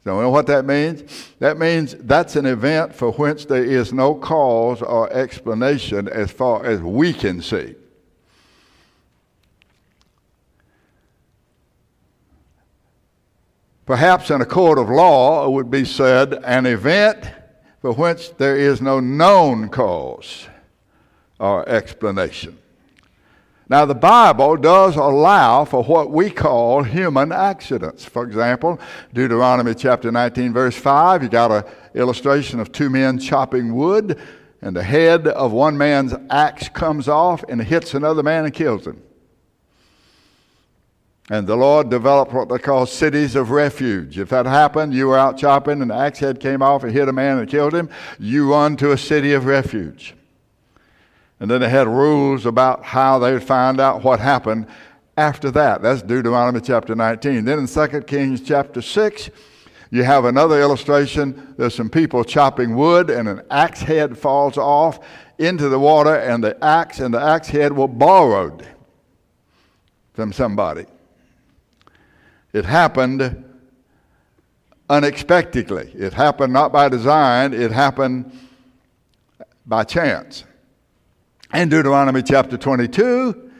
So, 0.03 0.17
you 0.17 0.21
know 0.21 0.29
what 0.29 0.45
that 0.45 0.63
means? 0.65 1.33
That 1.39 1.57
means 1.57 1.95
that's 2.01 2.35
an 2.35 2.45
event 2.45 2.93
for 2.93 3.11
which 3.13 3.47
there 3.47 3.65
is 3.65 3.93
no 3.93 4.13
cause 4.13 4.83
or 4.83 5.11
explanation 5.11 6.07
as 6.07 6.29
far 6.29 6.63
as 6.63 6.79
we 6.79 7.13
can 7.13 7.41
see. 7.41 7.73
Perhaps 13.87 14.29
in 14.29 14.41
a 14.41 14.45
court 14.45 14.77
of 14.77 14.87
law, 14.87 15.47
it 15.47 15.51
would 15.51 15.71
be 15.71 15.83
said 15.83 16.35
an 16.43 16.67
event 16.67 17.27
for 17.81 17.93
which 17.93 18.35
there 18.37 18.57
is 18.57 18.81
no 18.81 18.99
known 18.99 19.69
cause 19.69 20.47
or 21.39 21.67
explanation. 21.69 22.57
Now, 23.69 23.85
the 23.85 23.95
Bible 23.95 24.55
does 24.55 24.95
allow 24.95 25.65
for 25.65 25.83
what 25.83 26.09
we 26.09 26.29
call 26.29 26.83
human 26.83 27.33
accidents. 27.33 28.05
For 28.05 28.23
example, 28.23 28.79
Deuteronomy 29.13 29.75
chapter 29.75 30.09
19, 30.09 30.53
verse 30.53 30.75
5, 30.77 31.23
you 31.23 31.29
got 31.29 31.51
an 31.51 31.63
illustration 31.93 32.61
of 32.61 32.71
two 32.71 32.89
men 32.89 33.19
chopping 33.19 33.75
wood, 33.75 34.19
and 34.61 34.73
the 34.73 34.83
head 34.83 35.27
of 35.27 35.51
one 35.51 35.77
man's 35.77 36.13
axe 36.29 36.69
comes 36.69 37.09
off 37.09 37.43
and 37.49 37.61
hits 37.61 37.93
another 37.93 38.23
man 38.23 38.45
and 38.45 38.53
kills 38.53 38.87
him. 38.87 39.01
And 41.29 41.45
the 41.45 41.57
Lord 41.57 41.89
developed 41.89 42.31
what 42.31 42.47
they 42.47 42.57
call 42.57 42.85
cities 42.85 43.35
of 43.35 43.51
refuge. 43.51 44.17
If 44.17 44.29
that 44.29 44.45
happened, 44.45 44.93
you 44.93 45.07
were 45.07 45.17
out 45.17 45.37
chopping 45.37 45.81
and 45.81 45.91
the 45.91 45.95
axe 45.95 46.19
head 46.19 46.39
came 46.39 46.61
off 46.61 46.83
and 46.83 46.93
hit 46.93 47.09
a 47.09 47.13
man 47.13 47.39
and 47.39 47.49
killed 47.49 47.73
him, 47.73 47.89
you 48.17 48.49
run 48.49 48.77
to 48.77 48.93
a 48.93 48.97
city 48.97 49.33
of 49.33 49.45
refuge. 49.45 50.15
And 51.39 51.51
then 51.51 51.61
they 51.61 51.69
had 51.69 51.87
rules 51.87 52.45
about 52.45 52.83
how 52.83 53.19
they 53.19 53.33
would 53.33 53.43
find 53.43 53.79
out 53.79 54.03
what 54.03 54.19
happened 54.19 54.67
after 55.17 55.51
that. 55.51 55.81
That's 55.81 56.01
Deuteronomy 56.01 56.61
chapter 56.61 56.95
19. 56.95 57.43
Then 57.43 57.59
in 57.59 57.67
2 57.67 58.01
Kings 58.03 58.41
chapter 58.41 58.81
6, 58.81 59.29
you 59.91 60.03
have 60.03 60.25
another 60.25 60.61
illustration. 60.61 61.55
There's 61.57 61.75
some 61.75 61.89
people 61.89 62.23
chopping 62.23 62.75
wood, 62.75 63.09
and 63.09 63.27
an 63.27 63.41
axe 63.49 63.81
head 63.81 64.17
falls 64.17 64.57
off 64.57 64.99
into 65.37 65.69
the 65.69 65.79
water, 65.79 66.15
and 66.15 66.43
the 66.43 66.61
axe 66.63 66.99
and 66.99 67.13
the 67.13 67.21
axe 67.21 67.49
head 67.49 67.71
were 67.71 67.87
borrowed 67.87 68.67
from 70.13 70.33
somebody. 70.33 70.85
It 72.57 72.65
happened 72.65 73.43
unexpectedly. 74.89 75.91
It 75.93 76.13
happened 76.13 76.53
not 76.53 76.71
by 76.71 76.89
design, 76.89 77.53
it 77.53 77.71
happened 77.71 78.31
by 79.67 79.83
chance. 79.83 80.43
In 81.53 81.69
Deuteronomy 81.69 82.23
chapter 82.23 82.57
22, 82.57 83.51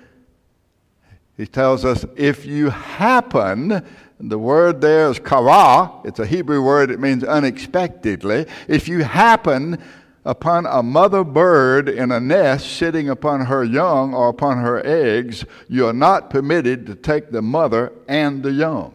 he 1.37 1.45
tells 1.45 1.85
us 1.85 2.07
if 2.15 2.47
you 2.47 2.71
happen, 2.71 3.85
the 4.19 4.39
word 4.39 4.81
there 4.81 5.11
is 5.11 5.19
kara, 5.19 5.91
it's 6.03 6.17
a 6.17 6.25
Hebrew 6.25 6.63
word, 6.63 6.89
it 6.89 6.99
means 6.99 7.23
unexpectedly. 7.23 8.47
If 8.67 8.87
you 8.87 9.03
happen 9.03 9.79
upon 10.27 10.65
a 10.65 10.83
mother 10.83 11.23
bird 11.23 11.87
in 11.87 12.11
a 12.11 12.19
nest 12.19 12.75
sitting 12.75 13.07
upon 13.07 13.45
her 13.45 13.63
young 13.63 14.13
or 14.13 14.27
upon 14.27 14.57
her 14.57 14.85
eggs, 14.85 15.45
you 15.69 15.87
are 15.87 15.93
not 15.93 16.29
permitted 16.29 16.85
to 16.85 16.95
take 16.95 17.31
the 17.31 17.41
mother 17.41 17.93
and 18.09 18.43
the 18.43 18.51
young. 18.51 18.93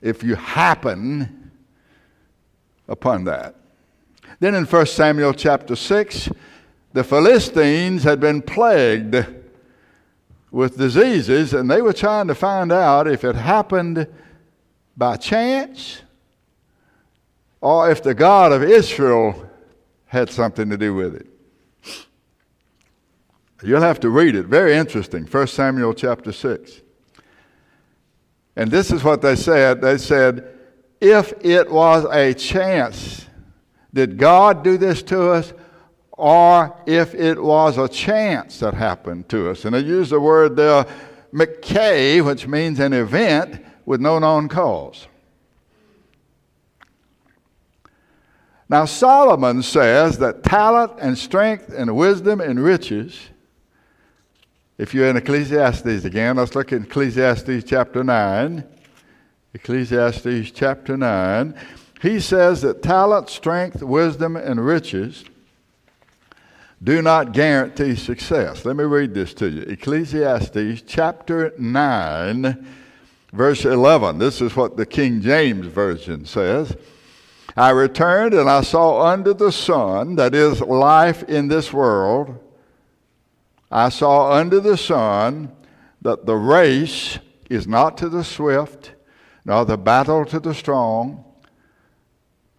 If 0.00 0.22
you 0.22 0.36
happen 0.36 1.50
upon 2.88 3.24
that. 3.24 3.56
Then 4.40 4.54
in 4.54 4.64
1 4.64 4.86
Samuel 4.86 5.34
chapter 5.34 5.76
6, 5.76 6.30
the 6.94 7.04
Philistines 7.04 8.04
had 8.04 8.20
been 8.20 8.40
plagued 8.40 9.26
with 10.50 10.78
diseases, 10.78 11.52
and 11.52 11.70
they 11.70 11.82
were 11.82 11.92
trying 11.92 12.28
to 12.28 12.34
find 12.34 12.72
out 12.72 13.06
if 13.06 13.22
it 13.22 13.34
happened 13.34 14.06
by 14.96 15.16
chance 15.16 16.00
or 17.60 17.90
if 17.90 18.02
the 18.02 18.14
God 18.14 18.52
of 18.52 18.62
Israel 18.62 19.48
had 20.06 20.30
something 20.30 20.70
to 20.70 20.76
do 20.76 20.94
with 20.94 21.14
it. 21.14 21.26
You'll 23.62 23.80
have 23.80 24.00
to 24.00 24.10
read 24.10 24.36
it. 24.36 24.46
Very 24.46 24.74
interesting. 24.74 25.24
1 25.24 25.46
Samuel 25.48 25.92
chapter 25.92 26.32
6. 26.32 26.80
And 28.56 28.70
this 28.70 28.92
is 28.92 29.02
what 29.02 29.20
they 29.20 29.36
said. 29.36 29.80
They 29.80 29.98
said, 29.98 30.48
if 31.00 31.32
it 31.44 31.70
was 31.70 32.04
a 32.12 32.34
chance 32.34 33.28
did 33.92 34.18
God 34.18 34.62
do 34.62 34.76
this 34.76 35.02
to 35.04 35.30
us? 35.30 35.52
Or 36.12 36.76
if 36.86 37.14
it 37.14 37.40
was 37.40 37.78
a 37.78 37.88
chance 37.88 38.58
that 38.60 38.74
happened 38.74 39.28
to 39.28 39.50
us. 39.50 39.64
And 39.64 39.74
they 39.74 39.80
use 39.80 40.10
the 40.10 40.20
word 40.20 40.56
there, 40.56 40.84
McKay, 41.32 42.24
which 42.24 42.46
means 42.46 42.80
an 42.80 42.92
event 42.92 43.64
with 43.86 44.00
no 44.00 44.18
known 44.18 44.48
cause. 44.48 45.06
Now, 48.68 48.84
Solomon 48.84 49.62
says 49.62 50.18
that 50.18 50.42
talent 50.42 50.92
and 51.00 51.16
strength 51.16 51.72
and 51.74 51.96
wisdom 51.96 52.40
and 52.40 52.62
riches, 52.62 53.30
if 54.76 54.92
you're 54.92 55.08
in 55.08 55.16
Ecclesiastes 55.16 56.04
again, 56.04 56.36
let's 56.36 56.54
look 56.54 56.72
at 56.72 56.82
Ecclesiastes 56.82 57.64
chapter 57.64 58.04
9. 58.04 58.64
Ecclesiastes 59.54 60.50
chapter 60.50 60.96
9. 60.96 61.54
He 62.02 62.20
says 62.20 62.60
that 62.62 62.82
talent, 62.82 63.30
strength, 63.30 63.82
wisdom, 63.82 64.36
and 64.36 64.64
riches 64.64 65.24
do 66.82 67.02
not 67.02 67.32
guarantee 67.32 67.96
success. 67.96 68.64
Let 68.64 68.76
me 68.76 68.84
read 68.84 69.14
this 69.14 69.34
to 69.34 69.48
you 69.48 69.62
Ecclesiastes 69.62 70.82
chapter 70.86 71.52
9, 71.58 72.66
verse 73.32 73.64
11. 73.64 74.18
This 74.18 74.40
is 74.40 74.54
what 74.54 74.76
the 74.76 74.86
King 74.86 75.20
James 75.20 75.66
Version 75.66 76.24
says. 76.24 76.76
I 77.58 77.70
returned 77.70 78.34
and 78.34 78.48
I 78.48 78.60
saw 78.62 79.02
under 79.06 79.34
the 79.34 79.50
sun, 79.50 80.14
that 80.16 80.34
is, 80.34 80.60
life 80.60 81.24
in 81.24 81.48
this 81.48 81.72
world, 81.72 82.38
I 83.70 83.88
saw 83.88 84.32
under 84.32 84.60
the 84.60 84.76
sun 84.76 85.52
that 86.02 86.24
the 86.24 86.36
race 86.36 87.18
is 87.50 87.66
not 87.66 87.98
to 87.98 88.08
the 88.08 88.22
swift, 88.22 88.92
nor 89.44 89.64
the 89.64 89.76
battle 89.76 90.24
to 90.26 90.38
the 90.38 90.54
strong 90.54 91.24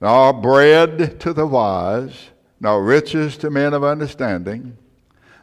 nor 0.01 0.33
bread 0.33 1.19
to 1.19 1.33
the 1.33 1.45
wise, 1.45 2.29
nor 2.59 2.83
riches 2.83 3.37
to 3.37 3.49
men 3.49 3.73
of 3.73 3.83
understanding, 3.83 4.77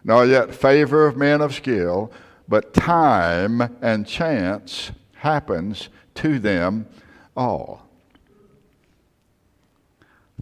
nor 0.04 0.24
yet 0.24 0.54
favor 0.54 1.06
of 1.06 1.16
men 1.16 1.40
of 1.40 1.54
skill, 1.54 2.10
but 2.48 2.72
time 2.72 3.60
and 3.82 4.06
chance 4.06 4.92
happens 5.14 5.88
to 6.14 6.38
them 6.38 6.86
all. 7.36 7.85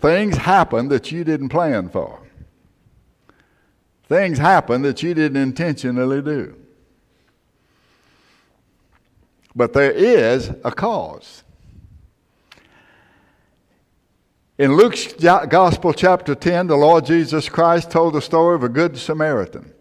Things 0.05 0.37
happen 0.37 0.89
that 0.89 1.11
you 1.11 1.25
didn't 1.25 1.49
plan 1.49 1.89
for. 1.89 2.21
Things 4.07 4.37
happen 4.37 4.83
that 4.83 5.03
you 5.03 5.15
didn't 5.15 5.39
intentionally 5.39 6.21
do. 6.21 6.55
But 9.57 9.73
there 9.73 9.93
is 9.93 10.51
a 10.63 10.73
cause. 10.73 11.43
In 14.59 14.77
Luke's 14.77 15.15
Gospel, 15.15 15.95
chapter 15.95 16.35
10, 16.35 16.67
the 16.67 16.77
Lord 16.77 17.07
Jesus 17.07 17.49
Christ 17.49 17.91
told 17.91 18.13
the 18.13 18.21
story 18.21 18.57
of 18.57 18.63
a 18.63 18.69
good 18.69 18.99
Samaritan. 18.99 19.73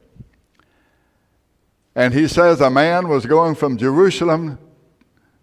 And 1.95 2.13
he 2.13 2.29
says 2.29 2.61
a 2.61 2.69
man 2.69 3.09
was 3.09 3.25
going 3.25 3.55
from 3.55 3.75
Jerusalem 3.75 4.57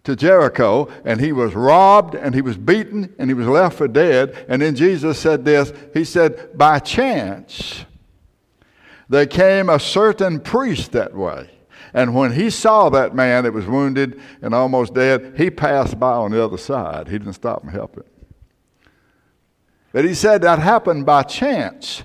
to 0.05 0.17
Jericho, 0.17 0.89
and 1.05 1.21
he 1.21 1.33
was 1.33 1.55
robbed, 1.55 2.15
and 2.15 2.35
he 2.35 2.41
was 2.41 2.57
beaten, 2.57 3.15
and 3.19 3.29
he 3.29 3.35
was 3.35 3.47
left 3.47 3.77
for 3.77 3.89
dead. 3.89 4.47
And 4.49 4.63
then 4.63 4.75
Jesus 4.75 5.19
said 5.19 5.45
this 5.45 5.73
He 5.93 6.05
said, 6.05 6.57
By 6.57 6.79
chance, 6.79 7.85
there 9.09 9.27
came 9.27 9.69
a 9.69 9.79
certain 9.79 10.41
priest 10.41 10.93
that 10.93 11.15
way. 11.15 11.51
And 11.93 12.15
when 12.15 12.33
he 12.33 12.51
saw 12.51 12.89
that 12.91 13.15
man 13.15 13.45
that 13.45 13.53
was 13.53 13.67
wounded 13.67 14.21
and 14.43 14.55
almost 14.55 14.95
dead, 14.95 15.35
he 15.37 15.51
passed 15.51 15.99
by 15.99 16.13
on 16.13 16.31
the 16.31 16.43
other 16.43 16.59
side. 16.59 17.09
He 17.09 17.19
didn't 17.19 17.35
stop 17.35 17.63
and 17.63 17.73
help 17.73 17.97
him. 17.97 18.05
But 19.93 20.05
he 20.05 20.15
said 20.15 20.43
that 20.43 20.61
happened 20.61 21.05
by 21.05 21.25
chance. 21.25 22.05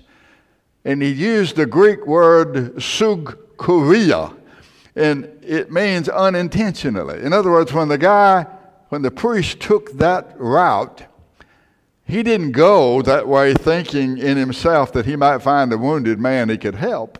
And 0.83 1.01
he 1.01 1.11
used 1.11 1.55
the 1.55 1.65
Greek 1.65 2.05
word 2.05 2.75
sugkuria, 2.77 4.35
and 4.95 5.25
it 5.43 5.71
means 5.71 6.07
unintentionally. 6.07 7.21
In 7.21 7.33
other 7.33 7.51
words, 7.51 7.73
when 7.73 7.89
the 7.89 7.97
guy, 7.97 8.45
when 8.89 9.01
the 9.01 9.11
priest 9.11 9.59
took 9.59 9.91
that 9.97 10.39
route, 10.39 11.03
he 12.05 12.23
didn't 12.23 12.51
go 12.51 13.01
that 13.01 13.27
way 13.27 13.53
thinking 13.53 14.17
in 14.17 14.37
himself 14.37 14.93
that 14.93 15.05
he 15.05 15.15
might 15.15 15.41
find 15.41 15.73
a 15.73 15.77
wounded 15.77 16.19
man 16.19 16.49
he 16.49 16.57
could 16.57 16.75
help. 16.75 17.19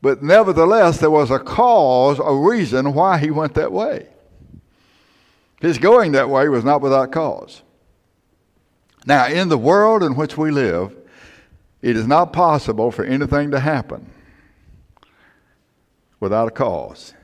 But 0.00 0.22
nevertheless, 0.22 0.98
there 0.98 1.10
was 1.10 1.30
a 1.30 1.38
cause, 1.38 2.18
a 2.18 2.34
reason 2.34 2.94
why 2.94 3.18
he 3.18 3.30
went 3.30 3.54
that 3.54 3.72
way. 3.72 4.08
His 5.60 5.78
going 5.78 6.12
that 6.12 6.28
way 6.28 6.48
was 6.48 6.64
not 6.64 6.80
without 6.80 7.12
cause. 7.12 7.62
Now, 9.06 9.26
in 9.26 9.48
the 9.48 9.58
world 9.58 10.02
in 10.02 10.16
which 10.16 10.36
we 10.36 10.50
live, 10.50 10.96
it 11.82 11.96
is 11.96 12.06
not 12.06 12.32
possible 12.32 12.90
for 12.90 13.04
anything 13.04 13.50
to 13.50 13.60
happen 13.60 14.12
without 16.22 16.46
a 16.46 16.52
cause. 16.52 17.14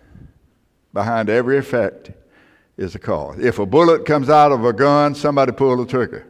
Behind 0.92 1.30
every 1.30 1.56
effect 1.56 2.10
is 2.76 2.96
a 2.96 2.98
cause. 2.98 3.38
If 3.38 3.60
a 3.60 3.64
bullet 3.64 4.04
comes 4.04 4.28
out 4.28 4.50
of 4.50 4.64
a 4.64 4.72
gun, 4.72 5.14
somebody 5.14 5.52
pulled 5.52 5.78
the 5.78 5.86
trigger. 5.88 6.26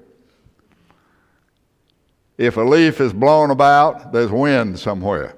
If 2.37 2.59
a 2.59 2.61
leaf 2.61 3.01
is 3.01 3.15
blown 3.15 3.51
about, 3.51 4.13
there's 4.13 4.31
wind 4.31 4.79
somewhere. 4.79 5.35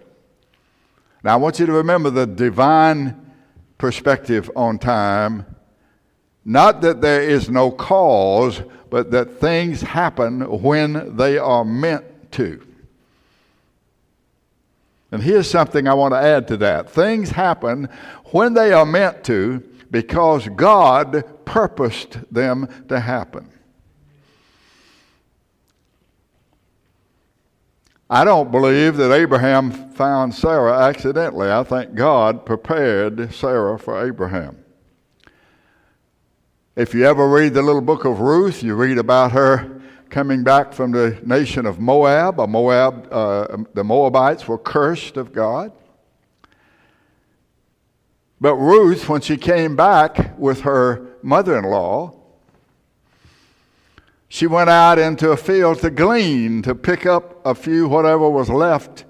Now, 1.22 1.34
I 1.34 1.36
want 1.36 1.60
you 1.60 1.66
to 1.66 1.72
remember 1.72 2.10
the 2.10 2.26
divine 2.26 3.30
perspective 3.78 4.50
on 4.56 4.80
time. 4.80 5.46
Not 6.44 6.80
that 6.80 7.00
there 7.00 7.22
is 7.22 7.48
no 7.48 7.70
cause, 7.70 8.60
but 8.90 9.12
that 9.12 9.38
things 9.38 9.82
happen 9.82 10.40
when 10.62 11.16
they 11.16 11.38
are 11.38 11.64
meant 11.64 12.32
to. 12.32 12.66
And 15.12 15.22
here's 15.22 15.50
something 15.50 15.88
I 15.88 15.94
want 15.94 16.14
to 16.14 16.20
add 16.20 16.46
to 16.48 16.56
that 16.58 16.90
things 16.90 17.30
happen 17.30 17.88
when 18.26 18.54
they 18.54 18.72
are 18.72 18.86
meant 18.86 19.24
to 19.24 19.62
because 19.90 20.48
God 20.48 21.24
purposed 21.44 22.18
them 22.32 22.68
to 22.88 23.00
happen. 23.00 23.50
I 28.08 28.24
don't 28.24 28.50
believe 28.50 28.96
that 28.96 29.12
Abraham 29.12 29.70
found 29.70 30.34
Sarah 30.34 30.80
accidentally. 30.80 31.50
I 31.50 31.62
think 31.62 31.94
God 31.94 32.44
prepared 32.44 33.32
Sarah 33.32 33.78
for 33.78 34.04
Abraham. 34.04 34.64
If 36.74 36.94
you 36.94 37.04
ever 37.04 37.28
read 37.28 37.54
the 37.54 37.62
little 37.62 37.80
book 37.80 38.04
of 38.04 38.20
Ruth, 38.20 38.62
you 38.62 38.74
read 38.74 38.98
about 38.98 39.32
her 39.32 39.79
coming 40.10 40.42
back 40.42 40.72
from 40.72 40.90
the 40.90 41.18
nation 41.24 41.66
of 41.66 41.78
Moab. 41.78 42.36
Moab 42.48 43.08
uh, 43.12 43.58
the 43.74 43.84
Moabites 43.84 44.46
were 44.48 44.58
cursed 44.58 45.16
of 45.16 45.32
God. 45.32 45.72
But 48.40 48.56
Ruth, 48.56 49.08
when 49.08 49.20
she 49.20 49.36
came 49.36 49.76
back 49.76 50.38
with 50.38 50.62
her 50.62 51.06
mother 51.22 51.58
in 51.58 51.64
law, 51.64 52.14
she 54.28 54.46
went 54.46 54.70
out 54.70 54.98
into 54.98 55.30
a 55.30 55.36
field 55.36 55.80
to 55.80 55.90
glean, 55.90 56.62
to 56.62 56.74
pick 56.74 57.04
up 57.04 57.44
a 57.44 57.54
few, 57.54 57.88
whatever 57.88 58.30
was 58.30 58.48
left 58.48 59.04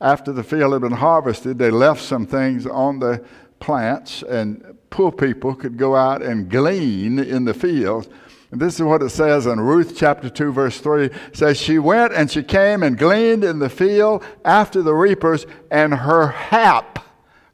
after 0.00 0.32
the 0.32 0.42
field 0.42 0.72
had 0.72 0.82
been 0.82 0.92
harvested. 0.92 1.58
They 1.58 1.70
left 1.70 2.02
some 2.02 2.26
things 2.26 2.66
on 2.66 2.98
the 2.98 3.24
plants, 3.60 4.22
and 4.22 4.76
poor 4.90 5.12
people 5.12 5.54
could 5.54 5.76
go 5.76 5.94
out 5.94 6.22
and 6.22 6.50
glean 6.50 7.18
in 7.18 7.44
the 7.44 7.54
fields. 7.54 8.08
And 8.52 8.60
this 8.60 8.74
is 8.74 8.82
what 8.82 9.02
it 9.02 9.08
says 9.08 9.46
in 9.46 9.58
Ruth 9.60 9.94
chapter 9.96 10.28
2, 10.28 10.52
verse 10.52 10.78
3. 10.78 11.06
It 11.06 11.12
says, 11.32 11.58
She 11.58 11.78
went 11.78 12.12
and 12.12 12.30
she 12.30 12.42
came 12.42 12.82
and 12.82 12.98
gleaned 12.98 13.44
in 13.44 13.58
the 13.58 13.70
field 13.70 14.22
after 14.44 14.82
the 14.82 14.92
reapers, 14.92 15.46
and 15.70 15.94
her 15.94 16.28
hap, 16.28 16.98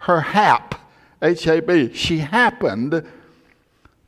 her 0.00 0.20
hap, 0.20 0.74
H 1.22 1.46
A 1.46 1.60
B, 1.60 1.94
she 1.94 2.18
happened 2.18 3.06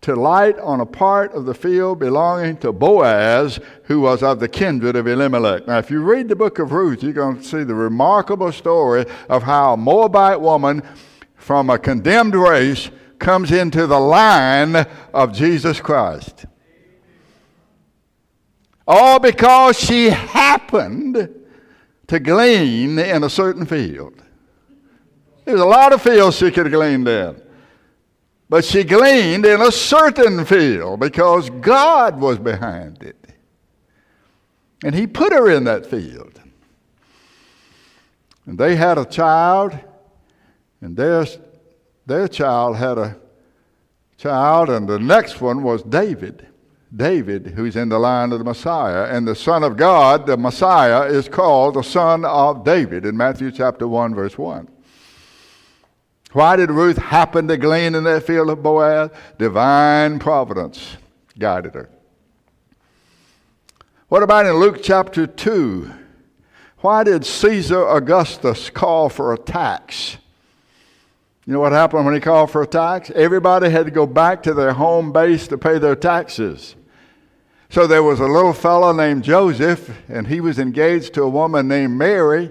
to 0.00 0.16
light 0.16 0.58
on 0.58 0.80
a 0.80 0.86
part 0.86 1.32
of 1.32 1.44
the 1.44 1.54
field 1.54 2.00
belonging 2.00 2.56
to 2.56 2.72
Boaz, 2.72 3.60
who 3.84 4.00
was 4.00 4.22
of 4.24 4.40
the 4.40 4.48
kindred 4.48 4.96
of 4.96 5.06
Elimelech. 5.06 5.68
Now, 5.68 5.78
if 5.78 5.92
you 5.92 6.02
read 6.02 6.28
the 6.28 6.34
book 6.34 6.58
of 6.58 6.72
Ruth, 6.72 7.04
you're 7.04 7.12
going 7.12 7.36
to 7.36 7.44
see 7.44 7.62
the 7.62 7.74
remarkable 7.74 8.50
story 8.50 9.06
of 9.28 9.44
how 9.44 9.74
a 9.74 9.76
Moabite 9.76 10.40
woman 10.40 10.82
from 11.36 11.70
a 11.70 11.78
condemned 11.78 12.34
race 12.34 12.90
comes 13.20 13.52
into 13.52 13.86
the 13.86 14.00
line 14.00 14.74
of 15.14 15.32
Jesus 15.32 15.80
Christ. 15.80 16.46
All 18.92 19.20
because 19.20 19.78
she 19.78 20.06
happened 20.06 21.32
to 22.08 22.18
glean 22.18 22.98
in 22.98 23.22
a 23.22 23.30
certain 23.30 23.64
field. 23.64 24.20
There's 25.44 25.60
a 25.60 25.64
lot 25.64 25.92
of 25.92 26.02
fields 26.02 26.36
she 26.36 26.50
could 26.50 26.66
have 26.66 26.72
gleaned 26.72 27.06
in. 27.06 27.40
But 28.48 28.64
she 28.64 28.82
gleaned 28.82 29.46
in 29.46 29.62
a 29.62 29.70
certain 29.70 30.44
field 30.44 30.98
because 30.98 31.50
God 31.50 32.20
was 32.20 32.40
behind 32.40 33.04
it. 33.04 33.32
And 34.82 34.92
He 34.92 35.06
put 35.06 35.32
her 35.32 35.48
in 35.48 35.62
that 35.64 35.86
field. 35.86 36.40
And 38.44 38.58
they 38.58 38.74
had 38.74 38.98
a 38.98 39.04
child, 39.04 39.78
and 40.80 40.96
their, 40.96 41.26
their 42.06 42.26
child 42.26 42.74
had 42.74 42.98
a 42.98 43.16
child, 44.16 44.68
and 44.68 44.88
the 44.88 44.98
next 44.98 45.40
one 45.40 45.62
was 45.62 45.84
David. 45.84 46.49
David, 46.94 47.48
who's 47.48 47.76
in 47.76 47.88
the 47.88 47.98
line 47.98 48.32
of 48.32 48.38
the 48.38 48.44
Messiah. 48.44 49.04
And 49.04 49.26
the 49.26 49.36
Son 49.36 49.62
of 49.62 49.76
God, 49.76 50.26
the 50.26 50.36
Messiah, 50.36 51.04
is 51.04 51.28
called 51.28 51.74
the 51.74 51.82
Son 51.82 52.24
of 52.24 52.64
David 52.64 53.06
in 53.06 53.16
Matthew 53.16 53.52
chapter 53.52 53.86
1, 53.86 54.14
verse 54.14 54.36
1. 54.36 54.68
Why 56.32 56.56
did 56.56 56.70
Ruth 56.70 56.98
happen 56.98 57.48
to 57.48 57.56
glean 57.56 57.94
in 57.94 58.04
that 58.04 58.24
field 58.24 58.50
of 58.50 58.62
Boaz? 58.62 59.10
Divine 59.38 60.18
providence 60.18 60.96
guided 61.38 61.74
her. 61.74 61.88
What 64.08 64.22
about 64.22 64.46
in 64.46 64.54
Luke 64.54 64.80
chapter 64.82 65.26
2? 65.26 65.92
Why 66.78 67.04
did 67.04 67.24
Caesar 67.26 67.86
Augustus 67.86 68.70
call 68.70 69.08
for 69.08 69.32
a 69.32 69.38
tax? 69.38 70.16
You 71.46 71.52
know 71.52 71.60
what 71.60 71.72
happened 71.72 72.04
when 72.04 72.14
he 72.14 72.20
called 72.20 72.50
for 72.50 72.62
a 72.62 72.66
tax? 72.66 73.10
Everybody 73.10 73.70
had 73.70 73.86
to 73.86 73.92
go 73.92 74.06
back 74.06 74.42
to 74.44 74.54
their 74.54 74.72
home 74.72 75.12
base 75.12 75.48
to 75.48 75.58
pay 75.58 75.78
their 75.78 75.96
taxes. 75.96 76.76
So 77.70 77.86
there 77.86 78.02
was 78.02 78.20
a 78.20 78.26
little 78.26 78.52
fellow 78.52 78.92
named 78.92 79.24
Joseph, 79.24 79.90
and 80.08 80.26
he 80.26 80.40
was 80.40 80.58
engaged 80.58 81.14
to 81.14 81.22
a 81.22 81.28
woman 81.28 81.68
named 81.68 81.96
Mary 81.96 82.50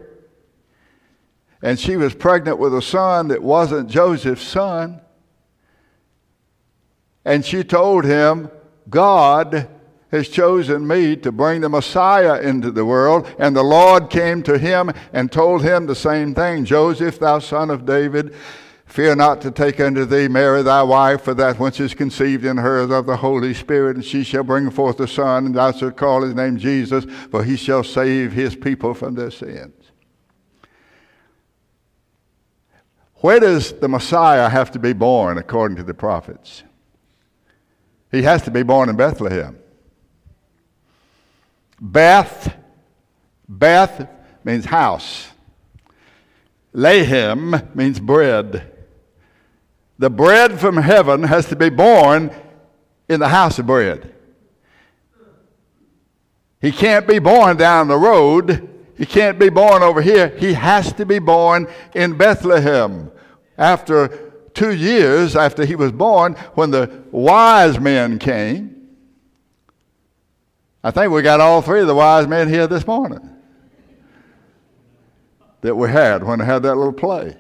and 1.62 1.80
she 1.80 1.98
was 1.98 2.16
pregnant 2.16 2.58
with 2.58 2.74
a 2.74 2.82
son 2.82 3.28
that 3.30 3.44
wasn't 3.44 3.90
Joseph's 3.90 4.48
son. 4.48 5.02
And 7.26 7.46
she 7.46 7.64
told 7.64 8.06
him, 8.06 8.50
God 8.90 9.68
has 10.12 10.30
chosen 10.30 10.88
me 10.88 11.16
to 11.18 11.32
bring 11.32 11.62
the 11.62 11.70
Messiah 11.70 12.42
into 12.42 12.72
the 12.72 12.86
world. 12.86 13.28
And 13.38 13.56
the 13.56 13.64
Lord 13.64 14.10
came 14.10 14.42
to 14.44 14.58
him 14.58 14.92
and 15.14 15.32
told 15.32 15.62
him 15.62 15.86
the 15.86 15.96
same 15.96 16.34
thing 16.34 16.66
Joseph, 16.66 17.20
thou 17.20 17.40
son 17.40 17.70
of 17.70 17.86
David, 17.86 18.34
fear 18.90 19.16
not 19.16 19.40
to 19.40 19.52
take 19.52 19.80
unto 19.80 20.04
thee 20.04 20.28
Mary 20.28 20.64
thy 20.64 20.82
wife, 20.82 21.22
for 21.22 21.36
that 21.36 21.60
which 21.60 21.80
is 21.80 21.94
conceived 21.94 22.44
in 22.44 22.58
her 22.58 22.82
is 22.82 22.90
of 22.90 23.06
the 23.06 23.18
Holy 23.18 23.54
Spirit, 23.54 23.96
and 23.96 24.04
she 24.04 24.24
shall 24.24 24.44
bring 24.44 24.72
forth 24.72 25.00
a 25.00 25.08
son, 25.08 25.46
and 25.46 25.56
thou 25.56 25.72
shalt 25.72 25.96
call 25.96 26.24
his 26.24 26.34
name 26.34 26.58
Jesus, 26.58 27.06
for 27.30 27.44
he 27.44 27.56
shall 27.56 27.84
save 27.84 28.34
his 28.34 28.56
people 28.56 28.96
from 28.96 29.14
their 29.14 29.30
sins. 29.30 29.74
Where 33.18 33.40
does 33.40 33.74
the 33.74 33.88
Messiah 33.88 34.50
have 34.50 34.72
to 34.72 34.80
be 34.80 34.94
born 34.94 35.38
according 35.38 35.78
to 35.78 35.84
the 35.84 35.94
prophets? 35.94 36.64
He 38.12 38.24
has 38.24 38.42
to 38.44 38.52
be 38.52 38.64
born 38.64 38.90
in 38.90 38.96
Bethlehem. 38.96 39.60
Beth, 41.80 42.56
Beth 43.48 44.10
means 44.44 44.66
house. 44.66 45.28
Lehem 46.74 47.76
means 47.76 48.00
bread. 48.00 48.79
The 50.00 50.10
bread 50.10 50.60
from 50.60 50.78
heaven 50.78 51.24
has 51.24 51.46
to 51.48 51.56
be 51.56 51.70
born 51.70 52.32
in 53.08 53.20
the 53.20 53.30
house 53.30 53.60
of 53.60 53.68
bread. 53.68 54.16
He 56.60 56.72
can't 56.72 57.08
be 57.08 57.20
born 57.20 57.58
down 57.58 57.88
the 57.88 57.98
road 57.98 58.70
he 59.00 59.06
can't 59.06 59.40
be 59.40 59.48
born 59.48 59.82
over 59.82 60.02
here. 60.02 60.28
He 60.28 60.52
has 60.52 60.92
to 60.94 61.06
be 61.06 61.20
born 61.20 61.70
in 61.96 62.18
Bethlehem. 62.18 63.10
After 63.58 64.34
two 64.54 64.76
years 64.76 65.38
after 65.38 65.64
he 65.64 65.76
was 65.76 65.94
born, 65.94 66.34
when 66.56 66.70
the 66.70 67.06
wise 67.10 67.80
men 67.80 68.20
came, 68.20 68.90
I 70.84 70.92
think 70.92 71.14
we 71.14 71.22
got 71.22 71.40
all 71.40 71.62
three 71.62 71.80
of 71.80 71.88
the 71.88 71.96
wise 71.96 72.28
men 72.28 72.50
here 72.50 72.68
this 72.68 72.86
morning 72.86 73.38
that 75.62 75.76
we 75.76 75.88
had 75.88 76.22
when 76.26 76.40
we 76.40 76.46
had 76.46 76.64
that 76.64 76.76
little 76.76 76.92
play. 76.92 77.38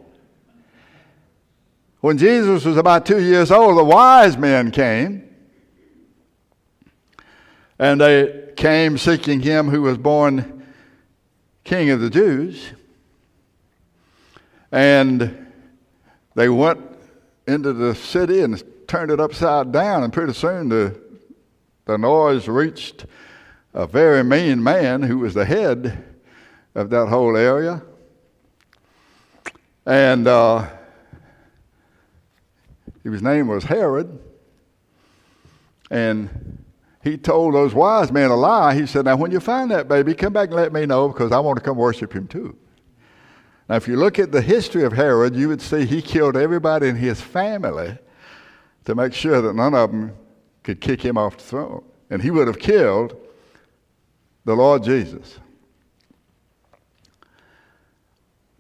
When 2.01 2.17
Jesus 2.17 2.63
was 2.63 2.77
about 2.77 3.05
two 3.05 3.21
years 3.21 3.51
old, 3.51 3.77
the 3.77 3.83
wise 3.83 4.37
men 4.37 4.71
came. 4.71 5.25
And 7.77 7.99
they 7.99 8.51
came 8.55 8.97
seeking 8.97 9.41
him 9.41 9.67
who 9.67 9.81
was 9.81 9.97
born 9.97 10.65
king 11.65 11.89
of 11.89 11.99
the 11.99 12.09
Jews. 12.09 12.71
And 14.71 15.47
they 16.35 16.47
went 16.47 16.79
into 17.47 17.73
the 17.73 17.95
city 17.95 18.41
and 18.41 18.61
turned 18.87 19.11
it 19.11 19.19
upside 19.19 19.71
down, 19.71 20.03
and 20.03 20.13
pretty 20.13 20.33
soon 20.33 20.69
the, 20.69 20.99
the 21.85 21.97
noise 21.97 22.47
reached 22.47 23.05
a 23.73 23.85
very 23.85 24.23
mean 24.23 24.63
man 24.63 25.01
who 25.01 25.17
was 25.17 25.33
the 25.33 25.45
head 25.45 26.03
of 26.75 26.89
that 26.91 27.07
whole 27.07 27.35
area. 27.35 27.81
And 29.85 30.27
uh, 30.27 30.69
his 33.03 33.21
name 33.21 33.47
was 33.47 33.63
Herod. 33.63 34.19
And 35.89 36.63
he 37.03 37.17
told 37.17 37.53
those 37.53 37.73
wise 37.73 38.11
men 38.11 38.29
a 38.29 38.35
lie. 38.35 38.75
He 38.75 38.85
said, 38.85 39.05
Now, 39.05 39.15
when 39.15 39.31
you 39.31 39.39
find 39.39 39.71
that 39.71 39.87
baby, 39.87 40.13
come 40.13 40.33
back 40.33 40.49
and 40.49 40.55
let 40.55 40.73
me 40.73 40.85
know 40.85 41.07
because 41.07 41.31
I 41.31 41.39
want 41.39 41.57
to 41.57 41.63
come 41.63 41.77
worship 41.77 42.13
him 42.13 42.27
too. 42.27 42.55
Now, 43.67 43.75
if 43.75 43.87
you 43.87 43.95
look 43.95 44.19
at 44.19 44.31
the 44.31 44.41
history 44.41 44.83
of 44.83 44.93
Herod, 44.93 45.35
you 45.35 45.47
would 45.47 45.61
see 45.61 45.85
he 45.85 46.01
killed 46.01 46.35
everybody 46.35 46.87
in 46.87 46.95
his 46.95 47.21
family 47.21 47.97
to 48.85 48.95
make 48.95 49.13
sure 49.13 49.41
that 49.41 49.55
none 49.55 49.73
of 49.73 49.91
them 49.91 50.15
could 50.63 50.81
kick 50.81 51.01
him 51.01 51.17
off 51.17 51.37
the 51.37 51.43
throne. 51.43 51.83
And 52.09 52.21
he 52.21 52.31
would 52.31 52.47
have 52.47 52.59
killed 52.59 53.15
the 54.45 54.55
Lord 54.55 54.83
Jesus. 54.83 55.39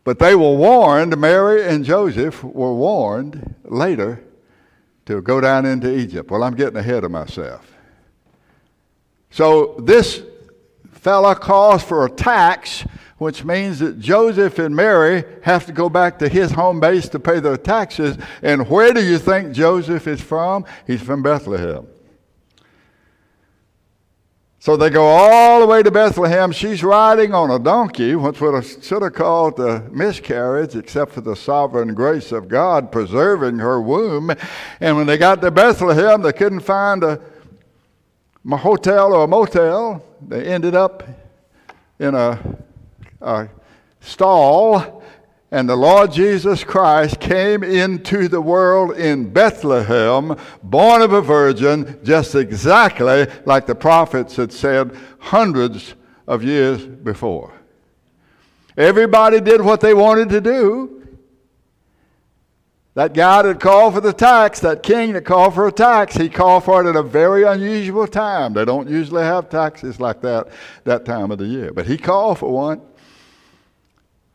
But 0.03 0.19
they 0.19 0.35
were 0.35 0.55
warned, 0.55 1.17
Mary 1.17 1.65
and 1.65 1.83
Joseph 1.83 2.43
were 2.43 2.73
warned 2.73 3.55
later 3.63 4.23
to 5.09 5.23
go 5.23 5.41
down 5.41 5.65
into 5.65 5.91
Egypt. 5.91 6.29
Well, 6.29 6.43
I'm 6.43 6.53
getting 6.53 6.77
ahead 6.77 7.03
of 7.03 7.09
myself. 7.09 7.75
So 9.31 9.75
this 9.79 10.21
fella 10.91 11.35
calls 11.35 11.83
for 11.83 12.05
a 12.05 12.09
tax 12.11 12.85
which 13.17 13.43
means 13.43 13.79
that 13.79 13.99
Joseph 13.99 14.59
and 14.59 14.73
Mary 14.73 15.25
have 15.41 15.65
to 15.65 15.73
go 15.73 15.89
back 15.89 16.19
to 16.19 16.29
his 16.29 16.51
home 16.51 16.79
base 16.79 17.09
to 17.09 17.19
pay 17.19 17.39
their 17.41 17.57
taxes. 17.57 18.17
And 18.41 18.69
where 18.69 18.93
do 18.93 19.03
you 19.03 19.17
think 19.17 19.51
Joseph 19.51 20.07
is 20.07 20.21
from? 20.21 20.63
He's 20.87 21.01
from 21.01 21.21
Bethlehem. 21.21 21.85
So 24.61 24.75
they 24.75 24.89
go 24.89 25.05
all 25.05 25.61
the 25.61 25.65
way 25.65 25.81
to 25.81 25.89
Bethlehem. 25.89 26.51
She's 26.51 26.83
riding 26.83 27.33
on 27.33 27.49
a 27.49 27.57
donkey, 27.57 28.13
which 28.15 28.41
would 28.41 28.55
have, 28.55 28.83
should 28.83 29.01
have 29.01 29.13
called 29.13 29.57
a 29.57 29.79
miscarriage, 29.89 30.75
except 30.75 31.13
for 31.13 31.21
the 31.21 31.33
sovereign 31.33 31.93
grace 31.93 32.33
of 32.33 32.49
God 32.49 32.91
preserving 32.91 33.59
her 33.59 33.81
womb. 33.81 34.31
And 34.81 34.97
when 34.97 35.07
they 35.07 35.17
got 35.17 35.41
to 35.41 35.51
Bethlehem, 35.51 36.21
they 36.21 36.33
couldn't 36.33 36.59
find 36.59 37.05
a, 37.05 37.21
a 38.51 38.57
hotel 38.57 39.13
or 39.13 39.23
a 39.23 39.27
motel. 39.27 40.03
They 40.27 40.43
ended 40.43 40.75
up 40.75 41.07
in 41.97 42.13
a, 42.13 42.57
a 43.21 43.47
stall 44.01 44.98
and 45.51 45.67
the 45.67 45.75
Lord 45.75 46.11
Jesus 46.11 46.63
Christ 46.63 47.19
came 47.19 47.63
into 47.63 48.27
the 48.27 48.41
world 48.41 48.95
in 48.95 49.31
Bethlehem, 49.31 50.37
born 50.61 51.01
of 51.01 51.11
a 51.11 51.21
virgin, 51.21 51.99
just 52.03 52.35
exactly 52.35 53.25
like 53.45 53.65
the 53.65 53.73
prophets 53.73 54.35
had 54.35 54.53
said 54.53 54.95
hundreds 55.19 55.95
of 56.27 56.43
years 56.43 56.85
before. 56.85 57.51
Everybody 58.77 59.41
did 59.41 59.61
what 59.61 59.81
they 59.81 59.93
wanted 59.93 60.29
to 60.29 60.41
do. 60.41 60.95
That 62.93 63.13
guy 63.13 63.41
that 63.41 63.59
called 63.59 63.95
for 63.95 64.01
the 64.01 64.13
tax, 64.13 64.59
that 64.59 64.83
king 64.83 65.13
that 65.13 65.25
called 65.25 65.55
for 65.55 65.67
a 65.67 65.71
tax, 65.71 66.15
he 66.15 66.29
called 66.29 66.65
for 66.65 66.85
it 66.85 66.89
at 66.89 66.95
a 66.95 67.03
very 67.03 67.43
unusual 67.43 68.07
time. 68.07 68.53
They 68.53 68.65
don't 68.65 68.89
usually 68.89 69.23
have 69.23 69.49
taxes 69.49 69.99
like 69.99 70.21
that 70.21 70.49
that 70.83 71.05
time 71.05 71.31
of 71.31 71.37
the 71.37 71.45
year. 71.45 71.71
But 71.71 71.87
he 71.87 71.97
called 71.97 72.39
for 72.39 72.51
one. 72.51 72.81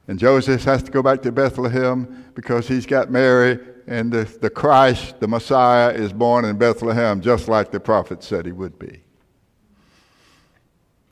And 0.07 0.19
Joseph 0.19 0.65
has 0.65 0.83
to 0.83 0.91
go 0.91 1.03
back 1.03 1.23
to 1.23 1.33
Bethlehem 1.33 2.31
because 2.35 2.69
he's 2.69 2.85
got 2.85 3.11
Mary, 3.11 3.59
and 3.87 4.13
the, 4.13 4.25
the 4.41 4.51
Christ, 4.51 5.19
the 5.21 5.29
Messiah, 5.29 5.91
is 5.91 6.13
born 6.13 6.45
in 6.45 6.57
Bethlehem, 6.59 7.21
just 7.21 7.49
like 7.49 7.71
the 7.71 7.81
prophet 7.81 8.23
said 8.23 8.45
he 8.47 8.53
would 8.53 8.79
be. 8.79 9.01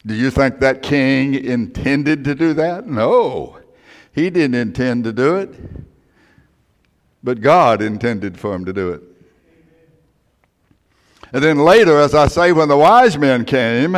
Do 0.04 0.14
you 0.14 0.30
think 0.30 0.58
that 0.60 0.82
king 0.82 1.34
intended 1.34 2.24
to 2.24 2.34
do 2.34 2.54
that? 2.54 2.86
No. 2.86 3.58
He 4.12 4.30
didn't 4.30 4.56
intend 4.56 5.04
to 5.04 5.12
do 5.12 5.36
it, 5.36 5.54
but 7.22 7.40
God 7.40 7.80
intended 7.80 8.38
for 8.38 8.54
him 8.54 8.64
to 8.64 8.72
do 8.72 8.90
it. 8.90 9.02
And 11.32 11.42
then 11.42 11.58
later, 11.58 11.98
as 11.98 12.14
I 12.14 12.28
say, 12.28 12.52
when 12.52 12.68
the 12.68 12.76
wise 12.76 13.16
men 13.16 13.46
came, 13.46 13.96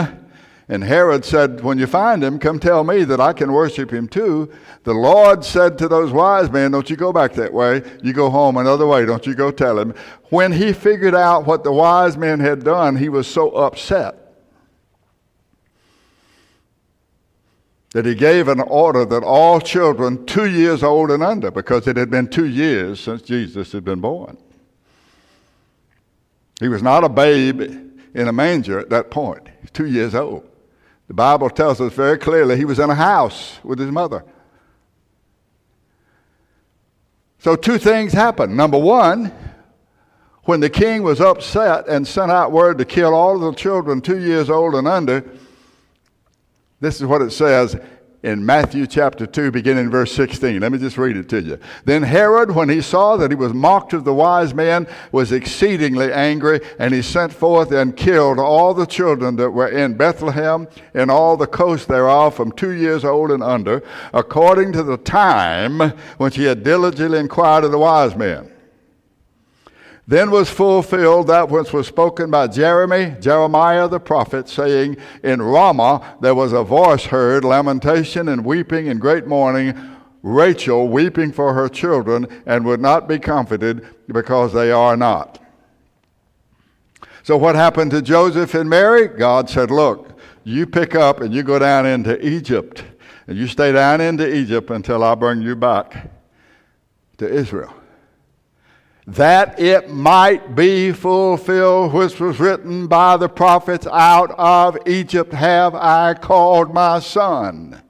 and 0.69 0.83
Herod 0.83 1.25
said, 1.25 1.63
When 1.63 1.79
you 1.79 1.87
find 1.87 2.25
him, 2.25 2.39
come 2.39 2.59
tell 2.59 2.85
me 2.85 3.05
that 3.05 3.21
I 3.21 3.33
can 3.35 3.53
worship 3.53 3.93
him 3.93 4.09
too. 4.09 4.51
The 4.85 4.95
Lord 4.95 5.45
said 5.45 5.77
to 5.79 5.89
those 5.89 6.11
wise 6.11 6.51
men, 6.51 6.71
Don't 6.71 6.89
you 6.89 6.97
go 6.97 7.13
back 7.13 7.35
that 7.35 7.53
way. 7.53 7.83
You 8.03 8.13
go 8.13 8.31
home 8.31 8.57
another 8.57 8.87
way. 8.87 9.05
Don't 9.05 9.27
you 9.27 9.35
go 9.35 9.51
tell 9.51 9.79
him. 9.79 9.95
When 10.31 10.53
he 10.53 10.73
figured 10.73 11.15
out 11.15 11.47
what 11.47 11.65
the 11.65 11.73
wise 11.73 12.17
men 12.17 12.41
had 12.41 12.65
done, 12.65 12.97
he 12.97 13.11
was 13.11 13.27
so 13.27 13.51
upset 13.51 14.17
that 17.91 18.07
he 18.07 18.15
gave 18.15 18.49
an 18.49 18.61
order 18.61 19.05
that 19.05 19.23
all 19.23 19.61
children 19.61 20.25
two 20.27 20.51
years 20.51 20.83
old 20.83 21.11
and 21.11 21.23
under, 21.23 21.51
because 21.51 21.87
it 21.87 21.97
had 21.97 22.11
been 22.11 22.27
two 22.27 22.47
years 22.47 22.99
since 22.99 23.23
Jesus 23.23 23.71
had 23.71 23.85
been 23.85 24.01
born. 24.01 24.37
He 26.59 26.69
was 26.69 26.83
not 26.83 27.05
a 27.05 27.09
babe 27.09 27.61
in 27.61 28.29
a 28.29 28.33
manger 28.33 28.81
at 28.81 28.89
that 28.91 29.11
point. 29.11 29.47
He's 29.61 29.71
point, 29.71 29.75
two 29.75 29.87
years 29.87 30.15
old. 30.15 30.49
The 31.09 31.15
Bible 31.15 31.51
tells 31.51 31.81
us 31.81 31.93
very 31.93 32.19
clearly 32.19 32.57
he 32.57 32.65
was 32.65 32.79
in 32.79 32.91
a 32.91 32.95
house 32.95 33.59
with 33.63 33.79
his 33.79 33.91
mother. 33.91 34.25
So, 37.39 37.57
two 37.57 37.77
things 37.77 38.13
happened. 38.13 38.57
Number 38.57 38.79
one, 38.79 39.31
when 40.45 40.61
the 40.61 40.71
king 40.71 41.03
was 41.03 41.21
upset 41.21 41.89
and 41.89 42.07
sent 42.07 42.31
out 42.31 42.53
word 42.53 42.79
to 42.79 42.85
kill 42.85 43.15
all 43.15 43.37
of 43.37 43.43
the 43.43 43.53
children 43.53 44.01
two 44.01 44.19
years 44.19 44.49
old 44.49 44.75
and 44.75 44.89
under, 44.89 45.25
this 46.81 47.01
is 47.01 47.07
what 47.07 47.23
it 47.23 47.33
says 47.33 47.77
in 48.25 48.45
Matthew 48.45 48.87
chapter 48.87 49.27
2, 49.27 49.51
beginning 49.51 49.91
verse 49.91 50.11
16. 50.13 50.59
Let 50.59 50.73
me 50.73 50.79
just 50.79 50.97
read 50.97 51.19
it 51.19 51.29
to 51.29 51.43
you. 51.43 51.59
Then 51.85 52.03
Herod, 52.03 52.51
when 52.51 52.71
he 52.71 52.81
saw 52.81 53.19
that 53.19 53.31
he 53.31 53.35
was 53.35 53.53
mocked 53.53 53.93
of 53.93 54.05
the 54.05 54.15
wise 54.15 54.55
men, 54.55 54.87
was 55.13 55.31
exceedingly 55.31 56.11
angry, 56.11 56.61
and 56.79 56.95
he 56.95 57.03
sent 57.03 57.35
forth 57.35 57.71
and 57.71 57.95
killed 57.95 58.39
all 58.39 58.73
the 58.73 58.87
children 58.87 59.37
that 59.37 59.51
were 59.51 59.69
in 59.69 59.99
Bethlehem 59.99 60.67
and 60.95 61.11
all 61.11 61.37
the 61.37 61.47
coast 61.47 61.87
thereof 61.87 62.35
from 62.35 62.51
two 62.53 62.73
years 62.73 63.05
old 63.05 63.31
and 63.31 63.43
under, 63.43 63.83
according 64.15 64.73
to 64.73 64.83
the 64.83 64.97
time 64.97 65.81
which 66.17 66.37
he 66.37 66.45
had 66.45 66.65
diligently 66.65 67.19
inquired 67.19 67.65
of 67.65 67.73
the 67.73 67.79
wise 67.79 68.17
men. 68.17 68.54
Then 70.07 70.31
was 70.31 70.51
fulfilled 70.51 71.29
that 71.29 71.49
which 71.49 71.73
was 71.73 71.87
spoken 71.87 72.31
by 72.31 72.49
Jeremy, 72.49 73.17
Jeremiah 73.21 73.89
the 73.89 74.01
prophet, 74.01 74.49
saying, 74.49 74.99
In 75.23 75.41
Ramah 75.41 76.19
there 76.21 76.35
was 76.35 76.53
a 76.53 76.63
voice 76.63 77.07
heard, 77.07 77.43
lamentation 77.43 78.29
and 78.29 78.45
weeping 78.45 78.89
and 78.89 79.01
great 79.01 79.27
mourning, 79.27 79.75
Rachel 80.23 80.89
weeping 80.89 81.33
for 81.33 81.55
her 81.55 81.69
children, 81.69 82.27
and 82.45 82.67
would 82.67 82.81
not 82.81 83.09
be 83.09 83.19
comforted 83.19 83.87
because 84.07 84.53
they 84.53 84.71
are 84.71 84.97
not. 84.97 85.39
So, 87.23 87.39
what 87.39 87.55
happened 87.55 87.91
to 87.93 88.03
Joseph 88.03 88.53
and 88.55 88.69
Mary? 88.69 89.09
God 89.09 89.49
said, 89.49 89.71
Look, 89.71 90.19
you 90.45 90.67
pick 90.67 90.95
up 90.95 91.23
and 91.23 91.33
you 91.33 91.43
go 91.43 91.59
down 91.59 91.87
into 91.87 92.23
Egypt, 92.27 92.85
and 93.27 93.39
you 93.39 93.47
stay 93.47 93.73
down 93.73 94.03
into 94.03 94.31
Egypt 94.35 94.69
until 94.69 95.03
I 95.03 95.15
bring 95.15 95.41
you 95.41 95.57
back 95.57 96.11
to 97.17 97.27
Israel 97.27 97.75
that 99.07 99.61
it 99.61 99.91
might 99.91 100.55
be 100.55 100.91
fulfilled 100.93 101.93
which 101.93 102.19
was 102.19 102.41
written 102.41 102.87
by 102.87 103.17
the 103.17 103.29
prophets 103.29 103.87
out 103.87 104.31
of 104.33 104.79
Egypt 104.87 105.33
have 105.33 105.75
I 105.75 106.15
called 106.15 106.73
my 106.73 107.01
son. 107.01 107.83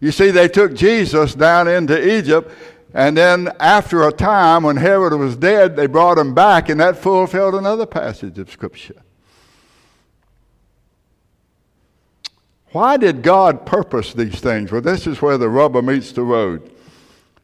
You 0.00 0.12
see, 0.12 0.30
they 0.30 0.48
took 0.48 0.74
Jesus 0.74 1.34
down 1.34 1.66
into 1.66 2.16
Egypt, 2.16 2.52
and 2.94 3.16
then 3.16 3.50
after 3.58 4.06
a 4.06 4.12
time 4.12 4.62
when 4.62 4.76
Herod 4.76 5.18
was 5.18 5.36
dead, 5.36 5.74
they 5.74 5.86
brought 5.86 6.18
him 6.18 6.34
back, 6.34 6.68
and 6.68 6.80
that 6.80 6.98
fulfilled 6.98 7.54
another 7.54 7.86
passage 7.86 8.38
of 8.38 8.50
Scripture. 8.50 9.02
Why 12.72 12.98
did 12.98 13.22
God 13.22 13.64
purpose 13.64 14.12
these 14.12 14.40
things? 14.40 14.70
Well, 14.70 14.82
this 14.82 15.06
is 15.06 15.22
where 15.22 15.38
the 15.38 15.48
rubber 15.48 15.80
meets 15.80 16.12
the 16.12 16.22
road. 16.22 16.70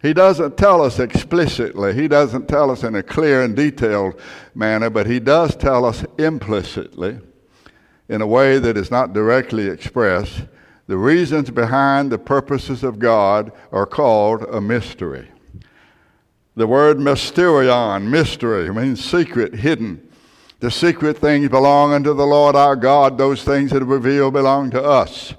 He 0.05 0.13
doesn't 0.13 0.59
tell 0.59 0.83
us 0.83 0.99
explicitly, 0.99 1.95
he 1.95 2.09
doesn't 2.09 2.47
tell 2.47 2.71
us 2.71 2.83
in 2.83 2.95
a 2.95 3.03
clear 3.03 3.43
and 3.43 3.57
detailed 3.57 4.21
manner, 4.55 4.91
but 4.91 5.07
he 5.07 5.19
does 5.19 5.57
tell 5.57 5.87
us 5.87 6.05
implicitly, 6.19 7.21
in 8.11 8.21
a 8.21 8.27
way 8.27 8.59
that 8.59 8.77
is 8.77 8.91
not 8.91 9.15
directly 9.15 9.67
expressed. 9.67 10.43
The 10.89 10.99
reasons 10.99 11.51
behind 11.51 12.13
the 12.13 12.19
purposes 12.19 12.85
of 12.85 12.99
God 12.99 13.51
are 13.73 13.87
called 13.87 14.43
a 14.43 14.61
mystery. 14.61 15.31
The 16.55 16.67
word 16.67 16.99
mysterion, 16.99 18.11
mystery, 18.11 18.71
means 18.75 19.03
secret, 19.03 19.55
hidden. 19.55 20.07
The 20.61 20.71
secret 20.71 21.17
things 21.17 21.49
belong 21.49 21.95
unto 21.95 22.13
the 22.13 22.27
Lord 22.27 22.57
our 22.57 22.77
God, 22.77 23.17
those 23.17 23.43
things 23.43 23.71
that 23.71 23.81
are 23.81 23.87
revealed 23.87 24.35
belong 24.35 24.71
to 24.73 24.83
us. 24.85 25.33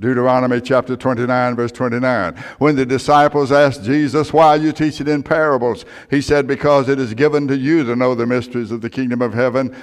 Deuteronomy 0.00 0.60
chapter 0.60 0.96
29, 0.96 1.56
verse 1.56 1.72
29. 1.72 2.36
When 2.58 2.76
the 2.76 2.86
disciples 2.86 3.50
asked 3.50 3.82
Jesus, 3.82 4.32
Why 4.32 4.48
are 4.48 4.56
you 4.56 4.72
teaching 4.72 5.08
in 5.08 5.24
parables? 5.24 5.84
He 6.08 6.20
said, 6.20 6.46
Because 6.46 6.88
it 6.88 7.00
is 7.00 7.14
given 7.14 7.48
to 7.48 7.56
you 7.56 7.82
to 7.84 7.96
know 7.96 8.14
the 8.14 8.26
mysteries 8.26 8.70
of 8.70 8.80
the 8.80 8.90
kingdom 8.90 9.20
of 9.22 9.34
heaven, 9.34 9.74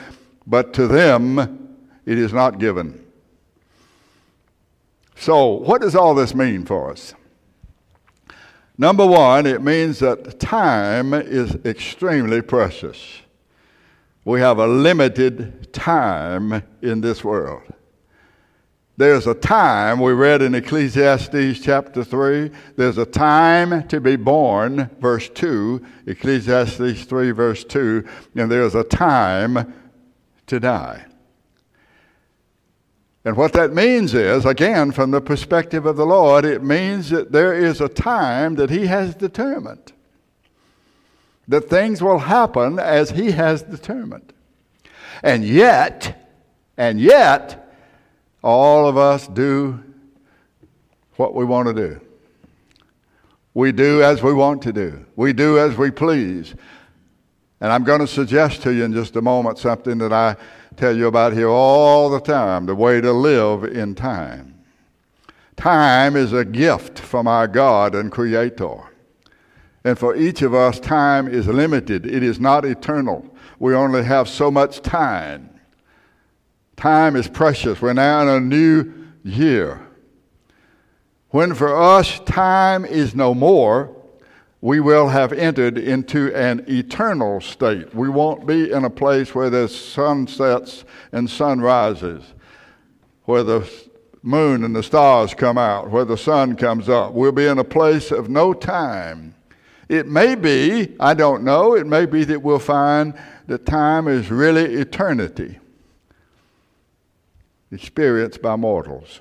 but 0.48 0.74
to 0.76 0.88
them 0.88 1.78
it 2.06 2.18
is 2.18 2.32
not 2.32 2.60
given. 2.60 3.06
So, 5.18 5.48
what 5.48 5.82
does 5.82 5.96
all 5.96 6.16
this 6.16 6.34
mean 6.34 6.66
for 6.66 6.92
us? 6.92 7.14
Number 8.78 9.06
one, 9.06 9.46
it 9.46 9.62
means 9.62 10.00
that 10.00 10.40
time 10.40 11.14
is 11.14 11.56
extremely 11.66 12.42
precious. 12.42 13.22
We 14.26 14.40
have 14.42 14.60
a 14.60 14.68
limited 14.68 15.72
time 15.72 16.64
in 16.82 17.02
this 17.02 17.24
world. 17.24 17.64
There's 18.98 19.28
a 19.28 19.34
time, 19.34 20.00
we 20.00 20.14
read 20.14 20.42
in 20.42 20.56
Ecclesiastes 20.56 21.60
chapter 21.60 22.02
3, 22.02 22.50
there's 22.78 22.98
a 22.98 23.06
time 23.06 23.86
to 23.90 24.00
be 24.00 24.16
born, 24.16 24.90
verse 25.02 25.28
2, 25.30 25.86
Ecclesiastes 26.08 27.04
3, 27.04 27.32
verse 27.32 27.66
2, 27.66 28.08
and 28.36 28.50
there's 28.50 28.74
a 28.74 28.86
time 28.86 29.74
to 30.48 30.60
die. 30.62 31.06
And 33.26 33.36
what 33.36 33.52
that 33.54 33.74
means 33.74 34.14
is, 34.14 34.46
again, 34.46 34.94
from 34.94 35.12
the 35.12 35.20
perspective 35.20 35.86
of 35.86 35.98
the 35.98 36.06
Lord, 36.06 36.46
it 36.46 36.64
means 36.64 37.10
that 37.10 37.34
there 37.34 37.54
is 37.54 37.82
a 37.82 37.90
time 37.90 38.56
that 38.56 38.70
He 38.70 38.86
has 38.86 39.14
determined. 39.14 39.92
That 41.50 41.70
things 41.70 42.02
will 42.02 42.20
happen 42.20 42.80
as 42.80 43.10
He 43.10 43.32
has 43.32 43.62
determined. 43.62 44.32
And 45.22 45.44
yet, 45.44 46.32
and 46.78 47.02
yet, 47.02 47.65
all 48.46 48.88
of 48.88 48.96
us 48.96 49.28
do 49.28 49.84
what 51.16 51.34
we 51.34 51.44
want 51.44 51.68
to 51.68 51.74
do. 51.74 52.00
We 53.56 53.72
do 53.72 54.04
as 54.04 54.22
we 54.22 54.34
want 54.34 54.62
to 54.64 54.72
do. 54.72 55.04
We 55.16 55.34
do 55.34 55.58
as 55.58 55.76
we 55.76 55.90
please. 55.90 56.54
And 57.60 57.72
I'm 57.72 57.84
going 57.84 58.02
to 58.02 58.08
suggest 58.08 58.62
to 58.62 58.72
you 58.72 58.84
in 58.84 58.94
just 58.94 59.16
a 59.16 59.22
moment 59.22 59.58
something 59.58 59.98
that 59.98 60.14
I 60.14 60.36
tell 60.78 60.96
you 60.96 61.08
about 61.08 61.34
here 61.34 61.50
all 61.50 62.10
the 62.12 62.20
time 62.20 62.68
the 62.68 62.76
way 62.76 63.02
to 63.02 63.12
live 63.12 63.64
in 63.64 63.96
time. 63.96 64.64
Time 65.58 66.16
is 66.16 66.32
a 66.32 66.46
gift 66.46 67.00
from 67.00 67.28
our 67.28 67.48
God 67.48 67.96
and 67.96 68.12
Creator. 68.12 68.78
And 69.84 69.98
for 69.98 70.16
each 70.16 70.44
of 70.44 70.54
us, 70.54 70.80
time 70.80 71.28
is 71.28 71.48
limited, 71.48 72.06
it 72.06 72.22
is 72.22 72.40
not 72.40 72.64
eternal. 72.64 73.26
We 73.58 73.74
only 73.74 74.04
have 74.04 74.30
so 74.30 74.52
much 74.52 74.82
time. 74.82 75.50
Time 76.78 77.16
is 77.16 77.28
precious. 77.28 77.82
We're 77.82 77.94
now 77.94 78.22
in 78.24 78.28
a 78.28 78.40
new 78.40 78.94
year. 79.24 79.82
When 81.30 81.54
for 81.54 81.76
us 81.76 82.20
time 82.22 82.86
is 82.86 83.16
no 83.16 83.34
more, 83.34 83.96
we 84.62 84.80
will 84.80 85.10
have 85.10 85.32
entered 85.34 85.78
into 85.78 86.34
an 86.36 86.66
eternal 86.68 87.40
state. 87.42 87.94
We 87.94 88.10
won't 88.10 88.48
be 88.48 88.72
in 88.72 88.84
a 88.84 88.90
place 88.90 89.36
where 89.36 89.50
there's 89.50 89.76
sunsets 89.76 90.86
and 91.12 91.30
sunrises, 91.30 92.24
where 93.26 93.44
the 93.44 93.70
moon 94.24 94.64
and 94.64 94.76
the 94.76 94.82
stars 94.82 95.34
come 95.36 95.58
out, 95.58 95.92
where 95.92 96.06
the 96.06 96.18
sun 96.18 96.56
comes 96.56 96.90
up. 96.90 97.14
We'll 97.14 97.32
be 97.32 97.46
in 97.46 97.60
a 97.60 97.64
place 97.64 98.12
of 98.12 98.28
no 98.28 98.54
time. 98.54 99.36
It 99.88 100.08
may 100.08 100.34
be, 100.34 100.96
I 101.00 101.14
don't 101.14 101.44
know, 101.44 101.76
it 101.76 101.86
may 101.86 102.08
be 102.08 102.24
that 102.24 102.42
we'll 102.42 102.58
find 102.58 103.14
that 103.46 103.68
time 103.68 104.08
is 104.08 104.32
really 104.32 104.74
eternity, 104.76 105.60
experienced 107.76 108.42
by 108.42 108.56
mortals. 108.56 109.20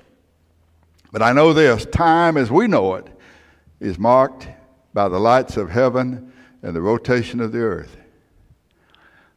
But 1.11 1.21
I 1.21 1.33
know 1.33 1.53
this 1.53 1.85
time 1.85 2.37
as 2.37 2.49
we 2.49 2.67
know 2.67 2.95
it 2.95 3.07
is 3.79 3.99
marked 3.99 4.47
by 4.93 5.07
the 5.09 5.19
lights 5.19 5.57
of 5.57 5.69
heaven 5.69 6.31
and 6.63 6.75
the 6.75 6.81
rotation 6.81 7.39
of 7.41 7.51
the 7.51 7.59
earth. 7.59 7.97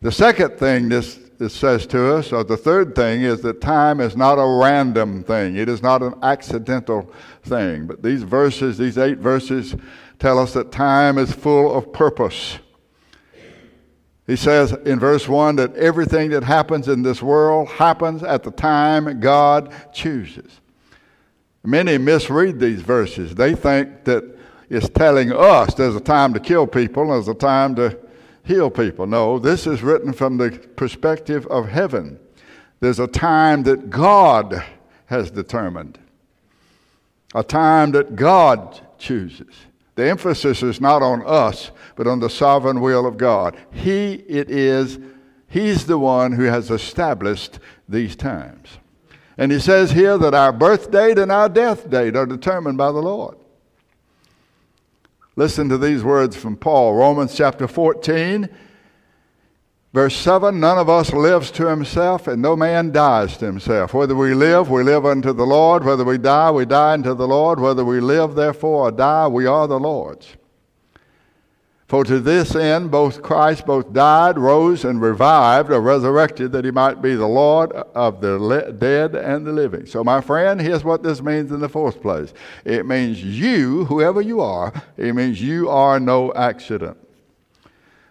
The 0.01 0.13
second 0.13 0.59
thing 0.59 0.89
this, 0.89 1.19
this 1.39 1.53
says 1.53 1.87
to 1.89 2.15
us, 2.15 2.33
or 2.33 2.45
the 2.45 2.57
third 2.57 2.95
thing, 2.95 3.23
is 3.23 3.43
that 3.43 3.61
time 3.61 4.01
is 4.01 4.17
not 4.17 4.35
a 4.35 4.61
random 4.63 5.25
thing. 5.25 5.57
It 5.57 5.69
is 5.69 5.83
not 5.83 6.03
an 6.03 6.15
accidental 6.23 7.13
thing. 7.43 7.87
But 7.87 8.03
these 8.03 8.23
verses, 8.23 8.79
these 8.79 8.97
eight 8.97 9.19
verses, 9.19 9.75
tell 10.21 10.39
us 10.39 10.53
that 10.55 10.71
time 10.71 11.19
is 11.19 11.33
full 11.33 11.75
of 11.75 11.93
purpose. 11.93 12.59
He 14.29 14.37
says 14.37 14.73
in 14.85 15.01
verse 15.01 15.27
1 15.27 15.57
that 15.57 15.75
everything 15.75 16.31
that 16.31 16.45
happens 16.45 16.87
in 16.87 17.03
this 17.03 17.23
world 17.23 17.67
happens 17.67 18.23
at 18.23 18.43
the 18.43 18.51
time 18.51 19.21
God 19.21 19.73
chooses. 19.91 20.61
Many 21.65 21.97
misread 21.97 22.61
these 22.61 22.83
verses. 22.83 23.35
They 23.35 23.55
think 23.55 24.05
that 24.05 24.39
it's 24.69 24.91
telling 24.91 25.33
us 25.33 25.73
there's 25.73 25.97
a 25.97 26.01
time 26.01 26.35
to 26.35 26.41
kill 26.41 26.67
people 26.67 27.05
and 27.05 27.13
there's 27.13 27.29
a 27.29 27.35
time 27.35 27.75
to 27.77 27.99
heal 28.45 28.69
people. 28.69 29.07
No, 29.07 29.39
this 29.39 29.67
is 29.67 29.83
written 29.83 30.13
from 30.13 30.37
the 30.37 30.51
perspective 30.77 31.47
of 31.47 31.71
heaven. 31.71 32.19
There's 32.81 33.01
a 33.01 33.07
time 33.07 33.63
that 33.63 33.89
God 33.89 34.63
has 35.07 35.31
determined, 35.31 35.99
a 37.35 37.43
time 37.43 37.93
that 37.93 38.15
God 38.15 38.79
chooses. 38.99 39.55
The 39.99 40.09
emphasis 40.09 40.63
is 40.63 40.81
not 40.81 41.03
on 41.03 41.25
us, 41.27 41.73
but 41.97 42.07
on 42.07 42.21
the 42.21 42.31
sovereign 42.31 42.81
will 42.81 43.05
of 43.05 43.17
God. 43.17 43.57
He 43.73 44.13
it 44.29 44.49
is, 44.49 44.97
He's 45.49 45.87
the 45.87 45.99
one 45.99 46.31
who 46.31 46.45
has 46.45 46.71
established 46.71 47.59
these 47.89 48.15
times. 48.15 48.69
And 49.37 49.51
He 49.51 49.59
says 49.59 49.91
here 49.91 50.17
that 50.17 50.35
our 50.35 50.53
birth 50.53 50.93
date 50.93 51.19
and 51.19 51.33
our 51.33 51.49
death 51.49 51.91
date 51.91 52.15
are 52.15 52.27
determined 52.27 52.79
by 52.79 52.93
the 52.93 53.03
Lord. 53.03 53.39
Listen 55.35 55.69
to 55.69 55.77
these 55.77 56.05
words 56.05 56.37
from 56.37 56.57
Paul, 56.57 56.95
Romans 56.95 57.35
chapter 57.35 57.67
14, 57.67 58.49
verse 59.93 60.17
7 60.17 60.59
None 60.59 60.79
of 60.79 60.89
us 60.89 61.13
lives 61.13 61.51
to 61.53 61.67
himself, 61.67 62.27
and 62.27 62.41
no 62.43 62.57
man 62.57 62.93
dies 62.93 63.37
to 63.39 63.47
himself. 63.47 63.95
Whether 63.95 64.15
we 64.15 64.35
live, 64.35 64.71
we 64.71 64.83
live 64.83 65.07
unto 65.07 65.33
the 65.33 65.47
Lord. 65.47 65.85
Whether 65.85 66.05
we 66.05 66.19
die, 66.19 66.51
we 66.51 66.65
die 66.65 66.95
unto 66.95 67.15
the 67.15 67.29
Lord. 67.29 67.61
Whether 67.61 67.85
we 67.85 68.01
live, 68.01 68.35
therefore, 68.35 68.89
or 68.89 68.93
die, 68.93 69.29
we 69.29 69.47
are 69.47 69.67
the 69.67 69.81
Lord's. 69.81 70.37
For 71.89 72.05
to 72.05 72.21
this 72.21 72.55
end 72.55 72.91
both 72.91 73.23
Christ 73.23 73.65
both 73.65 73.95
died, 73.95 74.39
rose, 74.39 74.85
and 74.85 75.01
revived, 75.01 75.71
or 75.71 75.81
resurrected, 75.81 76.53
that 76.53 76.67
he 76.67 76.71
might 76.71 77.01
be 77.01 77.15
the 77.15 77.27
Lord 77.27 77.73
of 77.73 78.21
the 78.21 78.77
dead 78.79 79.15
and 79.15 79.47
the 79.47 79.53
living. 79.53 79.87
So, 79.87 80.05
my 80.05 80.21
friend, 80.21 80.61
here's 80.61 80.85
what 80.85 81.03
this 81.03 81.23
means 81.23 81.51
in 81.51 81.61
the 81.61 81.69
fourth 81.69 82.03
place 82.03 82.35
it 82.67 82.85
means 82.85 83.25
you, 83.25 83.87
whoever 83.87 84.21
you 84.21 84.43
are, 84.43 84.71
it 84.99 85.15
means 85.15 85.41
you 85.41 85.71
are 85.71 85.99
no 85.99 86.31
accident. 86.35 86.99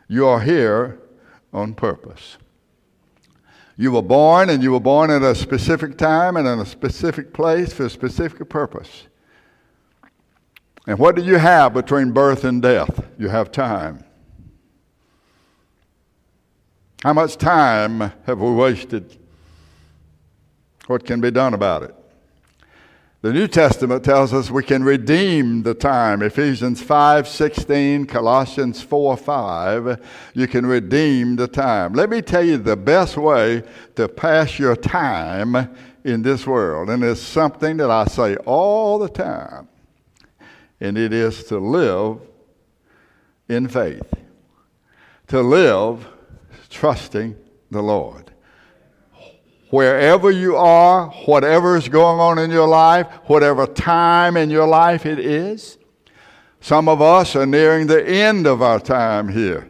You 0.07 0.25
are 0.25 0.39
here 0.39 0.99
on 1.57 1.73
purpose. 1.73 2.37
You 3.75 3.91
were 3.91 4.01
born, 4.01 4.49
and 4.49 4.63
you 4.63 4.71
were 4.71 4.79
born 4.79 5.11
at 5.11 5.21
a 5.21 5.35
specific 5.35 5.97
time 5.97 6.37
and 6.37 6.47
in 6.47 6.59
a 6.59 6.65
specific 6.65 7.33
place 7.33 7.73
for 7.73 7.85
a 7.85 7.89
specific 7.89 8.47
purpose. 8.49 9.07
And 10.87 10.97
what 10.97 11.15
do 11.15 11.23
you 11.23 11.35
have 11.35 11.73
between 11.73 12.11
birth 12.11 12.43
and 12.43 12.61
death? 12.61 13.05
You 13.19 13.27
have 13.27 13.51
time. 13.51 14.03
How 17.03 17.13
much 17.13 17.37
time 17.37 18.11
have 18.25 18.39
we 18.39 18.51
wasted? 18.51 19.17
What 20.87 21.05
can 21.05 21.21
be 21.21 21.29
done 21.29 21.53
about 21.53 21.83
it? 21.83 21.93
The 23.27 23.33
New 23.33 23.49
Testament 23.49 24.05
tells 24.05 24.33
us 24.33 24.49
we 24.49 24.63
can 24.63 24.85
redeem 24.85 25.63
the 25.63 25.73
time. 25.73 26.21
Ephesians 26.21 26.81
5:16, 26.81 28.05
Colossians 28.05 28.81
4:5, 28.81 29.99
you 30.33 30.47
can 30.47 30.65
redeem 30.65 31.35
the 31.35 31.49
time. 31.49 31.91
Let 31.91 32.09
me 32.09 32.21
tell 32.21 32.41
you 32.41 32.55
the 32.55 32.77
best 32.77 33.17
way 33.17 33.63
to 33.95 34.07
pass 34.07 34.57
your 34.57 34.77
time 34.77 35.67
in 36.05 36.21
this 36.21 36.47
world, 36.47 36.89
and 36.89 37.03
it's 37.03 37.19
something 37.19 37.75
that 37.75 37.91
I 37.91 38.05
say 38.05 38.37
all 38.45 38.97
the 38.97 39.09
time 39.09 39.67
and 40.79 40.97
it 40.97 41.11
is 41.11 41.43
to 41.49 41.57
live 41.57 42.19
in 43.49 43.67
faith, 43.67 44.09
to 45.27 45.41
live 45.41 46.07
trusting 46.69 47.35
the 47.71 47.81
Lord. 47.83 48.26
Wherever 49.69 50.31
you 50.31 50.55
are, 50.55 51.09
whatever 51.25 51.75
is 51.75 51.89
going 51.89 52.19
on 52.19 52.39
in 52.39 52.51
your 52.51 52.67
life, 52.67 53.07
whatever 53.25 53.67
time 53.67 54.37
in 54.37 54.49
your 54.49 54.67
life 54.67 55.05
it 55.05 55.19
is, 55.19 55.77
some 56.61 56.87
of 56.87 57.01
us 57.01 57.35
are 57.35 57.45
nearing 57.45 57.87
the 57.87 58.07
end 58.07 58.47
of 58.47 58.61
our 58.61 58.79
time 58.79 59.27
here 59.27 59.69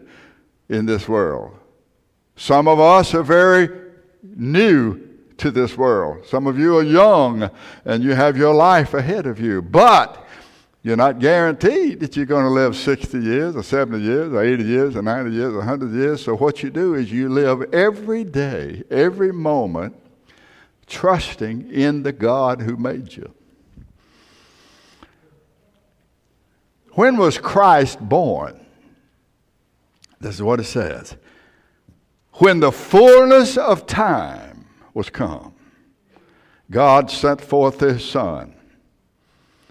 in 0.69 0.85
this 0.85 1.07
world. 1.07 1.57
Some 2.35 2.67
of 2.67 2.79
us 2.79 3.13
are 3.15 3.23
very 3.23 3.69
new 4.23 5.07
to 5.37 5.51
this 5.51 5.77
world. 5.77 6.25
Some 6.25 6.47
of 6.47 6.57
you 6.57 6.77
are 6.77 6.83
young 6.83 7.49
and 7.85 8.03
you 8.03 8.13
have 8.13 8.37
your 8.37 8.53
life 8.53 8.93
ahead 8.93 9.25
of 9.25 9.39
you. 9.39 9.61
But 9.61 10.26
you're 10.87 10.95
not 10.95 11.19
guaranteed 11.19 11.99
that 11.99 12.15
you're 12.15 12.25
going 12.25 12.45
to 12.45 12.49
live 12.49 12.73
60 12.73 13.19
years 13.19 13.57
or 13.57 13.61
70 13.61 14.01
years 14.01 14.31
or 14.31 14.41
80 14.41 14.63
years 14.63 14.95
or 14.95 15.01
90 15.01 15.35
years 15.35 15.53
or 15.53 15.57
100 15.57 15.91
years. 15.91 16.23
So, 16.23 16.37
what 16.37 16.63
you 16.63 16.69
do 16.69 16.93
is 16.93 17.11
you 17.11 17.27
live 17.27 17.73
every 17.73 18.23
day, 18.23 18.83
every 18.89 19.33
moment, 19.33 19.97
trusting 20.85 21.69
in 21.69 22.03
the 22.03 22.13
God 22.13 22.61
who 22.61 22.77
made 22.77 23.17
you. 23.17 23.33
When 26.93 27.17
was 27.17 27.37
Christ 27.37 27.99
born? 27.99 28.65
This 30.21 30.35
is 30.35 30.41
what 30.41 30.61
it 30.61 30.67
says. 30.67 31.17
When 32.35 32.61
the 32.61 32.71
fullness 32.71 33.57
of 33.57 33.87
time 33.87 34.67
was 34.93 35.09
come, 35.09 35.53
God 36.71 37.11
sent 37.11 37.41
forth 37.41 37.81
his 37.81 38.09
Son 38.09 38.56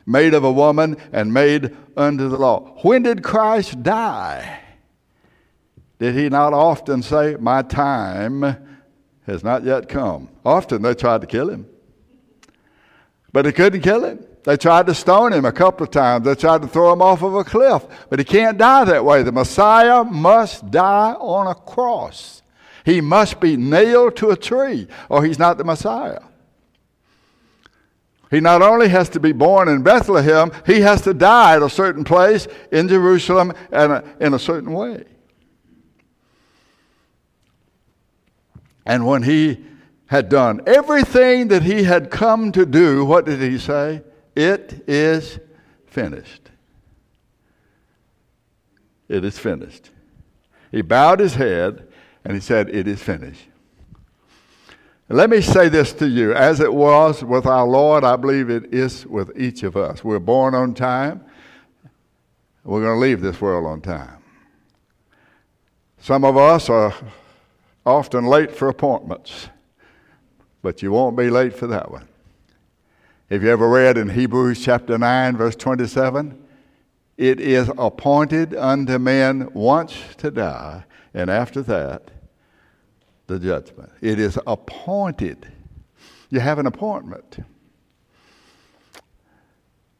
made 0.06 0.32
of 0.32 0.44
a 0.44 0.52
woman 0.52 0.96
and 1.12 1.34
made 1.34 1.76
under 1.96 2.28
the 2.28 2.38
law. 2.38 2.78
When 2.82 3.02
did 3.02 3.22
Christ 3.22 3.82
die? 3.82 4.60
Did 5.98 6.14
he 6.14 6.28
not 6.28 6.52
often 6.52 7.02
say, 7.02 7.36
My 7.38 7.62
time 7.62 8.56
has 9.26 9.42
not 9.42 9.64
yet 9.64 9.88
come? 9.88 10.28
Often 10.44 10.82
they 10.82 10.94
tried 10.94 11.22
to 11.22 11.26
kill 11.26 11.50
him, 11.50 11.66
but 13.32 13.42
they 13.42 13.52
couldn't 13.52 13.80
kill 13.80 14.04
him. 14.04 14.24
They 14.44 14.56
tried 14.56 14.86
to 14.86 14.94
stone 14.94 15.32
him 15.32 15.44
a 15.44 15.50
couple 15.50 15.84
of 15.84 15.90
times. 15.90 16.24
They 16.24 16.36
tried 16.36 16.62
to 16.62 16.68
throw 16.68 16.92
him 16.92 17.02
off 17.02 17.22
of 17.22 17.34
a 17.34 17.42
cliff, 17.42 17.84
but 18.08 18.20
he 18.20 18.24
can't 18.24 18.56
die 18.56 18.84
that 18.84 19.04
way. 19.04 19.24
The 19.24 19.32
Messiah 19.32 20.04
must 20.04 20.70
die 20.70 21.14
on 21.14 21.48
a 21.48 21.54
cross. 21.54 22.42
He 22.84 23.00
must 23.00 23.40
be 23.40 23.56
nailed 23.56 24.14
to 24.16 24.30
a 24.30 24.36
tree, 24.36 24.86
or 25.08 25.24
he's 25.24 25.40
not 25.40 25.58
the 25.58 25.64
Messiah. 25.64 26.20
He 28.30 28.40
not 28.40 28.60
only 28.60 28.88
has 28.88 29.08
to 29.10 29.20
be 29.20 29.32
born 29.32 29.68
in 29.68 29.82
Bethlehem, 29.82 30.50
he 30.66 30.80
has 30.80 31.02
to 31.02 31.14
die 31.14 31.56
at 31.56 31.62
a 31.62 31.70
certain 31.70 32.04
place 32.04 32.48
in 32.72 32.88
Jerusalem 32.88 33.52
and 33.70 33.92
uh, 33.92 34.02
in 34.20 34.34
a 34.34 34.38
certain 34.38 34.72
way. 34.72 35.04
And 38.84 39.06
when 39.06 39.22
he 39.22 39.64
had 40.06 40.28
done 40.28 40.60
everything 40.66 41.48
that 41.48 41.62
he 41.62 41.84
had 41.84 42.10
come 42.10 42.52
to 42.52 42.64
do, 42.64 43.04
what 43.04 43.26
did 43.26 43.40
he 43.40 43.58
say? 43.58 44.02
It 44.34 44.84
is 44.86 45.38
finished. 45.86 46.50
It 49.08 49.24
is 49.24 49.38
finished. 49.38 49.90
He 50.70 50.82
bowed 50.82 51.20
his 51.20 51.34
head 51.34 51.88
and 52.24 52.34
he 52.34 52.40
said, 52.40 52.68
It 52.70 52.88
is 52.88 53.02
finished. 53.02 53.48
Let 55.08 55.30
me 55.30 55.40
say 55.40 55.68
this 55.68 55.92
to 55.94 56.08
you. 56.08 56.34
As 56.34 56.58
it 56.58 56.74
was 56.74 57.22
with 57.22 57.46
our 57.46 57.64
Lord, 57.64 58.02
I 58.02 58.16
believe 58.16 58.50
it 58.50 58.74
is 58.74 59.06
with 59.06 59.38
each 59.38 59.62
of 59.62 59.76
us. 59.76 60.02
We're 60.02 60.18
born 60.18 60.52
on 60.54 60.74
time. 60.74 61.24
We're 62.64 62.82
going 62.82 62.96
to 62.96 63.00
leave 63.00 63.20
this 63.20 63.40
world 63.40 63.66
on 63.66 63.80
time. 63.80 64.18
Some 66.00 66.24
of 66.24 66.36
us 66.36 66.68
are 66.68 66.92
often 67.84 68.26
late 68.26 68.50
for 68.50 68.68
appointments, 68.68 69.48
but 70.60 70.82
you 70.82 70.90
won't 70.90 71.16
be 71.16 71.30
late 71.30 71.54
for 71.54 71.68
that 71.68 71.88
one. 71.88 72.08
Have 73.30 73.44
you 73.44 73.50
ever 73.50 73.68
read 73.68 73.96
in 73.96 74.08
Hebrews 74.08 74.64
chapter 74.64 74.98
9, 74.98 75.36
verse 75.36 75.54
27? 75.54 76.36
It 77.16 77.38
is 77.38 77.70
appointed 77.78 78.56
unto 78.56 78.98
men 78.98 79.50
once 79.54 79.94
to 80.16 80.32
die, 80.32 80.84
and 81.14 81.30
after 81.30 81.62
that, 81.62 82.10
the 83.26 83.38
judgment. 83.38 83.90
It 84.00 84.18
is 84.18 84.38
appointed. 84.46 85.50
You 86.30 86.40
have 86.40 86.58
an 86.58 86.66
appointment. 86.66 87.38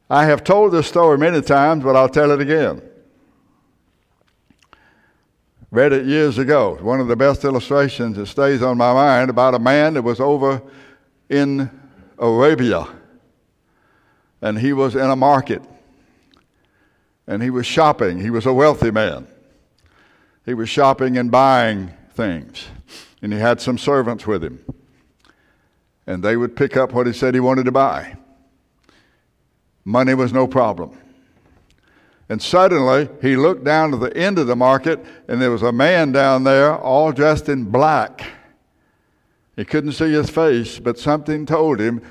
I 0.09 0.25
have 0.27 0.45
told 0.45 0.73
this 0.73 0.87
story 0.87 1.19
many 1.19 1.43
times, 1.43 1.83
but 1.83 1.97
I'll 1.97 2.09
tell 2.09 2.31
it 2.31 2.41
again. 2.41 2.83
Read 5.73 5.93
it 5.93 6.07
years 6.07 6.39
ago. 6.39 6.79
One 6.81 7.01
of 7.01 7.09
the 7.09 7.17
best 7.17 7.45
illustrations 7.45 8.17
that 8.17 8.27
stays 8.27 8.63
on 8.63 8.79
my 8.79 8.93
mind 8.93 9.31
about 9.31 9.55
a 9.55 9.59
man 9.59 9.95
that 9.95 10.03
was 10.03 10.21
over 10.21 10.63
in 11.29 11.69
Arabia. 12.19 12.87
And 14.41 14.59
he 14.59 14.73
was 14.73 14.95
in 14.95 15.11
a 15.11 15.17
market. 15.17 15.63
And 17.27 17.43
he 17.43 17.51
was 17.51 17.67
shopping. 17.67 18.21
He 18.21 18.31
was 18.31 18.47
a 18.47 18.53
wealthy 18.53 18.93
man. 18.93 19.27
He 20.45 20.55
was 20.55 20.69
shopping 20.69 21.19
and 21.19 21.33
buying 21.33 21.93
things 22.15 22.69
and 23.23 23.33
he 23.33 23.39
had 23.39 23.61
some 23.61 23.79
servants 23.79 24.27
with 24.27 24.43
him. 24.45 24.65
And 26.07 26.23
they 26.23 26.37
would 26.37 26.57
pick 26.57 26.77
up 26.77 26.93
what 26.93 27.07
he 27.07 27.13
said 27.13 27.35
he 27.35 27.41
wanted 27.41 27.65
to 27.65 27.73
buy. 27.73 28.17
Money 29.85 30.15
was 30.15 30.33
no 30.33 30.47
problem. 30.47 30.99
And 32.29 32.43
suddenly 32.43 33.09
he 33.23 33.37
looked 33.37 33.65
down 33.65 33.93
to 33.93 33.97
the 33.97 34.17
end 34.17 34.39
of 34.39 34.47
the 34.47 34.57
market, 34.57 35.05
and 35.29 35.41
there 35.41 35.51
was 35.51 35.63
a 35.63 35.73
man 35.73 36.13
down 36.13 36.45
there 36.45 36.77
all 36.77 37.13
dressed 37.13 37.49
in 37.49 37.65
black. 37.65 38.25
He 39.55 39.65
couldn't 39.65 39.93
see 39.93 40.13
his 40.13 40.29
face, 40.29 40.79
but 40.79 40.99
something 40.99 41.47
told 41.47 41.81
him 41.81 42.03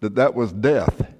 that 0.00 0.16
that 0.16 0.34
was 0.34 0.52
death. 0.52 1.12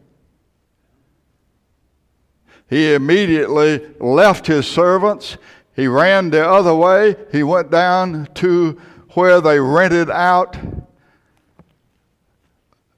He 2.68 2.94
immediately 2.94 3.86
left 4.00 4.48
his 4.48 4.66
servants 4.66 5.38
he 5.76 5.86
ran 5.86 6.30
the 6.30 6.48
other 6.48 6.74
way. 6.74 7.14
He 7.30 7.42
went 7.42 7.70
down 7.70 8.28
to 8.36 8.80
where 9.10 9.42
they 9.42 9.60
rented 9.60 10.10
out 10.10 10.56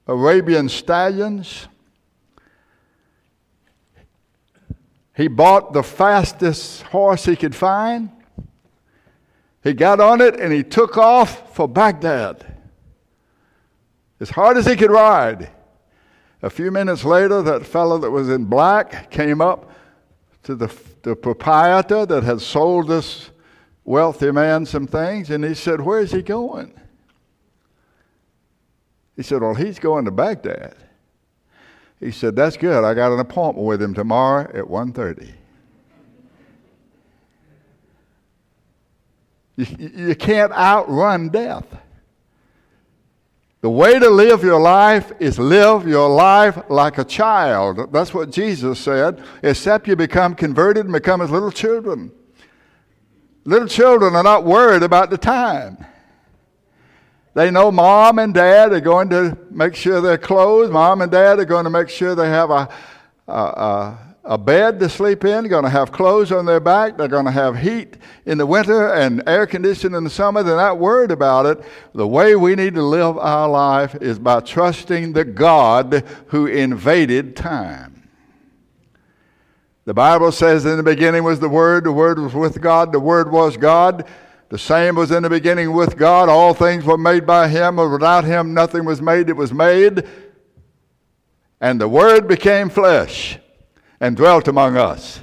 Arabian 0.07 0.69
stallions. 0.69 1.67
He 5.13 5.27
bought 5.27 5.73
the 5.73 5.83
fastest 5.83 6.83
horse 6.83 7.25
he 7.25 7.35
could 7.35 7.53
find. 7.53 8.09
He 9.61 9.73
got 9.73 9.99
on 9.99 10.21
it 10.21 10.39
and 10.39 10.53
he 10.53 10.63
took 10.63 10.97
off 10.97 11.53
for 11.53 11.67
Baghdad 11.67 12.55
as 14.21 14.29
hard 14.29 14.55
as 14.55 14.65
he 14.65 14.77
could 14.77 14.91
ride. 14.91 15.51
A 16.41 16.49
few 16.49 16.71
minutes 16.71 17.03
later, 17.03 17.41
that 17.41 17.65
fellow 17.65 17.97
that 17.97 18.11
was 18.11 18.29
in 18.29 18.45
black 18.45 19.11
came 19.11 19.41
up 19.41 19.69
to 20.43 20.55
the 20.55 20.69
the 21.03 21.15
proprietor 21.15 22.05
that 22.05 22.23
had 22.23 22.41
sold 22.41 22.87
this 22.87 23.31
wealthy 23.85 24.31
man 24.31 24.65
some 24.65 24.87
things, 24.87 25.29
and 25.29 25.43
he 25.43 25.53
said, 25.53 25.81
Where 25.81 25.99
is 25.99 26.11
he 26.11 26.21
going? 26.21 26.73
He 29.15 29.23
said, 29.23 29.41
Well, 29.41 29.55
he's 29.55 29.79
going 29.79 30.05
to 30.05 30.11
Baghdad. 30.11 30.75
He 31.99 32.11
said, 32.11 32.35
That's 32.35 32.55
good. 32.55 32.83
I 32.83 32.93
got 32.93 33.11
an 33.11 33.19
appointment 33.19 33.67
with 33.67 33.81
him 33.81 33.93
tomorrow 33.93 34.43
at 34.53 34.65
1.30. 34.65 35.33
You, 39.57 40.07
you 40.07 40.15
can't 40.15 40.53
outrun 40.53 41.29
death. 41.29 41.65
The 43.61 43.69
way 43.69 43.99
to 43.99 44.09
live 44.09 44.41
your 44.41 44.59
life 44.59 45.11
is 45.19 45.37
live 45.37 45.85
your 45.85 46.09
life 46.09 46.57
like 46.69 46.97
a 46.97 47.03
child. 47.03 47.91
That's 47.91 48.13
what 48.13 48.31
Jesus 48.31 48.79
said, 48.79 49.21
except 49.43 49.87
you 49.87 49.97
become 49.97 50.33
converted 50.33 50.85
and 50.85 50.93
become 50.93 51.21
as 51.21 51.29
little 51.29 51.51
children. 51.51 52.11
Little 53.43 53.67
children 53.67 54.15
are 54.15 54.23
not 54.23 54.45
worried 54.45 54.83
about 54.83 55.09
the 55.09 55.17
time. 55.17 55.85
They 57.33 57.51
know 57.51 57.71
mom 57.71 58.19
and 58.19 58.33
dad 58.33 58.71
are 58.71 58.79
going 58.79 59.09
to 59.09 59.37
make 59.51 59.75
sure 59.75 59.99
they're 59.99 60.17
clothed. 60.17 60.71
Mom 60.71 61.01
and 61.01 61.11
dad 61.11 61.39
are 61.39 61.45
going 61.45 61.65
to 61.65 61.69
make 61.69 61.89
sure 61.89 62.15
they 62.15 62.29
have 62.29 62.49
a, 62.51 62.69
a, 63.27 63.33
a 63.33 64.08
a 64.29 64.37
bed 64.37 64.79
to 64.79 64.87
sleep 64.87 65.25
in, 65.25 65.47
going 65.47 65.63
to 65.63 65.71
have 65.71 65.91
clothes 65.91 66.31
on 66.31 66.45
their 66.45 66.59
back, 66.59 66.97
they're 66.97 67.07
going 67.07 67.25
to 67.25 67.31
have 67.31 67.57
heat 67.57 67.97
in 68.27 68.37
the 68.37 68.45
winter 68.45 68.93
and 68.93 69.23
air 69.27 69.47
conditioning 69.47 69.97
in 69.97 70.03
the 70.03 70.09
summer. 70.09 70.43
They're 70.43 70.55
not 70.55 70.77
worried 70.77 71.09
about 71.09 71.47
it. 71.47 71.59
The 71.95 72.07
way 72.07 72.35
we 72.35 72.53
need 72.53 72.75
to 72.75 72.83
live 72.83 73.17
our 73.17 73.49
life 73.49 73.95
is 73.95 74.19
by 74.19 74.41
trusting 74.41 75.13
the 75.13 75.25
God 75.25 76.05
who 76.27 76.45
invaded 76.45 77.35
time. 77.35 78.07
The 79.85 79.95
Bible 79.95 80.31
says 80.31 80.63
in 80.63 80.77
the 80.77 80.83
beginning 80.83 81.23
was 81.23 81.39
the 81.39 81.49
Word, 81.49 81.85
the 81.85 81.91
Word 81.91 82.19
was 82.19 82.35
with 82.35 82.61
God, 82.61 82.91
the 82.91 82.99
Word 82.99 83.31
was 83.31 83.57
God. 83.57 84.07
The 84.49 84.59
same 84.59 84.93
was 84.93 85.09
in 85.09 85.23
the 85.23 85.29
beginning 85.31 85.73
with 85.73 85.97
God. 85.97 86.29
All 86.29 86.53
things 86.53 86.85
were 86.85 86.99
made 86.99 87.25
by 87.25 87.47
Him, 87.47 87.77
without 87.77 88.25
Him 88.25 88.53
nothing 88.53 88.85
was 88.85 89.01
made 89.01 89.25
that 89.25 89.35
was 89.35 89.51
made. 89.51 90.07
And 91.59 91.81
the 91.81 91.89
Word 91.89 92.27
became 92.27 92.69
flesh 92.69 93.38
and 93.99 94.15
dwelt 94.15 94.47
among 94.47 94.77
us. 94.77 95.21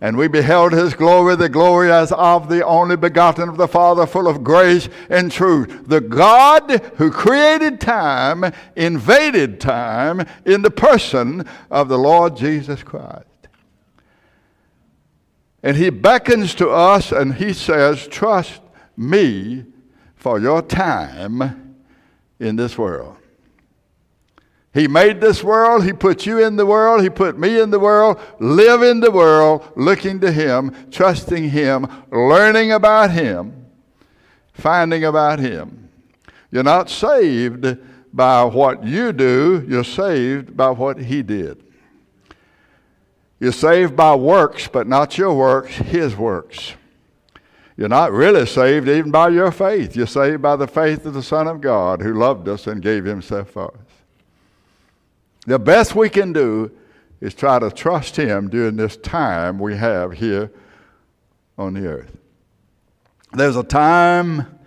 And 0.00 0.18
we 0.18 0.28
beheld 0.28 0.72
his 0.72 0.92
glory, 0.92 1.34
the 1.36 1.48
glory 1.48 1.90
as 1.90 2.12
of 2.12 2.48
the 2.48 2.64
only 2.64 2.96
begotten 2.96 3.48
of 3.48 3.56
the 3.56 3.68
Father, 3.68 4.06
full 4.06 4.28
of 4.28 4.44
grace 4.44 4.88
and 5.08 5.32
truth. 5.32 5.84
The 5.86 6.00
God 6.02 6.70
who 6.96 7.10
created 7.10 7.80
time 7.80 8.44
invaded 8.76 9.60
time 9.60 10.26
in 10.44 10.62
the 10.62 10.70
person 10.70 11.48
of 11.70 11.88
the 11.88 11.96
Lord 11.96 12.36
Jesus 12.36 12.82
Christ. 12.82 13.24
And 15.62 15.78
he 15.78 15.88
beckons 15.88 16.54
to 16.56 16.68
us 16.68 17.10
and 17.10 17.36
he 17.36 17.54
says, 17.54 18.06
Trust 18.06 18.60
me 18.98 19.64
for 20.16 20.38
your 20.38 20.60
time 20.60 21.76
in 22.38 22.56
this 22.56 22.76
world. 22.76 23.16
He 24.74 24.88
made 24.88 25.20
this 25.20 25.44
world. 25.44 25.84
He 25.84 25.92
put 25.92 26.26
you 26.26 26.44
in 26.44 26.56
the 26.56 26.66
world. 26.66 27.00
He 27.00 27.08
put 27.08 27.38
me 27.38 27.60
in 27.60 27.70
the 27.70 27.78
world. 27.78 28.20
Live 28.40 28.82
in 28.82 28.98
the 28.98 29.12
world, 29.12 29.64
looking 29.76 30.18
to 30.20 30.32
Him, 30.32 30.74
trusting 30.90 31.50
Him, 31.50 31.86
learning 32.10 32.72
about 32.72 33.12
Him, 33.12 33.66
finding 34.52 35.04
about 35.04 35.38
Him. 35.38 35.88
You're 36.50 36.64
not 36.64 36.90
saved 36.90 37.78
by 38.12 38.44
what 38.44 38.84
you 38.84 39.12
do, 39.12 39.64
you're 39.68 39.84
saved 39.84 40.56
by 40.56 40.70
what 40.70 40.98
He 40.98 41.22
did. 41.22 41.62
You're 43.38 43.52
saved 43.52 43.94
by 43.94 44.14
works, 44.14 44.68
but 44.68 44.86
not 44.86 45.18
your 45.18 45.34
works, 45.34 45.74
His 45.74 46.16
works. 46.16 46.74
You're 47.76 47.88
not 47.88 48.12
really 48.12 48.46
saved 48.46 48.88
even 48.88 49.10
by 49.10 49.28
your 49.28 49.50
faith. 49.50 49.96
You're 49.96 50.06
saved 50.06 50.42
by 50.42 50.56
the 50.56 50.68
faith 50.68 51.06
of 51.06 51.14
the 51.14 51.22
Son 51.22 51.48
of 51.48 51.60
God 51.60 52.02
who 52.02 52.14
loved 52.14 52.48
us 52.48 52.66
and 52.66 52.80
gave 52.80 53.04
Himself 53.04 53.50
for 53.50 53.68
us. 53.68 53.83
The 55.46 55.58
best 55.58 55.94
we 55.94 56.08
can 56.08 56.32
do 56.32 56.70
is 57.20 57.34
try 57.34 57.58
to 57.58 57.70
trust 57.70 58.16
Him 58.16 58.48
during 58.48 58.76
this 58.76 58.96
time 58.96 59.58
we 59.58 59.76
have 59.76 60.12
here 60.12 60.50
on 61.58 61.74
the 61.74 61.86
earth. 61.86 62.16
There's 63.32 63.56
a 63.56 63.62
time 63.62 64.58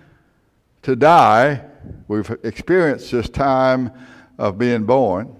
to 0.83 0.95
die. 0.95 1.63
We've 2.07 2.29
experienced 2.43 3.11
this 3.11 3.29
time 3.29 3.91
of 4.37 4.57
being 4.57 4.85
born. 4.85 5.35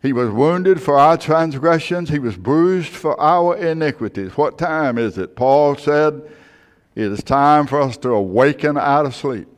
He 0.00 0.12
was 0.12 0.30
wounded 0.30 0.80
for 0.80 0.96
our 0.96 1.16
transgressions, 1.16 2.10
He 2.10 2.18
was 2.18 2.36
bruised 2.36 2.92
for 2.92 3.18
our 3.20 3.56
iniquities. 3.56 4.36
What 4.36 4.58
time 4.58 4.98
is 4.98 5.18
it? 5.18 5.34
Paul 5.34 5.76
said, 5.76 6.22
It 6.94 7.10
is 7.10 7.22
time 7.22 7.66
for 7.66 7.80
us 7.80 7.96
to 7.98 8.10
awaken 8.10 8.76
out 8.76 9.06
of 9.06 9.14
sleep. 9.14 9.48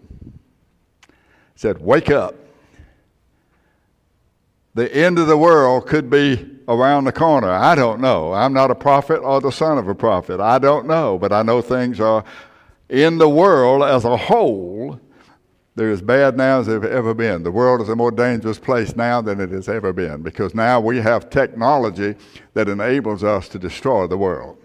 He 1.05 1.13
said, 1.57 1.79
Wake 1.79 2.11
up 2.11 2.35
the 4.75 4.95
end 4.95 5.19
of 5.19 5.27
the 5.27 5.37
world 5.37 5.87
could 5.87 6.11
be 6.11 6.59
around 6.69 7.05
the 7.05 7.13
corner. 7.13 7.51
I 7.51 7.75
don't 7.75 8.01
know. 8.01 8.33
I'm 8.33 8.53
not 8.53 8.71
a 8.71 8.75
prophet 8.75 9.19
or 9.19 9.41
the 9.41 9.51
son 9.51 9.79
of 9.79 9.89
a 9.89 9.95
prophet. 9.95 10.41
I 10.41 10.59
don't 10.59 10.87
know, 10.87 11.19
but 11.19 11.33
I 11.33 11.43
know 11.43 11.61
things 11.63 12.01
are 12.01 12.25
in 12.89 13.19
the 13.19 13.29
world 13.29 13.83
as 13.83 14.05
a 14.05 14.17
whole 14.17 15.01
They're 15.77 15.91
as 15.91 16.03
bad 16.03 16.37
now 16.37 16.61
as 16.61 16.67
they've 16.67 16.85
ever 16.85 17.15
been. 17.15 17.43
The 17.43 17.51
world 17.51 17.81
is 17.81 17.89
a 17.89 17.97
more 17.97 18.11
dangerous 18.11 18.59
place 18.59 18.97
now 18.97 19.23
than 19.23 19.41
it 19.41 19.51
has 19.51 19.69
ever 19.69 19.93
been 19.93 20.23
because 20.23 20.55
now 20.55 20.81
we 20.81 20.99
have 20.99 21.31
technology 21.31 22.17
that 22.55 22.69
enables 22.69 23.25
us 23.25 23.49
to 23.51 23.59
destroy 23.59 24.07
the 24.07 24.19
world, 24.19 24.59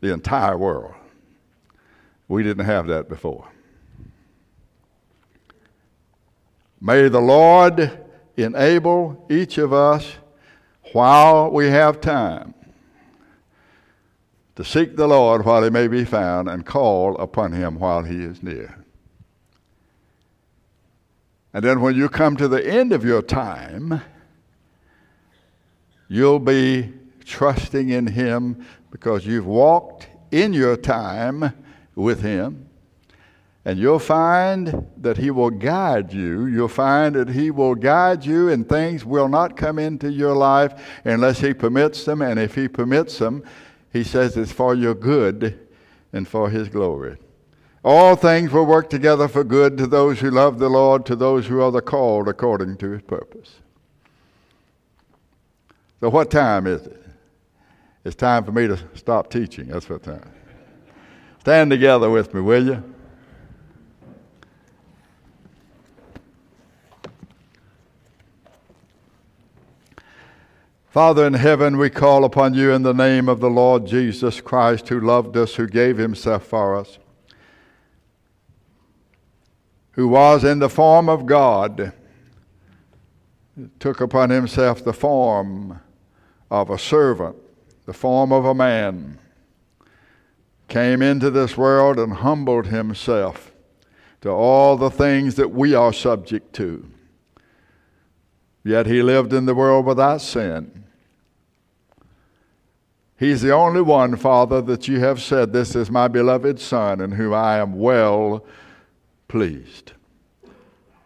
the 0.00 0.12
entire 0.12 0.58
world. 0.58 0.94
We 2.28 2.42
didn't 2.42 2.66
have 2.66 2.86
that 2.88 3.08
before. 3.08 3.48
May 6.80 7.08
the 7.08 7.20
Lord 7.20 8.00
enable 8.42 9.26
each 9.30 9.58
of 9.58 9.72
us 9.72 10.16
while 10.92 11.50
we 11.50 11.66
have 11.68 12.00
time 12.00 12.54
to 14.56 14.64
seek 14.64 14.96
the 14.96 15.06
Lord 15.06 15.44
while 15.44 15.62
he 15.62 15.70
may 15.70 15.88
be 15.88 16.04
found 16.04 16.48
and 16.48 16.66
call 16.66 17.16
upon 17.16 17.52
him 17.52 17.78
while 17.78 18.02
he 18.02 18.22
is 18.22 18.42
near. 18.42 18.84
And 21.52 21.64
then 21.64 21.80
when 21.80 21.96
you 21.96 22.08
come 22.08 22.36
to 22.36 22.48
the 22.48 22.64
end 22.64 22.92
of 22.92 23.04
your 23.04 23.22
time, 23.22 24.00
you'll 26.08 26.38
be 26.38 26.92
trusting 27.24 27.88
in 27.88 28.06
him 28.06 28.66
because 28.90 29.26
you've 29.26 29.46
walked 29.46 30.08
in 30.30 30.52
your 30.52 30.76
time 30.76 31.52
with 31.94 32.22
him. 32.22 32.69
And 33.64 33.78
you'll 33.78 33.98
find 33.98 34.86
that 34.96 35.18
He 35.18 35.30
will 35.30 35.50
guide 35.50 36.12
you. 36.12 36.46
You'll 36.46 36.68
find 36.68 37.14
that 37.14 37.28
He 37.28 37.50
will 37.50 37.74
guide 37.74 38.24
you, 38.24 38.48
and 38.48 38.66
things 38.66 39.04
will 39.04 39.28
not 39.28 39.56
come 39.56 39.78
into 39.78 40.10
your 40.10 40.34
life 40.34 41.00
unless 41.04 41.40
He 41.40 41.52
permits 41.52 42.04
them. 42.04 42.22
And 42.22 42.40
if 42.40 42.54
He 42.54 42.68
permits 42.68 43.18
them, 43.18 43.44
He 43.92 44.02
says 44.02 44.36
it's 44.36 44.52
for 44.52 44.74
your 44.74 44.94
good 44.94 45.68
and 46.12 46.26
for 46.26 46.48
His 46.48 46.68
glory. 46.68 47.18
All 47.84 48.16
things 48.16 48.50
will 48.50 48.66
work 48.66 48.88
together 48.88 49.28
for 49.28 49.44
good 49.44 49.76
to 49.78 49.86
those 49.86 50.20
who 50.20 50.30
love 50.30 50.58
the 50.58 50.68
Lord, 50.68 51.04
to 51.06 51.16
those 51.16 51.46
who 51.46 51.60
are 51.60 51.70
the 51.70 51.82
called 51.82 52.28
according 52.28 52.78
to 52.78 52.90
His 52.90 53.02
purpose. 53.02 53.56
So, 56.00 56.08
what 56.08 56.30
time 56.30 56.66
is 56.66 56.86
it? 56.86 57.02
It's 58.04 58.16
time 58.16 58.44
for 58.44 58.52
me 58.52 58.66
to 58.66 58.78
stop 58.94 59.30
teaching. 59.30 59.68
That's 59.68 59.88
what 59.88 60.02
time. 60.02 60.30
Stand 61.40 61.70
together 61.70 62.08
with 62.08 62.32
me, 62.32 62.40
will 62.40 62.66
you? 62.66 62.94
Father 70.90 71.24
in 71.24 71.34
heaven, 71.34 71.78
we 71.78 71.88
call 71.88 72.24
upon 72.24 72.54
you 72.54 72.72
in 72.72 72.82
the 72.82 72.92
name 72.92 73.28
of 73.28 73.38
the 73.38 73.48
Lord 73.48 73.86
Jesus 73.86 74.40
Christ, 74.40 74.88
who 74.88 74.98
loved 74.98 75.36
us, 75.36 75.54
who 75.54 75.68
gave 75.68 75.98
himself 75.98 76.44
for 76.44 76.74
us, 76.74 76.98
who 79.92 80.08
was 80.08 80.42
in 80.42 80.58
the 80.58 80.68
form 80.68 81.08
of 81.08 81.26
God, 81.26 81.92
took 83.78 84.00
upon 84.00 84.30
himself 84.30 84.82
the 84.82 84.92
form 84.92 85.78
of 86.50 86.70
a 86.70 86.78
servant, 86.78 87.36
the 87.86 87.92
form 87.92 88.32
of 88.32 88.44
a 88.44 88.54
man, 88.54 89.20
came 90.66 91.02
into 91.02 91.30
this 91.30 91.56
world 91.56 92.00
and 92.00 92.14
humbled 92.14 92.66
himself 92.66 93.52
to 94.22 94.28
all 94.28 94.76
the 94.76 94.90
things 94.90 95.36
that 95.36 95.52
we 95.52 95.72
are 95.72 95.92
subject 95.92 96.52
to. 96.54 96.84
Yet 98.62 98.86
he 98.86 99.02
lived 99.02 99.32
in 99.32 99.46
the 99.46 99.54
world 99.54 99.86
without 99.86 100.20
sin. 100.20 100.84
He's 103.18 103.42
the 103.42 103.52
only 103.52 103.82
one, 103.82 104.16
Father, 104.16 104.62
that 104.62 104.88
you 104.88 105.00
have 105.00 105.20
said, 105.20 105.52
This 105.52 105.76
is 105.76 105.90
my 105.90 106.08
beloved 106.08 106.58
Son, 106.58 107.00
in 107.00 107.12
whom 107.12 107.34
I 107.34 107.58
am 107.58 107.74
well 107.74 108.46
pleased. 109.28 109.92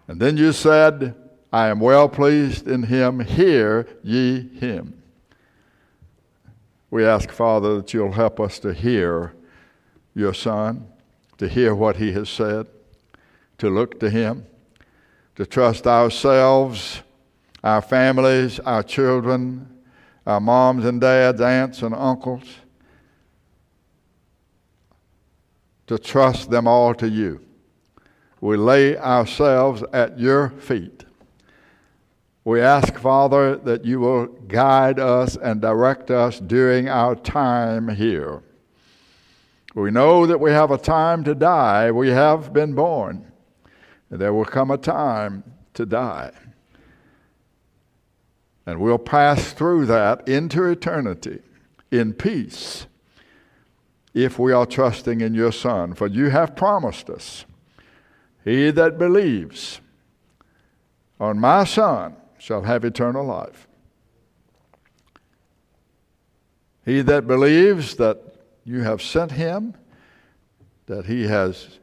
And 0.06 0.20
then 0.20 0.36
you 0.36 0.52
said, 0.52 1.14
I 1.52 1.68
am 1.68 1.80
well 1.80 2.08
pleased 2.08 2.68
in 2.68 2.84
him. 2.84 3.20
Hear 3.20 3.88
ye 4.02 4.48
him. 4.58 5.02
We 6.90 7.04
ask, 7.04 7.30
Father, 7.30 7.76
that 7.76 7.92
you'll 7.92 8.12
help 8.12 8.38
us 8.38 8.60
to 8.60 8.72
hear 8.72 9.34
your 10.14 10.34
Son, 10.34 10.86
to 11.38 11.48
hear 11.48 11.74
what 11.74 11.96
he 11.96 12.12
has 12.12 12.28
said, 12.28 12.68
to 13.58 13.68
look 13.68 13.98
to 13.98 14.10
him, 14.10 14.46
to 15.34 15.46
trust 15.46 15.88
ourselves, 15.88 17.02
our 17.64 17.80
families, 17.80 18.60
our 18.60 18.82
children, 18.82 19.66
our 20.26 20.38
moms 20.38 20.84
and 20.84 21.00
dads, 21.00 21.40
aunts 21.40 21.82
and 21.82 21.94
uncles, 21.94 22.44
to 25.86 25.98
trust 25.98 26.50
them 26.50 26.68
all 26.68 26.94
to 26.94 27.08
you. 27.08 27.40
We 28.40 28.58
lay 28.58 28.98
ourselves 28.98 29.82
at 29.94 30.18
your 30.18 30.50
feet. 30.50 31.06
We 32.44 32.60
ask, 32.60 32.98
Father, 32.98 33.56
that 33.56 33.86
you 33.86 34.00
will 34.00 34.26
guide 34.26 35.00
us 35.00 35.34
and 35.34 35.62
direct 35.62 36.10
us 36.10 36.38
during 36.40 36.90
our 36.90 37.14
time 37.14 37.88
here. 37.88 38.42
We 39.74 39.90
know 39.90 40.26
that 40.26 40.38
we 40.38 40.50
have 40.50 40.70
a 40.70 40.76
time 40.76 41.24
to 41.24 41.34
die. 41.34 41.90
We 41.90 42.10
have 42.10 42.52
been 42.52 42.74
born. 42.74 43.32
There 44.10 44.34
will 44.34 44.44
come 44.44 44.70
a 44.70 44.76
time 44.76 45.42
to 45.72 45.86
die. 45.86 46.30
And 48.66 48.80
we'll 48.80 48.98
pass 48.98 49.52
through 49.52 49.86
that 49.86 50.26
into 50.28 50.64
eternity 50.64 51.40
in 51.90 52.14
peace 52.14 52.86
if 54.14 54.38
we 54.38 54.52
are 54.52 54.66
trusting 54.66 55.20
in 55.20 55.34
your 55.34 55.52
Son. 55.52 55.94
For 55.94 56.06
you 56.06 56.30
have 56.30 56.56
promised 56.56 57.10
us, 57.10 57.44
He 58.44 58.70
that 58.70 58.98
believes 58.98 59.80
on 61.20 61.38
my 61.38 61.64
Son 61.64 62.16
shall 62.38 62.62
have 62.62 62.84
eternal 62.84 63.24
life. 63.24 63.66
He 66.84 67.00
that 67.02 67.26
believes 67.26 67.96
that 67.96 68.20
you 68.64 68.82
have 68.82 69.00
sent 69.00 69.32
him, 69.32 69.74
that 70.86 71.06
he 71.06 71.26
has 71.26 71.78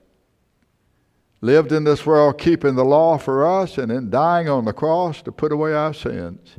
lived 1.41 1.71
in 1.71 1.83
this 1.83 2.05
world 2.05 2.37
keeping 2.37 2.75
the 2.75 2.85
law 2.85 3.17
for 3.17 3.45
us 3.45 3.79
and 3.79 3.91
in 3.91 4.11
dying 4.11 4.47
on 4.47 4.65
the 4.65 4.73
cross 4.73 5.21
to 5.23 5.31
put 5.31 5.51
away 5.51 5.73
our 5.73 5.93
sins, 5.93 6.55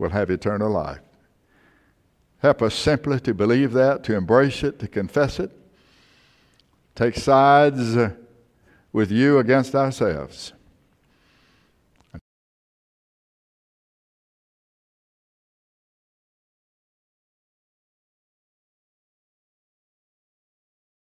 will 0.00 0.10
have 0.10 0.30
eternal 0.30 0.70
life. 0.70 1.00
Help 2.38 2.62
us 2.62 2.74
simply 2.74 3.20
to 3.20 3.34
believe 3.34 3.72
that, 3.72 4.02
to 4.04 4.16
embrace 4.16 4.62
it, 4.62 4.78
to 4.78 4.88
confess 4.88 5.38
it, 5.38 5.50
take 6.94 7.14
sides 7.14 7.96
with 8.92 9.10
you 9.12 9.38
against 9.38 9.74
ourselves. 9.74 10.54